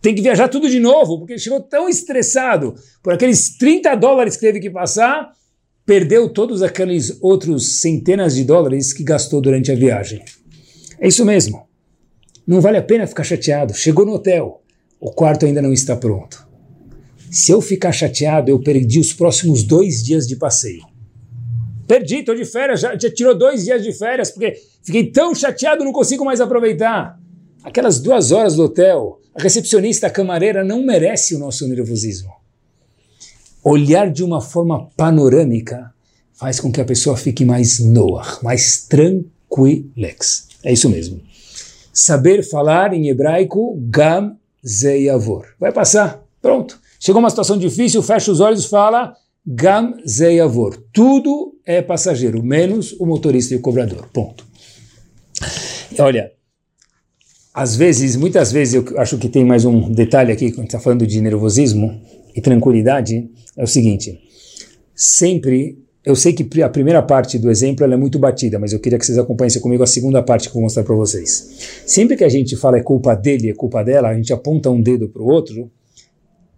Tem 0.00 0.14
que 0.14 0.22
viajar 0.22 0.48
tudo 0.48 0.70
de 0.70 0.80
novo, 0.80 1.18
porque 1.18 1.34
ele 1.34 1.40
chegou 1.40 1.60
tão 1.60 1.88
estressado 1.88 2.74
por 3.02 3.12
aqueles 3.12 3.58
30 3.58 3.94
dólares 3.96 4.36
que 4.36 4.40
teve 4.40 4.58
que 4.58 4.70
passar, 4.70 5.30
perdeu 5.90 6.28
todos 6.28 6.62
aqueles 6.62 7.18
outros 7.20 7.80
centenas 7.80 8.36
de 8.36 8.44
dólares 8.44 8.92
que 8.92 9.02
gastou 9.02 9.40
durante 9.40 9.72
a 9.72 9.74
viagem. 9.74 10.22
É 11.00 11.08
isso 11.08 11.24
mesmo. 11.24 11.66
Não 12.46 12.60
vale 12.60 12.76
a 12.76 12.82
pena 12.82 13.08
ficar 13.08 13.24
chateado. 13.24 13.74
Chegou 13.74 14.06
no 14.06 14.12
hotel, 14.12 14.62
o 15.00 15.10
quarto 15.10 15.46
ainda 15.46 15.60
não 15.60 15.72
está 15.72 15.96
pronto. 15.96 16.46
Se 17.28 17.50
eu 17.50 17.60
ficar 17.60 17.90
chateado, 17.90 18.52
eu 18.52 18.60
perdi 18.60 19.00
os 19.00 19.12
próximos 19.12 19.64
dois 19.64 20.00
dias 20.00 20.28
de 20.28 20.36
passeio. 20.36 20.84
Perdi, 21.88 22.18
estou 22.18 22.36
de 22.36 22.44
férias, 22.44 22.78
já, 22.78 22.96
já 22.96 23.10
tirou 23.10 23.36
dois 23.36 23.64
dias 23.64 23.82
de 23.82 23.92
férias, 23.92 24.30
porque 24.30 24.54
fiquei 24.84 25.10
tão 25.10 25.34
chateado, 25.34 25.82
não 25.82 25.90
consigo 25.90 26.24
mais 26.24 26.40
aproveitar. 26.40 27.18
Aquelas 27.64 27.98
duas 27.98 28.30
horas 28.30 28.54
do 28.54 28.62
hotel, 28.62 29.18
a 29.34 29.42
recepcionista, 29.42 30.06
a 30.06 30.10
camareira, 30.10 30.62
não 30.62 30.84
merece 30.84 31.34
o 31.34 31.38
nosso 31.40 31.66
nervosismo. 31.66 32.39
Olhar 33.62 34.10
de 34.10 34.24
uma 34.24 34.40
forma 34.40 34.88
panorâmica 34.96 35.92
faz 36.32 36.58
com 36.58 36.72
que 36.72 36.80
a 36.80 36.84
pessoa 36.84 37.16
fique 37.16 37.44
mais 37.44 37.80
noah, 37.80 38.38
mais 38.42 38.86
tranquilex. 38.88 40.48
É 40.64 40.72
isso 40.72 40.88
mesmo. 40.88 41.20
Saber 41.92 42.42
falar 42.42 42.94
em 42.94 43.08
hebraico, 43.08 43.76
gam 43.88 44.36
Zeyavor. 44.66 45.46
Vai 45.58 45.72
passar. 45.72 46.22
Pronto. 46.40 46.80
Chegou 46.98 47.20
uma 47.20 47.30
situação 47.30 47.58
difícil, 47.58 48.02
fecha 48.02 48.30
os 48.30 48.40
olhos, 48.40 48.66
fala 48.66 49.14
Gam 49.46 49.96
Zeyavor. 50.06 50.82
Tudo 50.92 51.54
é 51.64 51.80
passageiro, 51.80 52.42
menos 52.42 52.92
o 52.92 53.06
motorista 53.06 53.54
e 53.54 53.56
o 53.56 53.60
cobrador. 53.60 54.06
Ponto. 54.12 54.46
Olha, 55.98 56.32
às 57.52 57.74
vezes, 57.74 58.16
muitas 58.16 58.52
vezes, 58.52 58.74
eu 58.74 58.98
acho 58.98 59.18
que 59.18 59.28
tem 59.28 59.44
mais 59.44 59.64
um 59.64 59.90
detalhe 59.90 60.30
aqui, 60.30 60.52
quando 60.52 60.66
está 60.66 60.78
falando 60.78 61.06
de 61.06 61.20
nervosismo 61.20 62.00
e 62.34 62.40
tranquilidade, 62.40 63.28
é 63.60 63.62
o 63.62 63.66
seguinte, 63.66 64.18
sempre, 64.94 65.78
eu 66.02 66.16
sei 66.16 66.32
que 66.32 66.62
a 66.62 66.68
primeira 66.70 67.02
parte 67.02 67.38
do 67.38 67.50
exemplo 67.50 67.84
é 67.84 67.94
muito 67.94 68.18
batida, 68.18 68.58
mas 68.58 68.72
eu 68.72 68.80
queria 68.80 68.98
que 68.98 69.04
vocês 69.04 69.18
acompanhassem 69.18 69.60
comigo 69.60 69.82
a 69.82 69.86
segunda 69.86 70.22
parte 70.22 70.44
que 70.44 70.48
eu 70.48 70.54
vou 70.54 70.62
mostrar 70.62 70.82
para 70.82 70.94
vocês. 70.94 71.82
Sempre 71.84 72.16
que 72.16 72.24
a 72.24 72.28
gente 72.30 72.56
fala 72.56 72.78
é 72.78 72.82
culpa 72.82 73.14
dele, 73.14 73.50
é 73.50 73.54
culpa 73.54 73.82
dela, 73.82 74.08
a 74.08 74.14
gente 74.14 74.32
aponta 74.32 74.70
um 74.70 74.80
dedo 74.80 75.10
para 75.10 75.20
o 75.20 75.26
outro, 75.26 75.70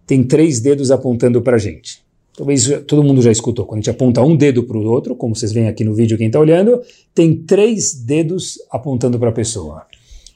tem 0.07 0.23
três 0.23 0.61
dedos 0.61 0.91
apontando 0.91 1.41
para 1.41 1.57
a 1.57 1.59
gente. 1.59 2.01
Talvez 2.37 2.69
todo 2.87 3.03
mundo 3.03 3.21
já 3.21 3.31
escutou. 3.31 3.65
Quando 3.65 3.79
a 3.79 3.81
gente 3.81 3.89
aponta 3.89 4.21
um 4.21 4.37
dedo 4.37 4.63
para 4.63 4.77
o 4.77 4.85
outro, 4.85 5.13
como 5.13 5.35
vocês 5.35 5.51
veem 5.51 5.67
aqui 5.67 5.83
no 5.83 5.93
vídeo, 5.93 6.17
quem 6.17 6.27
está 6.27 6.39
olhando, 6.39 6.81
tem 7.13 7.35
três 7.35 7.93
dedos 7.95 8.57
apontando 8.71 9.19
para 9.19 9.29
a 9.29 9.33
pessoa. 9.33 9.85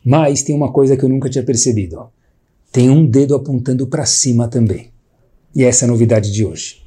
Mas 0.03 0.43
tem 0.43 0.53
uma 0.53 0.72
coisa 0.72 0.97
que 0.97 1.05
eu 1.05 1.09
nunca 1.09 1.30
tinha 1.30 1.45
percebido. 1.45 2.09
Tem 2.74 2.89
um 2.89 3.05
dedo 3.05 3.36
apontando 3.36 3.88
para 3.88 4.05
cima 4.05 4.49
também. 4.49 4.97
E 5.58 5.64
essa 5.64 5.86
é 5.86 5.88
a 5.88 5.91
novidade 5.91 6.32
de 6.32 6.45
hoje. 6.45 6.84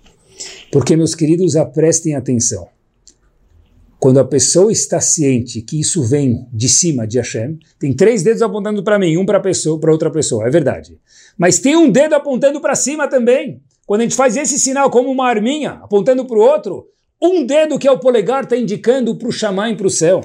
Porque, 0.70 0.94
meus 0.94 1.12
queridos, 1.12 1.54
prestem 1.74 2.14
atenção. 2.14 2.68
Quando 3.98 4.20
a 4.20 4.24
pessoa 4.24 4.70
está 4.70 5.00
ciente 5.00 5.60
que 5.60 5.80
isso 5.80 6.04
vem 6.04 6.46
de 6.52 6.68
cima 6.68 7.04
de 7.04 7.18
Hashem, 7.18 7.58
tem 7.80 7.92
três 7.92 8.22
dedos 8.22 8.42
apontando 8.42 8.84
para 8.84 8.96
mim, 8.96 9.16
um 9.16 9.26
para 9.26 9.40
pessoa, 9.40 9.80
para 9.80 9.90
outra 9.90 10.08
pessoa, 10.08 10.46
é 10.46 10.50
verdade. 10.50 10.96
Mas 11.36 11.58
tem 11.58 11.74
um 11.74 11.90
dedo 11.90 12.14
apontando 12.14 12.60
para 12.60 12.76
cima 12.76 13.08
também. 13.08 13.60
Quando 13.84 14.02
a 14.02 14.04
gente 14.04 14.14
faz 14.14 14.36
esse 14.36 14.56
sinal 14.56 14.88
como 14.88 15.10
uma 15.10 15.26
arminha, 15.26 15.72
apontando 15.82 16.24
para 16.24 16.38
o 16.38 16.40
outro, 16.40 16.86
um 17.20 17.44
dedo 17.44 17.76
que 17.76 17.88
é 17.88 17.90
o 17.90 17.98
polegar 17.98 18.44
está 18.44 18.56
indicando 18.56 19.16
para 19.16 19.26
o 19.28 19.32
Shaman 19.32 19.74
para 19.74 19.88
o 19.88 19.90
céu. 19.90 20.20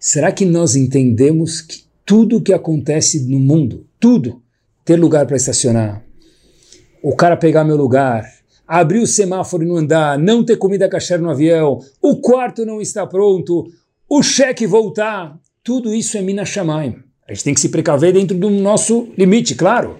Será 0.00 0.32
que 0.32 0.46
nós 0.46 0.74
entendemos 0.74 1.60
que 1.60 1.82
tudo 2.06 2.40
que 2.40 2.54
acontece 2.54 3.28
no 3.28 3.38
mundo, 3.38 3.86
tudo, 4.00 4.42
ter 4.86 4.96
lugar 4.96 5.26
para 5.26 5.36
estacionar, 5.36 6.02
o 7.02 7.14
cara 7.16 7.36
pegar 7.36 7.64
meu 7.64 7.76
lugar, 7.76 8.24
abrir 8.66 9.00
o 9.00 9.06
semáforo 9.06 9.64
e 9.64 9.66
não 9.66 9.76
andar, 9.76 10.18
não 10.18 10.44
ter 10.44 10.56
comida 10.56 10.88
cachê 10.88 11.16
no 11.18 11.30
avião, 11.30 11.80
o 12.00 12.20
quarto 12.20 12.64
não 12.64 12.80
está 12.80 13.06
pronto, 13.06 13.66
o 14.08 14.22
cheque 14.22 14.66
voltar, 14.66 15.38
tudo 15.64 15.94
isso 15.94 16.16
é 16.16 16.22
Minas 16.22 16.48
Shamayim. 16.48 16.96
A 17.28 17.32
gente 17.34 17.44
tem 17.44 17.54
que 17.54 17.60
se 17.60 17.68
precaver 17.68 18.12
dentro 18.12 18.36
do 18.36 18.50
nosso 18.50 19.08
limite, 19.16 19.54
claro, 19.54 19.96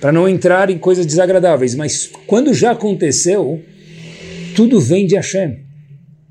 para 0.00 0.12
não 0.12 0.28
entrar 0.28 0.68
em 0.68 0.78
coisas 0.78 1.06
desagradáveis. 1.06 1.74
Mas 1.74 2.10
quando 2.26 2.52
já 2.52 2.72
aconteceu, 2.72 3.62
tudo 4.54 4.80
vem 4.80 5.06
de 5.06 5.14
Hashem. 5.14 5.64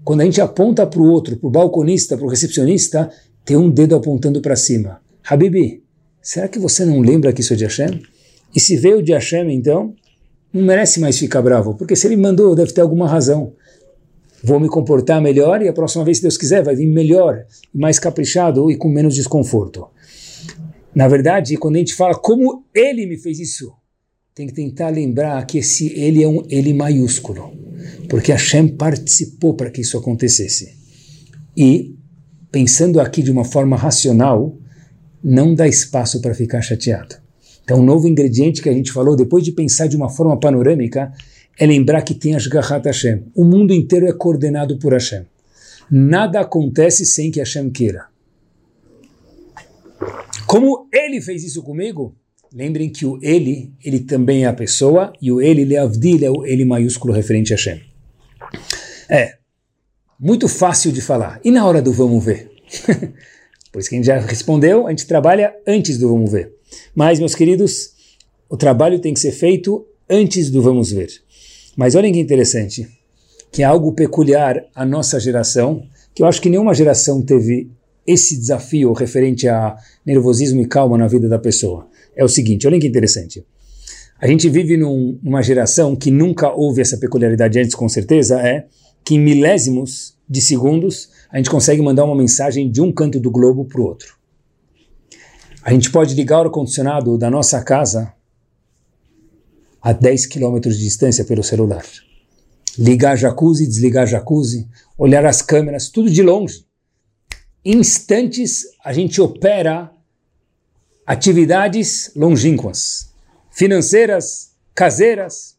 Quando 0.03 0.21
a 0.21 0.25
gente 0.25 0.39
aponta 0.39 0.85
para 0.85 0.99
o 0.99 1.09
outro, 1.09 1.35
para 1.37 1.47
o 1.47 1.51
balconista, 1.51 2.15
para 2.15 2.25
o 2.25 2.29
recepcionista, 2.29 3.09
tem 3.43 3.57
um 3.57 3.69
dedo 3.69 3.95
apontando 3.95 4.41
para 4.41 4.55
cima. 4.55 5.01
Habibi, 5.27 5.83
será 6.21 6.47
que 6.47 6.59
você 6.59 6.85
não 6.85 6.99
lembra 6.99 7.33
que 7.33 7.41
isso 7.41 7.53
é 7.53 7.55
de 7.55 7.63
Hashem? 7.63 8.01
E 8.55 8.59
se 8.59 8.77
veio 8.77 9.01
de 9.01 9.13
Hashem, 9.13 9.51
então, 9.51 9.95
não 10.55 10.63
merece 10.63 11.01
mais 11.01 11.19
ficar 11.19 11.41
bravo, 11.41 11.75
porque 11.75 11.97
se 11.97 12.07
ele 12.07 12.15
mandou, 12.15 12.55
deve 12.55 12.71
ter 12.71 12.79
alguma 12.79 13.09
razão. 13.09 13.53
Vou 14.41 14.57
me 14.57 14.69
comportar 14.69 15.21
melhor 15.21 15.61
e 15.61 15.67
a 15.67 15.73
próxima 15.73 16.05
vez, 16.05 16.17
se 16.17 16.23
Deus 16.23 16.37
quiser, 16.37 16.63
vai 16.63 16.73
vir 16.73 16.87
melhor, 16.87 17.45
mais 17.73 17.99
caprichado 17.99 18.71
e 18.71 18.77
com 18.77 18.87
menos 18.87 19.15
desconforto. 19.15 19.85
Na 20.93 21.09
verdade, 21.09 21.57
quando 21.57 21.75
a 21.75 21.79
gente 21.79 21.93
fala 21.93 22.15
como 22.15 22.63
ele 22.73 23.05
me 23.05 23.17
fez 23.17 23.37
isso, 23.39 23.73
tem 24.33 24.47
que 24.47 24.53
tentar 24.53 24.89
lembrar 24.89 25.45
que 25.45 25.57
esse 25.57 25.91
ele 25.99 26.23
é 26.23 26.27
um 26.27 26.41
ele 26.49 26.73
maiúsculo, 26.73 27.51
porque 28.07 28.31
Hashem 28.31 28.69
participou 28.69 29.55
para 29.55 29.69
que 29.69 29.81
isso 29.81 29.97
acontecesse. 29.97 30.73
E, 31.57 31.95
pensando 32.49 33.01
aqui 33.01 33.21
de 33.21 33.31
uma 33.31 33.43
forma 33.43 33.75
racional, 33.75 34.57
não 35.21 35.53
dá 35.53 35.67
espaço 35.67 36.21
para 36.21 36.33
ficar 36.33 36.61
chateado. 36.61 37.24
Então, 37.65 37.79
um 37.79 37.83
novo 37.83 38.07
ingrediente 38.07 38.61
que 38.61 38.69
a 38.69 38.73
gente 38.73 38.91
falou, 38.91 39.15
depois 39.15 39.43
de 39.43 39.51
pensar 39.51 39.87
de 39.87 39.97
uma 39.97 40.07
forma 40.07 40.39
panorâmica, 40.39 41.11
é 41.57 41.65
lembrar 41.65 42.03
que 42.03 42.13
tem 42.13 42.35
Ashgahat 42.35 42.85
Hashem. 42.85 43.23
O 43.35 43.43
mundo 43.43 43.73
inteiro 43.73 44.07
é 44.07 44.13
coordenado 44.13 44.77
por 44.77 44.93
Hashem. 44.93 45.25
Nada 45.89 46.39
acontece 46.39 47.05
sem 47.05 47.31
que 47.31 47.39
Hashem 47.39 47.71
queira. 47.71 48.05
Como 50.45 50.87
ele 50.93 51.19
fez 51.21 51.43
isso 51.43 51.63
comigo, 51.63 52.15
lembrem 52.53 52.87
que 52.87 53.03
o 53.03 53.17
ele, 53.19 53.73
ele 53.83 54.01
também 54.01 54.43
é 54.43 54.47
a 54.47 54.53
pessoa, 54.53 55.11
e 55.19 55.31
o 55.31 55.41
ele, 55.41 55.65
Leavdil, 55.65 56.23
é 56.23 56.29
o 56.29 56.45
ele 56.45 56.65
maiúsculo 56.65 57.13
referente 57.13 57.51
a 57.51 57.55
Hashem. 57.55 57.81
É, 59.09 59.37
muito 60.19 60.47
fácil 60.47 60.91
de 60.91 61.01
falar. 61.01 61.39
E 61.43 61.49
na 61.49 61.65
hora 61.65 61.81
do 61.81 61.91
vamos 61.91 62.23
ver? 62.23 62.51
Por 63.71 63.79
isso 63.79 63.89
que 63.89 63.95
a 63.95 63.97
gente 63.97 64.05
já 64.05 64.19
respondeu, 64.19 64.85
a 64.85 64.91
gente 64.91 65.07
trabalha 65.07 65.53
antes 65.67 65.97
do 65.97 66.09
vamos 66.09 66.31
ver. 66.31 66.53
Mas, 66.93 67.19
meus 67.19 67.35
queridos, 67.35 67.91
o 68.49 68.57
trabalho 68.57 68.99
tem 68.99 69.13
que 69.13 69.19
ser 69.19 69.31
feito 69.31 69.85
antes 70.09 70.49
do 70.49 70.61
vamos 70.61 70.91
ver. 70.91 71.09
Mas 71.75 71.95
olhem 71.95 72.13
que 72.13 72.19
interessante, 72.19 72.87
que 73.51 73.61
é 73.61 73.65
algo 73.65 73.93
peculiar 73.93 74.63
à 74.73 74.85
nossa 74.85 75.19
geração, 75.19 75.83
que 76.13 76.21
eu 76.21 76.27
acho 76.27 76.41
que 76.41 76.49
nenhuma 76.49 76.73
geração 76.73 77.21
teve 77.21 77.69
esse 78.05 78.37
desafio 78.37 78.93
referente 78.93 79.47
a 79.47 79.75
nervosismo 80.05 80.61
e 80.61 80.67
calma 80.67 80.97
na 80.97 81.07
vida 81.07 81.27
da 81.27 81.39
pessoa. 81.39 81.87
É 82.15 82.23
o 82.23 82.29
seguinte, 82.29 82.67
olhem 82.67 82.79
que 82.79 82.87
interessante. 82.87 83.45
A 84.19 84.27
gente 84.27 84.47
vive 84.47 84.77
num, 84.77 85.19
numa 85.21 85.41
geração 85.41 85.95
que 85.95 86.09
nunca 86.09 86.53
houve 86.53 86.81
essa 86.81 86.97
peculiaridade 86.97 87.59
antes, 87.59 87.75
com 87.75 87.89
certeza, 87.89 88.39
é 88.39 88.65
que 89.03 89.15
em 89.15 89.19
milésimos 89.19 90.15
de 90.27 90.41
segundos 90.41 91.09
a 91.29 91.37
gente 91.37 91.49
consegue 91.49 91.81
mandar 91.81 92.05
uma 92.05 92.15
mensagem 92.15 92.71
de 92.71 92.81
um 92.81 92.91
canto 92.91 93.19
do 93.19 93.29
globo 93.29 93.65
para 93.65 93.81
o 93.81 93.85
outro. 93.85 94.14
A 95.65 95.71
gente 95.71 95.89
pode 95.89 96.13
ligar 96.13 96.37
o 96.37 96.43
ar-condicionado 96.43 97.17
da 97.17 97.27
nossa 97.27 97.59
casa 97.59 98.13
a 99.81 99.91
10 99.91 100.27
quilômetros 100.27 100.77
de 100.77 100.83
distância 100.83 101.25
pelo 101.25 101.43
celular. 101.43 101.83
Ligar 102.77 103.15
jacuzzi, 103.15 103.65
desligar 103.65 104.05
jacuzzi, 104.05 104.69
olhar 104.95 105.25
as 105.25 105.41
câmeras, 105.41 105.89
tudo 105.89 106.07
de 106.07 106.21
longe. 106.21 106.67
Instantes, 107.65 108.63
a 108.83 108.93
gente 108.93 109.19
opera 109.19 109.91
atividades 111.03 112.11
longínquas, 112.15 113.11
financeiras, 113.49 114.51
caseiras, 114.75 115.57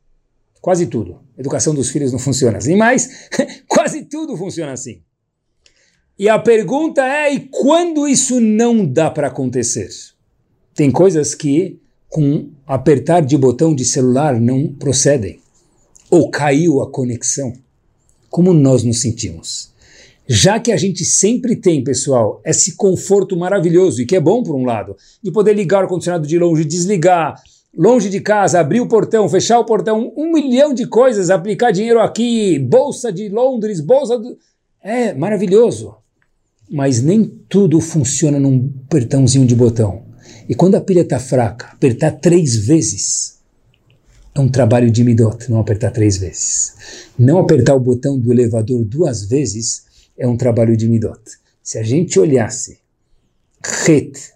quase 0.60 0.86
tudo. 0.86 1.20
educação 1.36 1.74
dos 1.74 1.90
filhos 1.90 2.12
não 2.12 2.20
funciona 2.20 2.58
assim, 2.58 2.76
mas 2.76 3.28
quase 3.66 4.04
tudo 4.04 4.36
funciona 4.36 4.70
assim. 4.70 5.02
E 6.18 6.30
a 6.30 6.38
pergunta 6.38 7.02
é: 7.02 7.34
e 7.34 7.40
quando 7.40 8.08
isso 8.08 8.40
não 8.40 8.86
dá 8.86 9.10
para 9.10 9.28
acontecer? 9.28 9.90
Tem 10.74 10.90
coisas 10.90 11.34
que, 11.34 11.78
com 12.08 12.48
apertar 12.66 13.20
de 13.20 13.36
botão 13.36 13.74
de 13.74 13.84
celular, 13.84 14.40
não 14.40 14.66
procedem. 14.66 15.40
Ou 16.10 16.30
caiu 16.30 16.80
a 16.80 16.90
conexão. 16.90 17.52
Como 18.30 18.54
nós 18.54 18.82
nos 18.82 19.02
sentimos? 19.02 19.74
Já 20.26 20.58
que 20.58 20.72
a 20.72 20.76
gente 20.76 21.04
sempre 21.04 21.54
tem, 21.54 21.84
pessoal, 21.84 22.40
esse 22.44 22.76
conforto 22.76 23.36
maravilhoso, 23.36 24.00
e 24.00 24.06
que 24.06 24.16
é 24.16 24.20
bom 24.20 24.42
por 24.42 24.56
um 24.56 24.64
lado, 24.64 24.96
de 25.22 25.30
poder 25.30 25.52
ligar 25.52 25.80
o 25.80 25.82
ar-condicionado 25.82 26.26
de 26.26 26.38
longe, 26.38 26.64
desligar, 26.64 27.40
longe 27.76 28.08
de 28.08 28.20
casa, 28.20 28.58
abrir 28.58 28.80
o 28.80 28.88
portão, 28.88 29.28
fechar 29.28 29.58
o 29.58 29.66
portão, 29.66 30.12
um 30.16 30.32
milhão 30.32 30.72
de 30.72 30.86
coisas, 30.86 31.28
aplicar 31.30 31.70
dinheiro 31.70 32.00
aqui, 32.00 32.58
bolsa 32.58 33.12
de 33.12 33.28
Londres, 33.28 33.80
bolsa 33.80 34.18
do... 34.18 34.36
É 34.82 35.12
maravilhoso 35.14 35.94
mas 36.70 37.02
nem 37.02 37.24
tudo 37.48 37.80
funciona 37.80 38.38
num 38.38 38.72
apertãozinho 38.86 39.46
de 39.46 39.54
botão. 39.54 40.02
E 40.48 40.54
quando 40.54 40.74
a 40.74 40.80
pilha 40.80 41.00
está 41.00 41.18
fraca, 41.18 41.66
apertar 41.72 42.12
três 42.12 42.56
vezes 42.56 43.36
é 44.34 44.40
um 44.40 44.48
trabalho 44.48 44.90
de 44.90 45.02
midot, 45.02 45.50
não 45.50 45.60
apertar 45.60 45.90
três 45.90 46.18
vezes. 46.18 46.74
Não 47.18 47.38
apertar 47.38 47.74
o 47.74 47.80
botão 47.80 48.18
do 48.18 48.30
elevador 48.32 48.84
duas 48.84 49.24
vezes 49.24 49.84
é 50.18 50.28
um 50.28 50.36
trabalho 50.36 50.76
de 50.76 50.88
midot. 50.88 51.20
Se 51.62 51.78
a 51.78 51.82
gente 51.82 52.18
olhasse 52.20 52.78
het, 53.88 54.32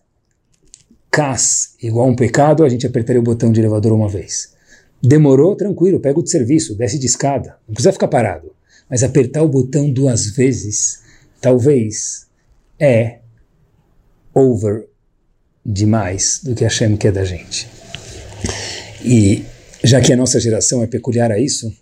kas, 1.11 1.75
igual 1.83 2.09
um 2.09 2.17
pecado, 2.17 2.65
a 2.65 2.69
gente 2.69 2.87
apertaria 2.87 3.21
o 3.21 3.25
botão 3.25 3.53
de 3.53 3.61
elevador 3.61 3.93
uma 3.93 4.09
vez. 4.09 4.55
Demorou? 5.03 5.55
Tranquilo, 5.55 6.01
pega 6.01 6.19
o 6.19 6.23
de 6.23 6.31
serviço, 6.31 6.75
desce 6.75 6.99
de 6.99 7.07
escada, 7.07 7.57
não 7.67 7.75
precisa 7.75 7.93
ficar 7.93 8.09
parado. 8.09 8.53
Mas 8.89 9.03
apertar 9.03 9.43
o 9.43 9.49
botão 9.49 9.93
duas 9.93 10.27
vezes 10.27 11.01
talvez 11.41 12.27
é 12.79 13.21
over 14.35 14.89
demais 15.65 16.41
do 16.43 16.55
que 16.55 16.65
Hashem 16.65 16.97
quer 16.97 17.13
da 17.13 17.25
gente. 17.25 17.69
E 19.05 19.45
já 19.83 20.01
que 20.01 20.13
a 20.13 20.17
nossa 20.17 20.39
geração 20.39 20.83
é 20.83 20.87
peculiar 20.87 21.31
a 21.31 21.39
isso, 21.39 21.73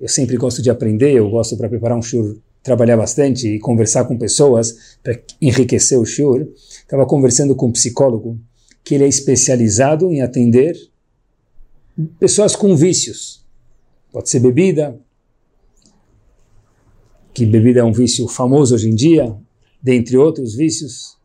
eu 0.00 0.08
sempre 0.08 0.36
gosto 0.36 0.62
de 0.62 0.70
aprender, 0.70 1.12
eu 1.12 1.28
gosto 1.28 1.56
para 1.56 1.68
preparar 1.68 1.98
um 1.98 2.02
shiur, 2.02 2.38
trabalhar 2.62 2.96
bastante 2.96 3.48
e 3.48 3.58
conversar 3.58 4.04
com 4.04 4.16
pessoas 4.16 4.96
para 5.02 5.18
enriquecer 5.40 5.98
o 5.98 6.04
shiur. 6.04 6.46
Estava 6.56 7.06
conversando 7.06 7.54
com 7.54 7.66
um 7.66 7.72
psicólogo 7.72 8.38
que 8.84 8.94
ele 8.94 9.04
é 9.04 9.08
especializado 9.08 10.12
em 10.12 10.22
atender 10.22 10.76
pessoas 12.18 12.54
com 12.54 12.76
vícios. 12.76 13.44
Pode 14.12 14.30
ser 14.30 14.40
bebida, 14.40 14.98
que 17.38 17.46
bebida 17.46 17.78
é 17.78 17.84
um 17.84 17.92
vício 17.92 18.26
famoso 18.26 18.74
hoje 18.74 18.88
em 18.88 18.94
dia, 18.96 19.32
dentre 19.80 20.16
outros 20.16 20.56
vícios. 20.56 21.16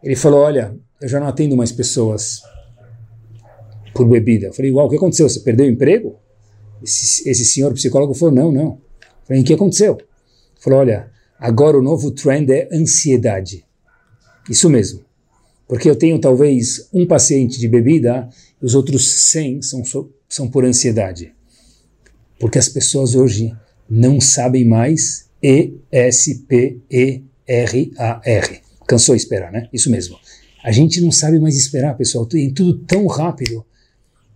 Ele 0.00 0.14
falou: 0.14 0.38
Olha, 0.38 0.76
eu 1.02 1.08
já 1.08 1.18
não 1.18 1.26
atendo 1.26 1.56
mais 1.56 1.72
pessoas 1.72 2.40
por 3.92 4.06
bebida. 4.06 4.46
Eu 4.46 4.54
falei: 4.54 4.70
Uau, 4.70 4.86
o 4.86 4.88
que 4.88 4.94
aconteceu? 4.94 5.28
Você 5.28 5.40
perdeu 5.40 5.66
o 5.66 5.68
emprego? 5.68 6.14
Esse, 6.80 7.28
esse 7.28 7.44
senhor 7.44 7.74
psicólogo 7.74 8.14
falou: 8.14 8.32
Não, 8.32 8.52
não. 8.52 8.62
Eu 8.62 9.26
falei: 9.26 9.42
O 9.42 9.44
que 9.44 9.52
aconteceu? 9.52 9.94
Ele 9.94 10.60
falou: 10.60 10.78
Olha, 10.78 11.10
agora 11.36 11.76
o 11.76 11.82
novo 11.82 12.12
trend 12.12 12.48
é 12.52 12.68
ansiedade. 12.72 13.66
Isso 14.48 14.70
mesmo. 14.70 15.00
Porque 15.66 15.90
eu 15.90 15.96
tenho 15.96 16.20
talvez 16.20 16.88
um 16.92 17.04
paciente 17.04 17.58
de 17.58 17.66
bebida 17.66 18.28
e 18.62 18.64
os 18.64 18.76
outros 18.76 19.30
100 19.30 19.62
são, 19.62 19.82
são 20.28 20.48
por 20.48 20.64
ansiedade. 20.64 21.34
Porque 22.38 22.58
as 22.58 22.68
pessoas 22.68 23.16
hoje 23.16 23.52
não 23.88 24.20
sabem 24.20 24.64
mais 24.64 25.28
e-S-P-E-R-A-R. 25.42 26.80
Cansou 28.86 29.14
esperar, 29.14 29.52
né? 29.52 29.68
Isso 29.72 29.90
mesmo. 29.90 30.18
A 30.62 30.70
gente 30.72 31.00
não 31.00 31.10
sabe 31.10 31.38
mais 31.38 31.56
esperar, 31.56 31.96
pessoal. 31.96 32.26
Tem 32.26 32.52
tudo 32.52 32.78
tão 32.84 33.06
rápido 33.06 33.64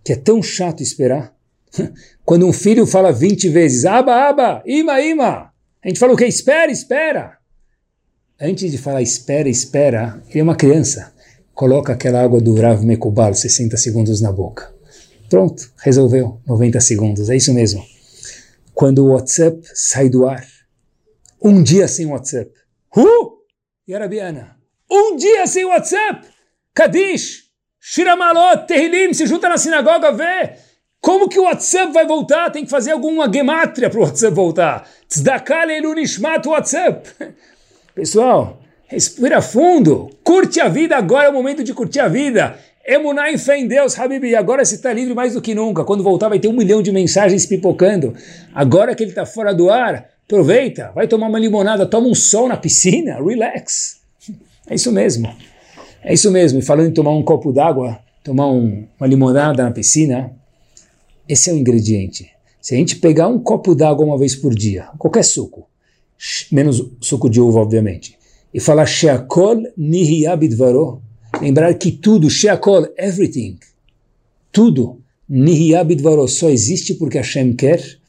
que 0.03 0.13
é 0.13 0.15
tão 0.15 0.41
chato 0.41 0.81
esperar. 0.81 1.35
Quando 2.25 2.47
um 2.47 2.53
filho 2.53 2.85
fala 2.87 3.11
20 3.11 3.49
vezes, 3.49 3.85
aba, 3.85 4.29
aba, 4.29 4.63
ima, 4.65 4.99
ima, 5.01 5.51
a 5.85 5.87
gente 5.87 5.99
fala 5.99 6.13
o 6.13 6.17
quê? 6.17 6.25
Espera, 6.25 6.71
espera. 6.71 7.37
Antes 8.41 8.71
de 8.71 8.77
falar 8.79 9.03
espera, 9.03 9.47
espera, 9.47 10.19
ele 10.29 10.39
é 10.39 10.43
uma 10.43 10.55
criança. 10.55 11.13
Coloca 11.53 11.93
aquela 11.93 12.23
água 12.23 12.41
do 12.41 12.55
Rav 12.55 12.83
Mekubal, 12.83 13.35
60 13.35 13.77
segundos 13.77 14.19
na 14.19 14.31
boca. 14.31 14.73
Pronto, 15.29 15.71
resolveu. 15.77 16.41
90 16.47 16.81
segundos, 16.81 17.29
é 17.29 17.35
isso 17.35 17.53
mesmo. 17.53 17.85
Quando 18.73 19.05
o 19.05 19.13
WhatsApp 19.13 19.61
sai 19.75 20.09
do 20.09 20.27
ar, 20.27 20.43
um 21.45 21.61
dia 21.61 21.87
sem 21.87 22.07
WhatsApp. 22.07 22.51
Uh! 22.97 23.35
Yarabiana. 23.87 24.57
Um 24.89 25.15
dia 25.15 25.45
sem 25.45 25.63
WhatsApp. 25.63 26.27
Kadish. 26.73 27.45
Shiramalot, 27.79 28.65
Terrilim, 28.65 29.13
se 29.13 29.27
junta 29.27 29.47
na 29.47 29.59
sinagoga, 29.59 30.11
vê. 30.11 30.53
Como 30.99 31.29
que 31.29 31.37
o 31.37 31.43
WhatsApp 31.43 31.93
vai 31.93 32.07
voltar? 32.07 32.49
Tem 32.49 32.63
que 32.65 32.71
fazer 32.71 32.93
alguma 32.93 33.31
gemátria 33.31 33.91
para 33.91 33.99
o 33.99 34.01
WhatsApp 34.01 34.33
voltar. 34.35 34.89
Tzedakah 35.07 35.67
Nishmat 35.67 36.47
WhatsApp. 36.47 37.07
Pessoal, 37.93 38.59
respira 38.87 39.39
fundo. 39.39 40.09
Curte 40.23 40.59
a 40.59 40.67
vida, 40.67 40.97
agora 40.97 41.27
é 41.27 41.29
o 41.29 41.33
momento 41.33 41.63
de 41.63 41.75
curtir 41.75 41.99
a 41.99 42.07
vida. 42.07 42.57
Emuná 42.87 43.31
em 43.31 43.37
fé 43.37 43.59
em 43.59 43.67
Deus, 43.67 43.99
Habibi. 43.99 44.35
Agora 44.35 44.65
você 44.65 44.75
está 44.75 44.91
livre 44.91 45.13
mais 45.13 45.35
do 45.35 45.41
que 45.41 45.53
nunca. 45.53 45.83
Quando 45.83 46.03
voltar 46.03 46.27
vai 46.27 46.39
ter 46.39 46.47
um 46.47 46.53
milhão 46.53 46.81
de 46.81 46.91
mensagens 46.91 47.45
pipocando. 47.45 48.15
Agora 48.51 48.95
que 48.95 49.03
ele 49.03 49.11
está 49.11 49.27
fora 49.27 49.53
do 49.53 49.69
ar, 49.69 50.14
Aproveita, 50.25 50.91
vai 50.95 51.07
tomar 51.07 51.27
uma 51.27 51.37
limonada, 51.37 51.85
toma 51.85 52.07
um 52.07 52.15
sol 52.15 52.47
na 52.47 52.57
piscina, 52.57 53.17
relax. 53.23 54.01
É 54.67 54.73
isso 54.73 54.91
mesmo. 54.91 55.31
É 56.03 56.13
isso 56.13 56.31
mesmo. 56.31 56.59
E 56.59 56.61
falando 56.63 56.89
em 56.89 56.93
tomar 56.93 57.11
um 57.11 57.23
copo 57.23 57.51
d'água, 57.51 57.99
tomar 58.23 58.47
um, 58.47 58.87
uma 58.99 59.07
limonada 59.07 59.63
na 59.63 59.71
piscina, 59.71 60.31
esse 61.29 61.49
é 61.49 61.53
o 61.53 61.57
ingrediente. 61.57 62.31
Se 62.59 62.73
a 62.73 62.77
gente 62.77 62.95
pegar 62.95 63.27
um 63.27 63.37
copo 63.37 63.75
d'água 63.75 64.03
uma 64.03 64.17
vez 64.17 64.35
por 64.35 64.53
dia, 64.55 64.87
qualquer 64.97 65.23
suco, 65.23 65.67
menos 66.51 66.83
suco 66.99 67.29
de 67.29 67.39
uva, 67.39 67.59
obviamente, 67.59 68.17
e 68.51 68.59
falar 68.59 68.87
Sheakol 68.87 69.61
Nihiyabidvaro, 69.77 71.01
lembrar 71.39 71.71
que 71.75 71.91
tudo, 71.91 72.29
Sheakol, 72.29 72.87
everything, 72.97 73.59
tudo, 74.51 74.99
Nihiyabidvaro, 75.29 76.27
só 76.27 76.49
existe 76.49 76.95
porque 76.95 77.17
Hashem 77.17 77.53
quer 77.53 77.99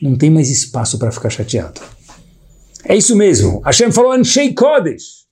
não 0.00 0.16
tem 0.16 0.30
mais 0.30 0.50
espaço 0.50 0.98
para 0.98 1.12
ficar 1.12 1.30
chateado. 1.30 1.80
É 2.84 2.96
isso 2.96 3.14
mesmo. 3.14 3.60
Hashem 3.60 3.92
falou 3.92 4.12
Anshei 4.12 4.54
Kodesh. 4.54 5.26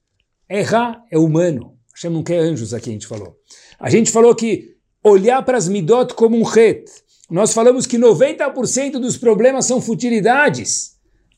Errar 0.48 1.02
é 1.10 1.18
humano. 1.18 1.74
Hashem 1.94 2.10
não 2.10 2.22
quer 2.22 2.38
anjos 2.38 2.74
aqui, 2.74 2.90
a 2.90 2.92
gente 2.92 3.06
falou. 3.06 3.36
A 3.78 3.90
gente 3.90 4.10
falou 4.10 4.34
que 4.34 4.76
olhar 5.02 5.42
para 5.42 5.56
as 5.56 5.68
midot 5.68 6.14
como 6.14 6.36
um 6.36 6.42
ret. 6.42 6.84
Nós 7.30 7.52
falamos 7.52 7.86
que 7.86 7.98
90% 7.98 8.92
dos 8.92 9.16
problemas 9.16 9.66
são 9.66 9.80
futilidades. 9.80 10.96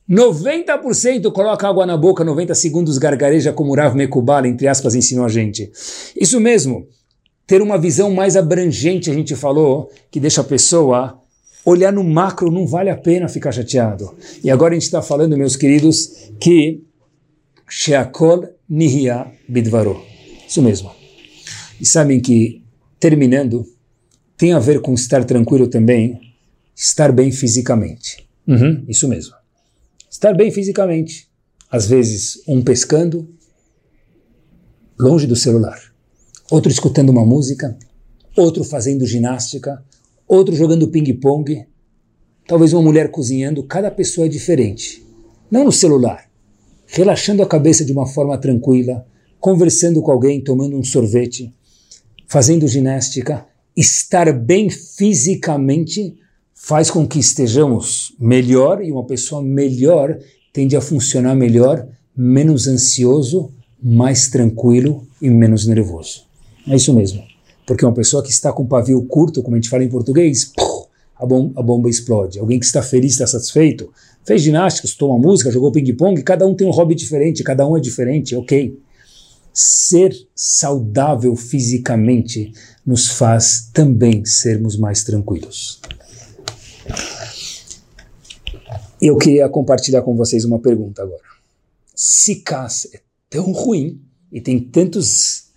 90% 0.09 1.31
coloca 1.33 1.68
água 1.68 1.87
na 1.87 1.97
boca, 1.97 2.24
90 2.24 2.55
segundos 2.55 2.99
gargareja 2.99 3.53
como 3.53 3.74
Rav 3.74 3.95
Mekubal, 3.97 4.45
entre 4.45 4.66
aspas, 4.66 4.95
ensinou 4.95 5.24
a 5.24 5.28
gente. 5.28 5.70
Isso 6.16 6.41
mesmo. 6.41 6.89
Ter 7.47 7.62
uma 7.62 7.78
visão 7.78 8.11
mais 8.11 8.37
abrangente, 8.37 9.11
a 9.11 9.14
gente 9.14 9.37
falou, 9.37 9.91
que 10.11 10.20
deixa 10.20 10.41
a 10.41 10.45
pessoa 10.45 11.20
olhar 11.64 11.92
no 11.92 12.02
macro 12.02 12.50
não 12.50 12.66
vale 12.66 12.90
a 12.90 12.96
pena 12.96 13.28
ficar 13.28 13.52
chateado. 13.52 14.14
E 14.42 14.50
agora 14.50 14.72
a 14.72 14.74
gente 14.74 14.84
está 14.84 15.02
falando, 15.02 15.36
meus 15.36 15.56
queridos, 15.56 16.30
que 16.40 16.82
Sheakol 17.68 18.48
Nihya 18.68 19.26
Bidvaro. 19.48 20.02
Isso 20.48 20.62
mesmo. 20.62 20.90
E 21.80 21.86
sabem 21.86 22.20
que, 22.20 22.62
terminando, 22.98 23.66
tem 24.36 24.52
a 24.52 24.58
ver 24.58 24.80
com 24.80 24.94
estar 24.94 25.24
tranquilo 25.24 25.68
também, 25.68 26.20
estar 26.74 27.12
bem 27.12 27.30
fisicamente. 27.30 28.28
Uhum, 28.46 28.84
isso 28.88 29.08
mesmo. 29.08 29.34
Estar 30.11 30.34
bem 30.34 30.50
fisicamente. 30.50 31.28
Às 31.70 31.86
vezes, 31.86 32.42
um 32.48 32.62
pescando, 32.62 33.28
longe 34.98 35.26
do 35.26 35.36
celular. 35.36 35.78
Outro 36.50 36.70
escutando 36.70 37.11
uma 37.11 37.24
música, 37.24 37.78
outro 38.36 38.64
fazendo 38.64 39.06
ginástica, 39.06 39.82
outro 40.31 40.55
jogando 40.55 40.87
ping-pong, 40.87 41.66
talvez 42.47 42.72
uma 42.72 42.83
mulher 42.83 43.11
cozinhando, 43.11 43.64
cada 43.64 43.91
pessoa 43.91 44.26
é 44.26 44.31
diferente. 44.31 45.05
Não 45.51 45.64
no 45.64 45.72
celular, 45.72 46.31
relaxando 46.87 47.43
a 47.43 47.47
cabeça 47.47 47.85
de 47.85 47.91
uma 47.91 48.07
forma 48.07 48.39
tranquila, 48.39 49.05
conversando 49.41 50.01
com 50.01 50.12
alguém, 50.12 50.41
tomando 50.41 50.76
um 50.76 50.85
sorvete, 50.85 51.53
fazendo 52.28 52.68
ginástica, 52.68 53.45
estar 53.76 54.33
bem 54.33 54.70
fisicamente 54.70 56.16
faz 56.55 56.93
com 56.93 57.09
que 57.09 57.18
estejamos 57.18 58.14
melhor 58.20 58.85
e 58.85 58.93
uma 58.93 59.05
pessoa 59.05 59.43
melhor 59.43 60.16
tende 60.53 60.76
a 60.76 60.81
funcionar 60.81 61.35
melhor, 61.35 61.89
menos 62.16 62.68
ansioso, 62.68 63.51
mais 63.83 64.28
tranquilo 64.28 65.05
e 65.20 65.28
menos 65.28 65.66
nervoso. 65.66 66.24
É 66.68 66.76
isso 66.76 66.95
mesmo. 66.95 67.30
Porque 67.71 67.87
uma 67.87 67.95
pessoa 67.95 68.21
que 68.21 68.33
está 68.33 68.53
com 68.53 68.66
pavio 68.66 69.01
curto, 69.05 69.45
como 69.45 69.55
a 69.55 69.59
gente 69.61 69.68
fala 69.68 69.85
em 69.85 69.89
português, 69.89 70.53
a, 71.14 71.25
bom, 71.25 71.53
a 71.55 71.62
bomba 71.62 71.89
explode. 71.89 72.41
Alguém 72.41 72.59
que 72.59 72.66
está 72.66 72.83
feliz, 72.83 73.12
está 73.12 73.29
satisfeito, 73.29 73.93
fez 74.25 74.43
ginástica, 74.43 74.89
toma 74.99 75.16
música, 75.16 75.53
jogou 75.53 75.71
ping-pong, 75.71 76.21
cada 76.25 76.45
um 76.45 76.53
tem 76.53 76.66
um 76.66 76.73
hobby 76.73 76.97
diferente, 76.97 77.45
cada 77.45 77.64
um 77.68 77.77
é 77.77 77.81
diferente, 77.81 78.35
ok. 78.35 78.77
Ser 79.55 80.12
saudável 80.35 81.37
fisicamente 81.37 82.53
nos 82.85 83.07
faz 83.07 83.71
também 83.73 84.25
sermos 84.25 84.77
mais 84.77 85.05
tranquilos. 85.05 85.81
Eu 89.01 89.16
queria 89.16 89.49
compartilhar 89.49 90.03
com 90.03 90.16
vocês 90.16 90.45
uma 90.45 90.59
pergunta 90.59 91.03
agora. 91.03 91.23
Se 91.95 92.35
CAS 92.35 92.89
é 92.93 93.01
tão 93.31 93.53
ruim 93.53 94.01
e 94.33 94.41
tem 94.41 94.59
tantos 94.59 95.49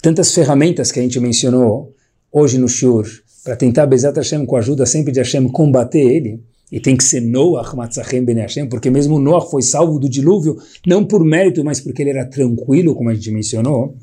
tantas 0.00 0.34
ferramentas 0.34 0.90
que 0.90 0.98
a 0.98 1.02
gente 1.02 1.18
mencionou 1.20 1.94
hoje 2.32 2.58
no 2.58 2.68
Shur, 2.68 3.06
para 3.44 3.56
tentar 3.56 3.86
Bezat 3.86 4.16
Hashem 4.16 4.44
com 4.46 4.56
a 4.56 4.60
ajuda 4.60 4.86
sempre 4.86 5.12
de 5.12 5.18
Hashem 5.18 5.48
combater 5.48 6.00
ele, 6.00 6.42
e 6.70 6.78
tem 6.78 6.96
que 6.96 7.02
ser 7.02 7.20
Noach 7.20 7.74
Matzachem 7.74 8.24
Ben 8.24 8.36
Hashem, 8.36 8.68
porque 8.68 8.90
mesmo 8.90 9.18
Noach 9.18 9.50
foi 9.50 9.62
salvo 9.62 9.98
do 9.98 10.08
dilúvio, 10.08 10.56
não 10.86 11.04
por 11.04 11.24
mérito, 11.24 11.64
mas 11.64 11.80
porque 11.80 12.02
ele 12.02 12.10
era 12.10 12.24
tranquilo, 12.24 12.94
como 12.94 13.10
a 13.10 13.14
gente 13.14 13.30
mencionou. 13.30 13.96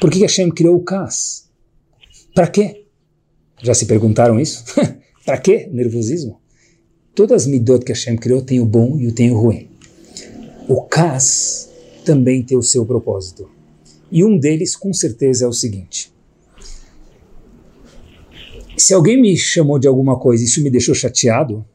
Por 0.00 0.10
que 0.10 0.20
Hashem 0.20 0.50
criou 0.50 0.76
o 0.76 0.84
Cas? 0.84 1.48
Para 2.34 2.46
quê? 2.48 2.84
Já 3.62 3.72
se 3.72 3.86
perguntaram 3.86 4.38
isso? 4.38 4.64
para 5.24 5.38
quê? 5.38 5.68
Nervosismo. 5.72 6.40
Todas 7.14 7.42
as 7.42 7.48
midot 7.48 7.84
que 7.84 7.92
Hashem 7.92 8.16
criou 8.16 8.42
tem 8.42 8.60
o 8.60 8.66
bom 8.66 8.98
e 8.98 9.06
o 9.06 9.12
tem 9.12 9.30
o 9.30 9.38
ruim. 9.38 9.68
O 10.68 10.82
Cas 10.82 11.70
também 12.04 12.42
tem 12.42 12.58
o 12.58 12.62
seu 12.62 12.84
propósito. 12.84 13.53
E 14.14 14.22
um 14.22 14.38
deles, 14.38 14.76
com 14.76 14.92
certeza, 14.92 15.44
é 15.44 15.48
o 15.48 15.52
seguinte: 15.52 16.14
se 18.78 18.94
alguém 18.94 19.20
me 19.20 19.36
chamou 19.36 19.76
de 19.76 19.88
alguma 19.88 20.16
coisa 20.16 20.40
e 20.40 20.46
isso 20.46 20.62
me 20.62 20.70
deixou 20.70 20.94
chateado, 20.94 21.66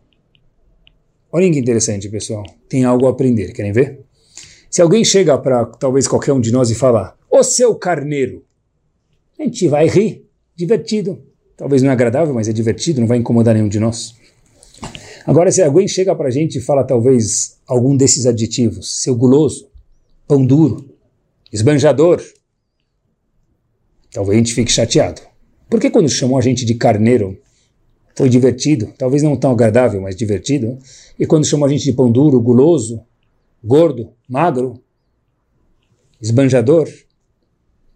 olhem 1.30 1.52
que 1.52 1.60
interessante, 1.60 2.08
pessoal. 2.08 2.46
Tem 2.70 2.86
algo 2.86 3.08
a 3.08 3.10
aprender, 3.10 3.52
querem 3.52 3.74
ver? 3.74 4.06
Se 4.72 4.82
alguém 4.82 5.04
chega 5.04 5.38
para 5.38 5.66
talvez 5.66 6.08
qualquer 6.08 6.32
um 6.32 6.40
de 6.40 6.50
nós 6.50 6.70
e 6.70 6.76
falar, 6.76 7.18
ô 7.30 7.44
seu 7.44 7.76
carneiro, 7.76 8.46
a 9.38 9.44
gente 9.44 9.68
vai 9.68 9.90
rir, 9.90 10.26
divertido. 10.56 11.22
Talvez 11.58 11.82
não 11.82 11.90
é 11.90 11.92
agradável, 11.92 12.34
mas 12.34 12.48
é 12.48 12.54
divertido, 12.54 13.02
não 13.02 13.08
vai 13.08 13.18
incomodar 13.18 13.54
nenhum 13.54 13.68
de 13.68 13.82
nós. 13.82 14.16
Agora, 15.26 15.52
se 15.52 15.62
alguém 15.62 15.90
chega 15.90 16.16
para 16.16 16.30
a 16.30 16.32
gente 16.32 16.60
e 16.60 16.62
fala 16.62 16.86
talvez 16.86 17.60
algum 17.68 17.98
desses 17.98 18.26
adjetivos, 18.26 19.02
seu 19.02 19.14
guloso, 19.14 19.68
pão 20.26 20.46
duro, 20.46 20.89
esbanjador. 21.52 22.22
talvez 24.12 24.36
a 24.36 24.40
gente 24.40 24.54
fique 24.54 24.72
chateado. 24.72 25.22
Por 25.70 25.80
que 25.80 25.90
quando 25.90 26.10
chamou 26.10 26.38
a 26.38 26.42
gente 26.42 26.66
de 26.66 26.76
carneiro 26.76 27.40
foi 28.16 28.30
divertido? 28.30 28.94
Talvez 28.98 29.22
não 29.22 29.36
tão 29.36 29.52
agradável, 29.52 30.02
mas 30.02 30.16
divertido. 30.16 30.78
E 31.18 31.26
quando 31.26 31.46
chamou 31.46 31.68
a 31.68 31.70
gente 31.70 31.84
de 31.84 31.94
pão 31.94 32.12
duro, 32.12 32.42
guloso, 32.42 33.02
gordo, 33.64 34.12
magro, 34.28 34.82
esbanjador, 36.22 36.90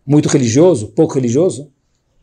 muito 0.06 0.30
religioso, 0.30 0.89
pouco 0.89 1.16
religioso, 1.16 1.72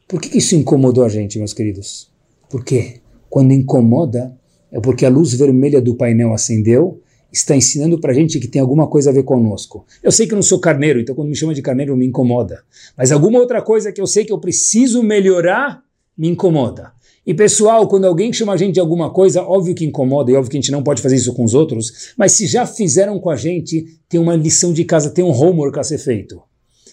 por 0.07 0.20
que 0.20 0.37
isso 0.37 0.55
incomodou 0.55 1.05
a 1.05 1.09
gente, 1.09 1.39
meus 1.39 1.53
queridos? 1.53 2.11
Por 2.49 2.64
quê? 2.64 3.01
Quando 3.28 3.53
incomoda, 3.53 4.37
é 4.72 4.81
porque 4.81 5.07
a 5.07 5.11
luz 5.11 5.33
vermelha 5.35 5.81
do 5.81 5.95
painel 5.95 6.33
acendeu, 6.33 7.01
está 7.33 7.55
ensinando 7.55 8.01
para 8.01 8.12
a 8.12 8.14
gente 8.14 8.39
que 8.39 8.49
tem 8.49 8.61
alguma 8.61 8.87
coisa 8.87 9.11
a 9.11 9.12
ver 9.12 9.22
conosco. 9.22 9.85
Eu 10.03 10.11
sei 10.11 10.26
que 10.26 10.33
eu 10.33 10.37
não 10.37 10.43
sou 10.43 10.59
carneiro, 10.59 11.01
então 11.01 11.14
quando 11.14 11.28
me 11.28 11.37
chama 11.37 11.55
de 11.55 11.62
carneiro 11.62 11.97
me 11.97 12.07
incomoda. 12.07 12.62
Mas 12.97 13.12
alguma 13.12 13.39
outra 13.39 13.62
coisa 13.62 13.93
que 13.93 14.01
eu 14.01 14.07
sei 14.07 14.24
que 14.24 14.33
eu 14.33 14.39
preciso 14.39 15.03
melhorar 15.03 15.83
me 16.16 16.28
incomoda. 16.28 16.93
E 17.26 17.35
pessoal, 17.35 17.87
quando 17.87 18.07
alguém 18.07 18.33
chama 18.33 18.55
a 18.55 18.57
gente 18.57 18.74
de 18.74 18.81
alguma 18.81 19.11
coisa, 19.11 19.43
óbvio 19.43 19.74
que 19.74 19.85
incomoda 19.85 20.31
e 20.31 20.35
óbvio 20.35 20.51
que 20.51 20.57
a 20.57 20.61
gente 20.61 20.72
não 20.72 20.83
pode 20.83 21.03
fazer 21.03 21.16
isso 21.16 21.35
com 21.35 21.45
os 21.45 21.55
outros, 21.55 22.12
mas 22.16 22.33
se 22.33 22.47
já 22.47 22.66
fizeram 22.66 23.18
com 23.18 23.31
a 23.31 23.37
gente, 23.37 23.87
tem 24.09 24.18
uma 24.18 24.35
lição 24.35 24.72
de 24.72 24.85
casa, 24.85 25.11
tem 25.11 25.24
um 25.24 25.31
homework 25.31 25.78
a 25.78 25.85
ser 25.85 25.99
feito. 25.99 26.43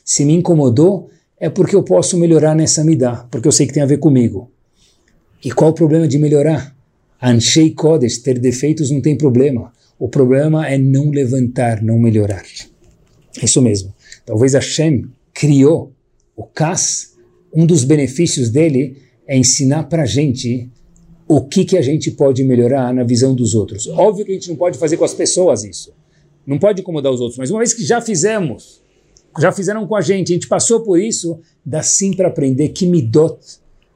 Se 0.04 0.24
me 0.26 0.34
incomodou, 0.34 1.10
é 1.40 1.50
porque 1.50 1.76
eu 1.76 1.84
posso 1.84 2.18
melhorar 2.18 2.56
nessa 2.56 2.84
midá, 2.84 3.28
porque 3.32 3.48
eu 3.48 3.52
sei 3.52 3.68
que 3.68 3.74
tem 3.74 3.84
a 3.84 3.88
ver 3.88 3.98
comigo. 3.98 4.52
E 5.44 5.52
qual 5.52 5.72
o 5.72 5.74
problema 5.74 6.08
de 6.08 6.18
melhorar? 6.18 6.76
Anshei 7.22 7.72
Kodesh, 7.72 8.20
ter 8.20 8.38
defeitos 8.38 8.92
não 8.92 9.02
tem 9.02 9.18
problema. 9.18 9.72
O 10.00 10.08
problema 10.08 10.68
é 10.68 10.78
não 10.78 11.10
levantar, 11.10 11.82
não 11.82 11.98
melhorar. 11.98 12.44
Isso 13.42 13.62
mesmo. 13.62 13.94
Talvez 14.26 14.54
Hashem 14.54 15.06
criou 15.34 15.92
o 16.36 16.44
Kas, 16.44 17.16
um 17.54 17.66
dos 17.66 17.84
benefícios 17.84 18.50
dele 18.50 18.98
é 19.28 19.38
ensinar 19.38 19.84
para 19.84 20.04
a 20.04 20.06
gente 20.06 20.70
o 21.28 21.42
que, 21.42 21.66
que 21.66 21.78
a 21.78 21.82
gente 21.82 22.12
pode 22.12 22.44
melhorar 22.44 22.94
na 22.94 23.04
visão 23.04 23.36
dos 23.36 23.54
outros. 23.54 23.88
Óbvio 23.88 24.26
que 24.26 24.32
a 24.32 24.36
gente 24.36 24.50
não 24.50 24.56
pode 24.56 24.78
fazer 24.78 24.98
com 24.98 25.04
as 25.04 25.14
pessoas 25.14 25.64
isso. 25.64 25.92
Não 26.46 26.58
pode 26.58 26.82
incomodar 26.82 27.12
os 27.12 27.20
outros, 27.20 27.38
mas 27.38 27.50
uma 27.50 27.60
vez 27.60 27.74
que 27.74 27.84
já 27.84 28.00
fizemos, 28.00 28.82
já 29.40 29.52
fizeram 29.52 29.86
com 29.86 29.96
a 29.96 30.02
gente, 30.02 30.32
a 30.32 30.36
gente 30.36 30.48
passou 30.48 30.82
por 30.82 30.98
isso, 30.98 31.40
dá 31.66 31.84
sim 31.84 32.14
para 32.14 32.30
aprender 32.30 32.70
que 32.70 32.86
midot 32.86 33.38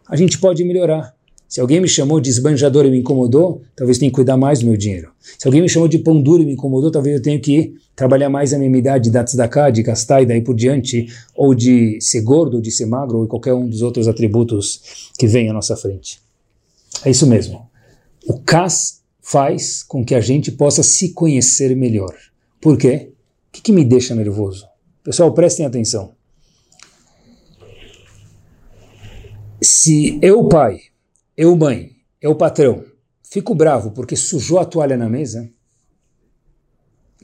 a 0.08 0.16
gente 0.18 0.38
pode 0.38 0.64
melhorar. 0.64 1.16
Se 1.52 1.60
alguém 1.60 1.82
me 1.82 1.88
chamou 1.90 2.22
de 2.22 2.30
esbanjador 2.30 2.86
e 2.86 2.90
me 2.90 3.00
incomodou, 3.00 3.62
talvez 3.76 3.98
tenha 3.98 4.10
que 4.10 4.16
cuidar 4.16 4.38
mais 4.38 4.60
do 4.60 4.68
meu 4.68 4.78
dinheiro. 4.78 5.12
Se 5.38 5.46
alguém 5.46 5.62
me 5.62 5.68
chamou 5.68 5.86
de 5.86 6.00
pão 6.00 6.22
duro 6.22 6.42
e 6.42 6.46
me 6.46 6.54
incomodou, 6.54 6.90
talvez 6.90 7.18
eu 7.18 7.22
tenha 7.22 7.38
que 7.42 7.74
trabalhar 7.94 8.30
mais 8.30 8.54
a 8.54 8.58
minha 8.58 8.74
idade 8.78 9.10
de 9.10 9.22
tzedakah, 9.22 9.70
de 9.70 9.84
gastar 9.84 10.22
e 10.22 10.26
daí 10.26 10.42
por 10.42 10.56
diante, 10.56 11.08
ou 11.36 11.54
de 11.54 12.00
ser 12.00 12.22
gordo, 12.22 12.56
ou 12.56 12.62
de 12.62 12.72
ser 12.72 12.86
magro, 12.86 13.18
ou 13.18 13.28
qualquer 13.28 13.54
um 13.54 13.68
dos 13.68 13.82
outros 13.82 14.08
atributos 14.08 15.12
que 15.20 15.28
vem 15.28 15.50
à 15.50 15.54
nossa 15.54 15.76
frente. 15.76 16.22
É 17.04 17.12
isso 17.12 17.28
mesmo. 17.28 17.70
O 18.26 18.40
CAS 18.40 19.02
faz 19.20 19.84
com 19.84 20.06
que 20.06 20.16
a 20.16 20.22
gente 20.22 20.54
possa 20.54 20.82
se 20.82 21.12
conhecer 21.12 21.76
melhor. 21.76 22.16
Por 22.62 22.78
quê? 22.78 23.12
O 23.50 23.52
que, 23.52 23.62
que 23.62 23.74
me 23.74 23.84
deixa 23.84 24.16
nervoso? 24.16 24.66
Pessoal, 25.04 25.34
prestem 25.34 25.66
atenção. 25.66 26.14
Se 29.62 30.18
eu, 30.22 30.48
pai, 30.48 30.91
eu, 31.42 31.56
mãe, 31.56 31.90
eu, 32.22 32.36
patrão, 32.36 32.84
fico 33.24 33.56
bravo 33.56 33.90
porque 33.90 34.16
sujou 34.16 34.60
a 34.60 34.66
toalha 34.66 34.96
na 34.96 35.10
mesa, 35.10 35.50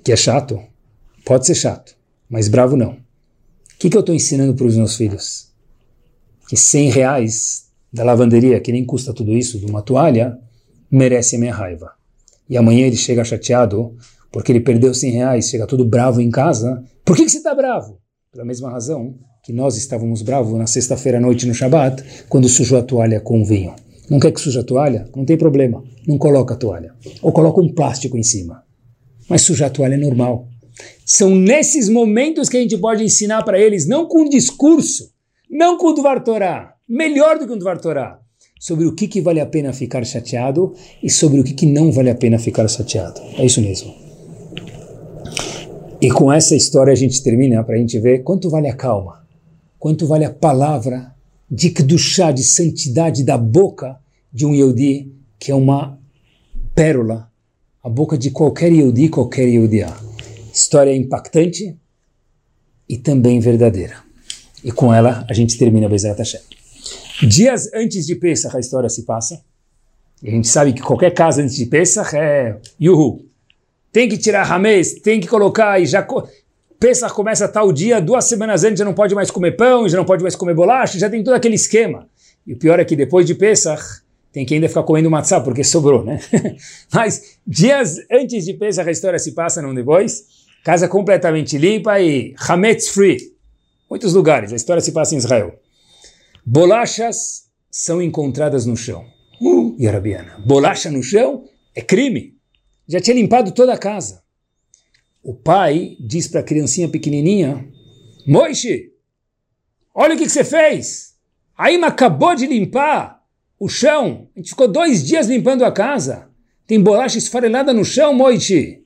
que 0.03 0.11
é 0.11 0.15
chato, 0.15 0.59
pode 1.23 1.45
ser 1.45 1.53
chato, 1.53 1.95
mas 2.27 2.47
bravo 2.47 2.75
não. 2.75 2.93
O 2.93 2.97
que, 3.77 3.91
que 3.91 3.95
eu 3.95 3.99
estou 3.99 4.15
ensinando 4.15 4.55
para 4.55 4.65
os 4.65 4.75
meus 4.75 4.95
filhos? 4.95 5.51
Que 6.49 6.57
100 6.57 6.89
reais 6.89 7.67
da 7.93 8.03
lavanderia, 8.03 8.59
que 8.59 8.71
nem 8.71 8.83
custa 8.83 9.13
tudo 9.13 9.37
isso, 9.37 9.59
de 9.59 9.67
uma 9.67 9.83
toalha, 9.83 10.35
merece 10.89 11.35
a 11.35 11.39
minha 11.39 11.53
raiva. 11.53 11.91
E 12.49 12.57
amanhã 12.57 12.87
ele 12.87 12.97
chega 12.97 13.23
chateado 13.23 13.95
porque 14.31 14.51
ele 14.51 14.61
perdeu 14.61 14.95
100 14.95 15.11
reais, 15.11 15.47
chega 15.47 15.67
todo 15.67 15.85
bravo 15.85 16.21
em 16.21 16.31
casa. 16.31 16.83
Por 17.05 17.15
que, 17.15 17.23
que 17.23 17.29
você 17.29 17.37
está 17.37 17.53
bravo? 17.53 17.99
Pela 18.31 18.43
mesma 18.43 18.71
razão 18.71 19.13
que 19.43 19.53
nós 19.53 19.77
estávamos 19.77 20.23
bravos 20.23 20.57
na 20.57 20.65
sexta-feira 20.65 21.19
à 21.19 21.21
noite 21.21 21.45
no 21.45 21.53
Shabat, 21.53 22.03
quando 22.27 22.49
sujou 22.49 22.79
a 22.79 22.81
toalha 22.81 23.21
com 23.21 23.45
vinho. 23.45 23.75
Não 24.09 24.19
quer 24.19 24.31
que 24.31 24.39
suja 24.39 24.61
a 24.61 24.63
toalha? 24.63 25.09
Não 25.15 25.25
tem 25.25 25.37
problema. 25.37 25.83
Não 26.07 26.17
coloca 26.17 26.53
a 26.53 26.57
toalha. 26.57 26.93
Ou 27.21 27.31
coloca 27.31 27.61
um 27.61 27.73
plástico 27.73 28.17
em 28.17 28.23
cima. 28.23 28.63
Mas 29.29 29.41
sujar 29.41 29.67
a 29.67 29.71
toalha 29.71 29.95
é 29.95 29.97
normal. 29.97 30.47
São 31.05 31.35
nesses 31.35 31.89
momentos 31.89 32.47
que 32.47 32.57
a 32.57 32.61
gente 32.61 32.77
pode 32.77 33.03
ensinar 33.03 33.43
para 33.43 33.59
eles, 33.59 33.87
não 33.87 34.07
com 34.07 34.27
discurso, 34.29 35.11
não 35.49 35.77
com 35.77 35.87
o 35.87 35.93
Dvar 35.93 36.23
Torah, 36.23 36.73
melhor 36.87 37.39
do 37.39 37.47
que 37.47 37.53
o 37.53 37.57
Dvar 37.57 37.79
Torah, 37.79 38.19
sobre 38.59 38.85
o 38.85 38.93
que, 38.93 39.07
que 39.07 39.21
vale 39.21 39.39
a 39.39 39.45
pena 39.45 39.73
ficar 39.73 40.05
chateado 40.05 40.73
e 41.01 41.09
sobre 41.09 41.39
o 41.39 41.43
que, 41.43 41.53
que 41.53 41.65
não 41.65 41.91
vale 41.91 42.09
a 42.09 42.15
pena 42.15 42.37
ficar 42.37 42.67
chateado. 42.67 43.19
É 43.37 43.45
isso 43.45 43.61
mesmo. 43.61 43.93
E 45.99 46.09
com 46.09 46.31
essa 46.31 46.55
história 46.55 46.93
a 46.93 46.95
gente 46.95 47.23
termina 47.23 47.63
para 47.63 47.75
a 47.75 47.79
gente 47.79 47.99
ver 47.99 48.19
quanto 48.19 48.49
vale 48.49 48.67
a 48.67 48.75
calma, 48.75 49.25
quanto 49.79 50.05
vale 50.05 50.25
a 50.25 50.29
palavra 50.29 51.15
de 51.49 51.69
Kedushá, 51.69 52.31
de 52.31 52.43
santidade 52.43 53.23
da 53.23 53.37
boca 53.37 53.97
de 54.31 54.45
um 54.45 54.53
Yehudi, 54.53 55.11
que 55.39 55.51
é 55.51 55.55
uma 55.55 55.97
pérola, 56.75 57.31
a 57.81 57.89
boca 57.89 58.17
de 58.17 58.31
qualquer 58.31 58.71
Yehudi, 58.71 59.09
qualquer 59.09 59.47
Yehudiá. 59.47 59.97
História 60.53 60.95
impactante 60.95 61.77
e 62.89 62.97
também 62.97 63.39
verdadeira. 63.39 64.03
E 64.63 64.71
com 64.71 64.93
ela 64.93 65.25
a 65.29 65.33
gente 65.33 65.57
termina 65.57 65.87
Bezerra 65.87 66.17
Hashem. 66.17 66.41
Dias 67.27 67.71
antes 67.73 68.05
de 68.05 68.15
Pesach 68.15 68.55
a 68.55 68.59
história 68.59 68.89
se 68.89 69.03
passa. 69.03 69.41
E 70.21 70.29
a 70.29 70.31
gente 70.31 70.47
sabe 70.47 70.73
que 70.73 70.81
qualquer 70.81 71.13
casa 71.13 71.41
antes 71.41 71.55
de 71.55 71.65
Pesach 71.65 72.15
é 72.15 72.59
yuhu. 72.81 73.25
Tem 73.91 74.09
que 74.09 74.17
tirar 74.17 74.43
Ramês, 74.43 74.93
tem 74.95 75.19
que 75.19 75.27
colocar 75.27 75.79
e 75.79 75.85
já... 75.85 76.05
Pesach 76.79 77.13
começa 77.13 77.47
tal 77.47 77.71
dia, 77.71 77.99
duas 77.99 78.25
semanas 78.25 78.63
antes 78.63 78.79
já 78.79 78.85
não 78.85 78.93
pode 78.93 79.15
mais 79.15 79.31
comer 79.31 79.53
pão, 79.57 79.89
já 79.89 79.97
não 79.97 80.05
pode 80.05 80.21
mais 80.21 80.35
comer 80.35 80.53
bolacha, 80.53 80.99
já 80.99 81.09
tem 81.09 81.23
todo 81.23 81.33
aquele 81.33 81.55
esquema. 81.55 82.07
E 82.45 82.53
o 82.53 82.57
pior 82.57 82.79
é 82.79 82.85
que 82.85 82.95
depois 82.95 83.25
de 83.25 83.33
Pesach, 83.33 84.01
tem 84.31 84.45
que 84.45 84.53
ainda 84.53 84.67
ficar 84.67 84.83
comendo 84.83 85.09
matzah, 85.09 85.41
porque 85.41 85.63
sobrou, 85.63 86.03
né? 86.03 86.19
Mas 86.93 87.39
dias 87.45 87.97
antes 88.11 88.45
de 88.45 88.53
Pesach 88.53 88.87
a 88.87 88.91
história 88.91 89.17
se 89.17 89.31
passa, 89.31 89.61
não 89.61 89.73
depois. 89.73 90.25
Casa 90.63 90.87
completamente 90.87 91.57
limpa 91.57 91.99
e 91.99 92.35
hametz 92.47 92.89
free. 92.89 93.17
Muitos 93.89 94.13
lugares, 94.13 94.53
a 94.53 94.55
história 94.55 94.81
se 94.81 94.91
passa 94.91 95.15
em 95.15 95.17
Israel. 95.17 95.59
Bolachas 96.45 97.47
são 97.71 98.01
encontradas 98.01 98.65
no 98.65 98.77
chão. 98.77 99.05
Uh, 99.41 99.75
Yarabiana. 99.79 100.37
Bolacha 100.45 100.91
no 100.91 101.01
chão 101.01 101.45
é 101.75 101.81
crime. 101.81 102.35
Já 102.87 102.99
tinha 102.99 103.15
limpado 103.15 103.51
toda 103.51 103.73
a 103.73 103.77
casa. 103.77 104.21
O 105.27 105.33
pai 105.33 105.97
diz 105.99 106.25
para 106.25 106.39
a 106.39 106.43
criancinha 106.43 106.87
pequenininha, 106.87 107.67
Moishi, 108.25 108.93
olha 109.93 110.15
o 110.15 110.17
que, 110.17 110.23
que 110.23 110.31
você 110.31 110.45
fez. 110.45 111.17
A 111.57 111.69
Ima 111.69 111.87
acabou 111.87 112.33
de 112.33 112.47
limpar 112.47 113.21
o 113.59 113.67
chão. 113.67 114.29
A 114.33 114.39
gente 114.39 114.51
ficou 114.51 114.69
dois 114.69 115.05
dias 115.05 115.27
limpando 115.27 115.65
a 115.65 115.71
casa. 115.71 116.29
Tem 116.65 116.81
bolacha 116.81 117.17
esfarelada 117.17 117.73
no 117.73 117.83
chão, 117.83 118.13
Moishi. 118.13 118.85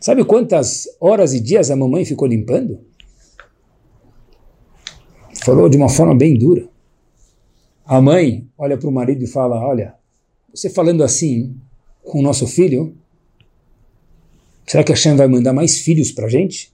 Sabe 0.00 0.24
quantas 0.24 0.88
horas 1.00 1.32
e 1.34 1.38
dias 1.38 1.70
a 1.70 1.76
mamãe 1.76 2.04
ficou 2.04 2.26
limpando? 2.26 2.80
Falou 5.44 5.68
de 5.68 5.76
uma 5.76 5.88
forma 5.88 6.16
bem 6.16 6.36
dura. 6.36 6.68
A 7.84 8.00
mãe 8.00 8.50
olha 8.58 8.76
para 8.76 8.88
o 8.88 8.92
marido 8.92 9.22
e 9.22 9.28
fala: 9.28 9.64
Olha, 9.64 9.94
você 10.52 10.68
falando 10.68 11.04
assim 11.04 11.56
com 12.02 12.18
o 12.18 12.22
nosso 12.22 12.48
filho, 12.48 12.96
Será 14.66 14.84
que 14.84 14.92
Hashem 14.92 15.16
vai 15.16 15.28
mandar 15.28 15.52
mais 15.52 15.78
filhos 15.78 16.12
para 16.12 16.26
a 16.26 16.30
gente? 16.30 16.72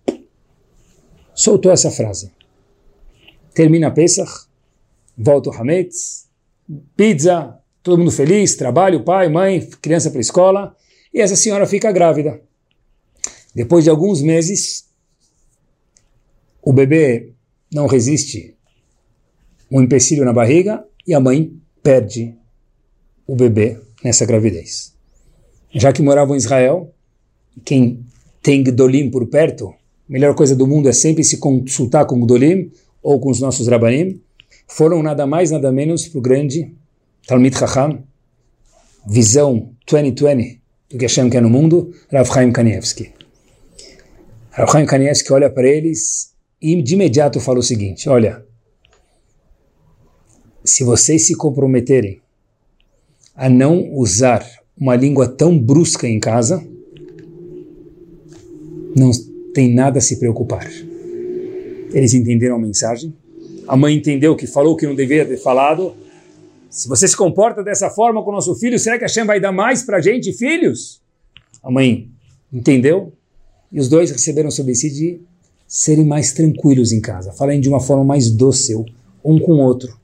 Soltou 1.35 1.73
essa 1.73 1.91
frase. 1.91 2.33
Termina 3.55 3.91
Pesach, 3.91 4.47
volta 5.17 5.51
o 5.51 5.53
Hametz, 5.53 6.29
pizza, 6.97 7.59
todo 7.83 7.99
mundo 7.99 8.11
feliz, 8.11 8.55
trabalho, 8.57 9.05
pai, 9.05 9.29
mãe, 9.29 9.67
criança 9.81 10.11
para 10.11 10.21
a 10.21 10.21
escola, 10.21 10.77
e 11.13 11.21
essa 11.21 11.37
senhora 11.37 11.67
fica 11.67 11.91
grávida. 11.91 12.41
Depois 13.55 13.85
de 13.85 13.91
alguns 13.91 14.23
meses, 14.23 14.89
o 16.63 16.73
bebê 16.73 17.33
não 17.73 17.87
resiste 17.87 18.55
um 19.71 19.83
empecilho 19.83 20.25
na 20.25 20.33
barriga 20.33 20.85
e 21.07 21.15
a 21.15 21.21
mãe 21.21 21.53
perde 21.83 22.35
o 23.27 23.35
bebê 23.35 23.81
nessa 24.03 24.25
gravidez. 24.25 24.95
Já 25.71 25.93
que 25.93 26.03
moravam 26.03 26.35
em 26.35 26.39
Israel, 26.39 26.95
quem 27.65 28.05
tem 28.43 28.63
Gdolim 28.63 29.11
por 29.11 29.27
perto, 29.27 29.69
a 29.69 29.75
melhor 30.13 30.35
coisa 30.35 30.57
do 30.57 30.67
mundo 30.67 30.89
é 30.89 30.93
sempre 30.93 31.23
se 31.23 31.39
consultar 31.39 32.07
com 32.07 32.21
Gdolim 32.21 32.71
ou 33.03 33.21
com 33.21 33.31
os 33.31 33.41
nossos 33.41 33.69
Rabanim, 33.69 34.21
foram 34.67 35.03
nada 35.03 35.27
mais, 35.27 35.51
nada 35.51 35.73
menos 35.73 36.09
para 36.09 36.19
o 36.19 36.23
grande 36.23 36.73
Talmid 37.27 37.57
Chacham, 37.57 38.03
visão 39.07 39.71
2020 39.91 40.61
do 40.91 40.97
que 40.97 41.05
Hashem 41.05 41.29
quer 41.29 41.43
no 41.43 41.51
mundo, 41.51 41.93
Rav 42.11 42.27
Chaim 42.33 42.51
Kanievski. 42.51 43.13
Rav 44.51 44.71
Chaim 44.71 44.87
Kanievski 44.87 45.33
olha 45.33 45.51
para 45.51 45.69
eles 45.69 46.35
e 46.61 46.81
de 46.83 46.95
imediato 46.95 47.41
fala 47.41 47.59
o 47.59 47.63
seguinte, 47.63 48.09
olha, 48.09 48.45
se 50.65 50.85
vocês 50.85 51.27
se 51.27 51.35
comprometerem 51.35 52.21
a 53.35 53.49
não 53.49 53.93
usar 53.95 54.45
uma 54.77 54.97
língua 54.97 55.29
tão 55.29 55.59
brusca 55.59 56.09
em 56.09 56.19
casa, 56.19 56.67
não 58.99 59.11
tem 59.55 59.75
nada 59.75 59.99
a 59.99 60.03
se 60.03 60.19
preocupar. 60.19 60.69
Eles 61.93 62.15
entenderam 62.15 62.57
a 62.57 62.59
mensagem. 62.59 63.15
A 63.67 63.77
mãe 63.77 63.95
entendeu 63.95 64.37
que 64.37 64.47
falou 64.47 64.77
que 64.77 64.87
não 64.87 64.95
devia 64.95 65.25
ter 65.25 65.39
falado. 65.39 65.95
Se 66.71 66.89
você 66.89 67.09
se 67.09 67.17
comporta 67.17 67.63
dessa 67.63 67.89
forma 67.91 68.23
com 68.23 68.31
o 68.31 68.35
nosso 68.35 68.55
filho, 68.57 68.79
será 68.79 68.99
que 68.99 69.05
a 69.05 69.07
Hashem 69.07 69.25
vai 69.25 69.41
dar 69.41 69.53
mais 69.53 69.83
para 69.83 69.99
a 69.99 70.01
gente, 70.01 70.33
filhos? 70.33 71.01
A 71.63 71.71
mãe 71.71 72.09
entendeu. 72.53 73.13
E 73.71 73.79
os 73.79 73.89
dois 73.89 74.11
receberam 74.11 74.51
sobre 74.51 74.75
si 74.75 74.91
de 74.91 75.21
serem 75.67 76.05
mais 76.05 76.33
tranquilos 76.33 76.93
em 76.93 77.01
casa, 77.01 77.33
falarem 77.33 77.61
de 77.61 77.69
uma 77.69 77.81
forma 77.81 78.03
mais 78.03 78.31
dócil, 78.31 78.87
um 79.23 79.39
com 79.39 79.53
o 79.53 79.59
outro. 79.59 79.99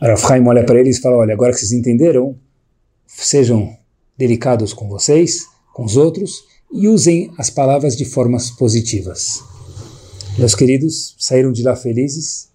Rav 0.00 0.20
Chaim 0.20 0.46
olha 0.46 0.64
para 0.64 0.78
eles 0.78 0.98
e 0.98 1.00
fala, 1.00 1.16
olha, 1.16 1.34
agora 1.34 1.52
que 1.52 1.58
vocês 1.58 1.72
entenderam, 1.72 2.36
sejam 3.06 3.76
delicados 4.16 4.72
com 4.72 4.88
vocês, 4.88 5.46
com 5.76 5.84
os 5.84 5.94
outros, 5.94 6.46
e 6.72 6.88
usem 6.88 7.30
as 7.36 7.50
palavras 7.50 7.94
de 7.94 8.06
formas 8.06 8.50
positivas. 8.50 9.44
Meus 10.38 10.54
queridos, 10.54 11.14
saíram 11.18 11.52
de 11.52 11.62
lá 11.62 11.76
felizes, 11.76 12.48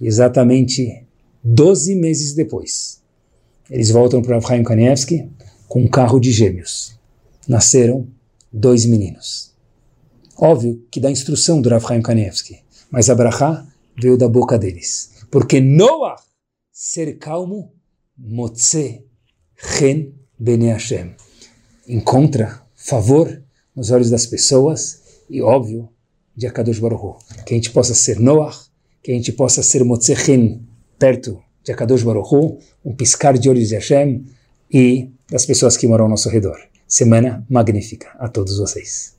exatamente 0.00 1.04
12 1.42 1.96
meses 1.96 2.32
depois. 2.32 3.02
Eles 3.68 3.90
voltam 3.90 4.22
para 4.22 4.40
Chaim 4.40 4.62
Kanievski 4.62 5.28
com 5.66 5.82
um 5.82 5.88
carro 5.88 6.20
de 6.20 6.30
gêmeos. 6.30 6.96
Nasceram 7.48 8.06
dois 8.52 8.86
meninos. 8.86 9.52
Óbvio 10.38 10.80
que 10.92 11.00
dá 11.00 11.10
instrução 11.10 11.60
do 11.60 11.68
Rav 11.68 11.84
Chaim 11.84 12.02
Kanievski, 12.02 12.60
mas 12.88 13.10
a 13.10 13.16
brachá 13.16 13.66
veio 14.00 14.16
da 14.16 14.28
boca 14.28 14.56
deles. 14.56 15.10
Porque 15.28 15.60
Noah 15.60 16.22
ser 16.70 17.18
calmo, 17.18 17.72
motze 18.16 19.04
chen 19.56 20.14
bene 20.38 20.68
Hashem. 20.68 21.16
Encontra 21.86 22.62
favor 22.74 23.42
nos 23.74 23.90
olhos 23.90 24.10
das 24.10 24.26
pessoas 24.26 25.02
e, 25.28 25.42
óbvio, 25.42 25.88
de 26.36 26.46
Akadosh 26.46 26.78
Baruch 26.78 27.18
Que 27.44 27.54
a 27.54 27.56
gente 27.56 27.70
possa 27.70 27.94
ser 27.94 28.18
Noah, 28.18 28.54
que 29.02 29.12
a 29.12 29.14
gente 29.14 29.32
possa 29.32 29.62
ser 29.62 29.84
motze 29.84 30.14
chen 30.16 30.62
perto 30.98 31.42
de 31.62 31.72
Akadosh 31.72 32.02
Baruch 32.02 32.58
um 32.84 32.94
piscar 32.94 33.38
de 33.38 33.48
olhos 33.48 33.68
de 33.68 33.74
Hashem 33.74 34.24
e 34.72 35.10
das 35.30 35.46
pessoas 35.46 35.76
que 35.76 35.86
moram 35.86 36.04
ao 36.04 36.10
nosso 36.10 36.28
redor. 36.28 36.58
Semana 36.86 37.44
magnífica 37.48 38.08
a 38.18 38.28
todos 38.28 38.58
vocês. 38.58 39.14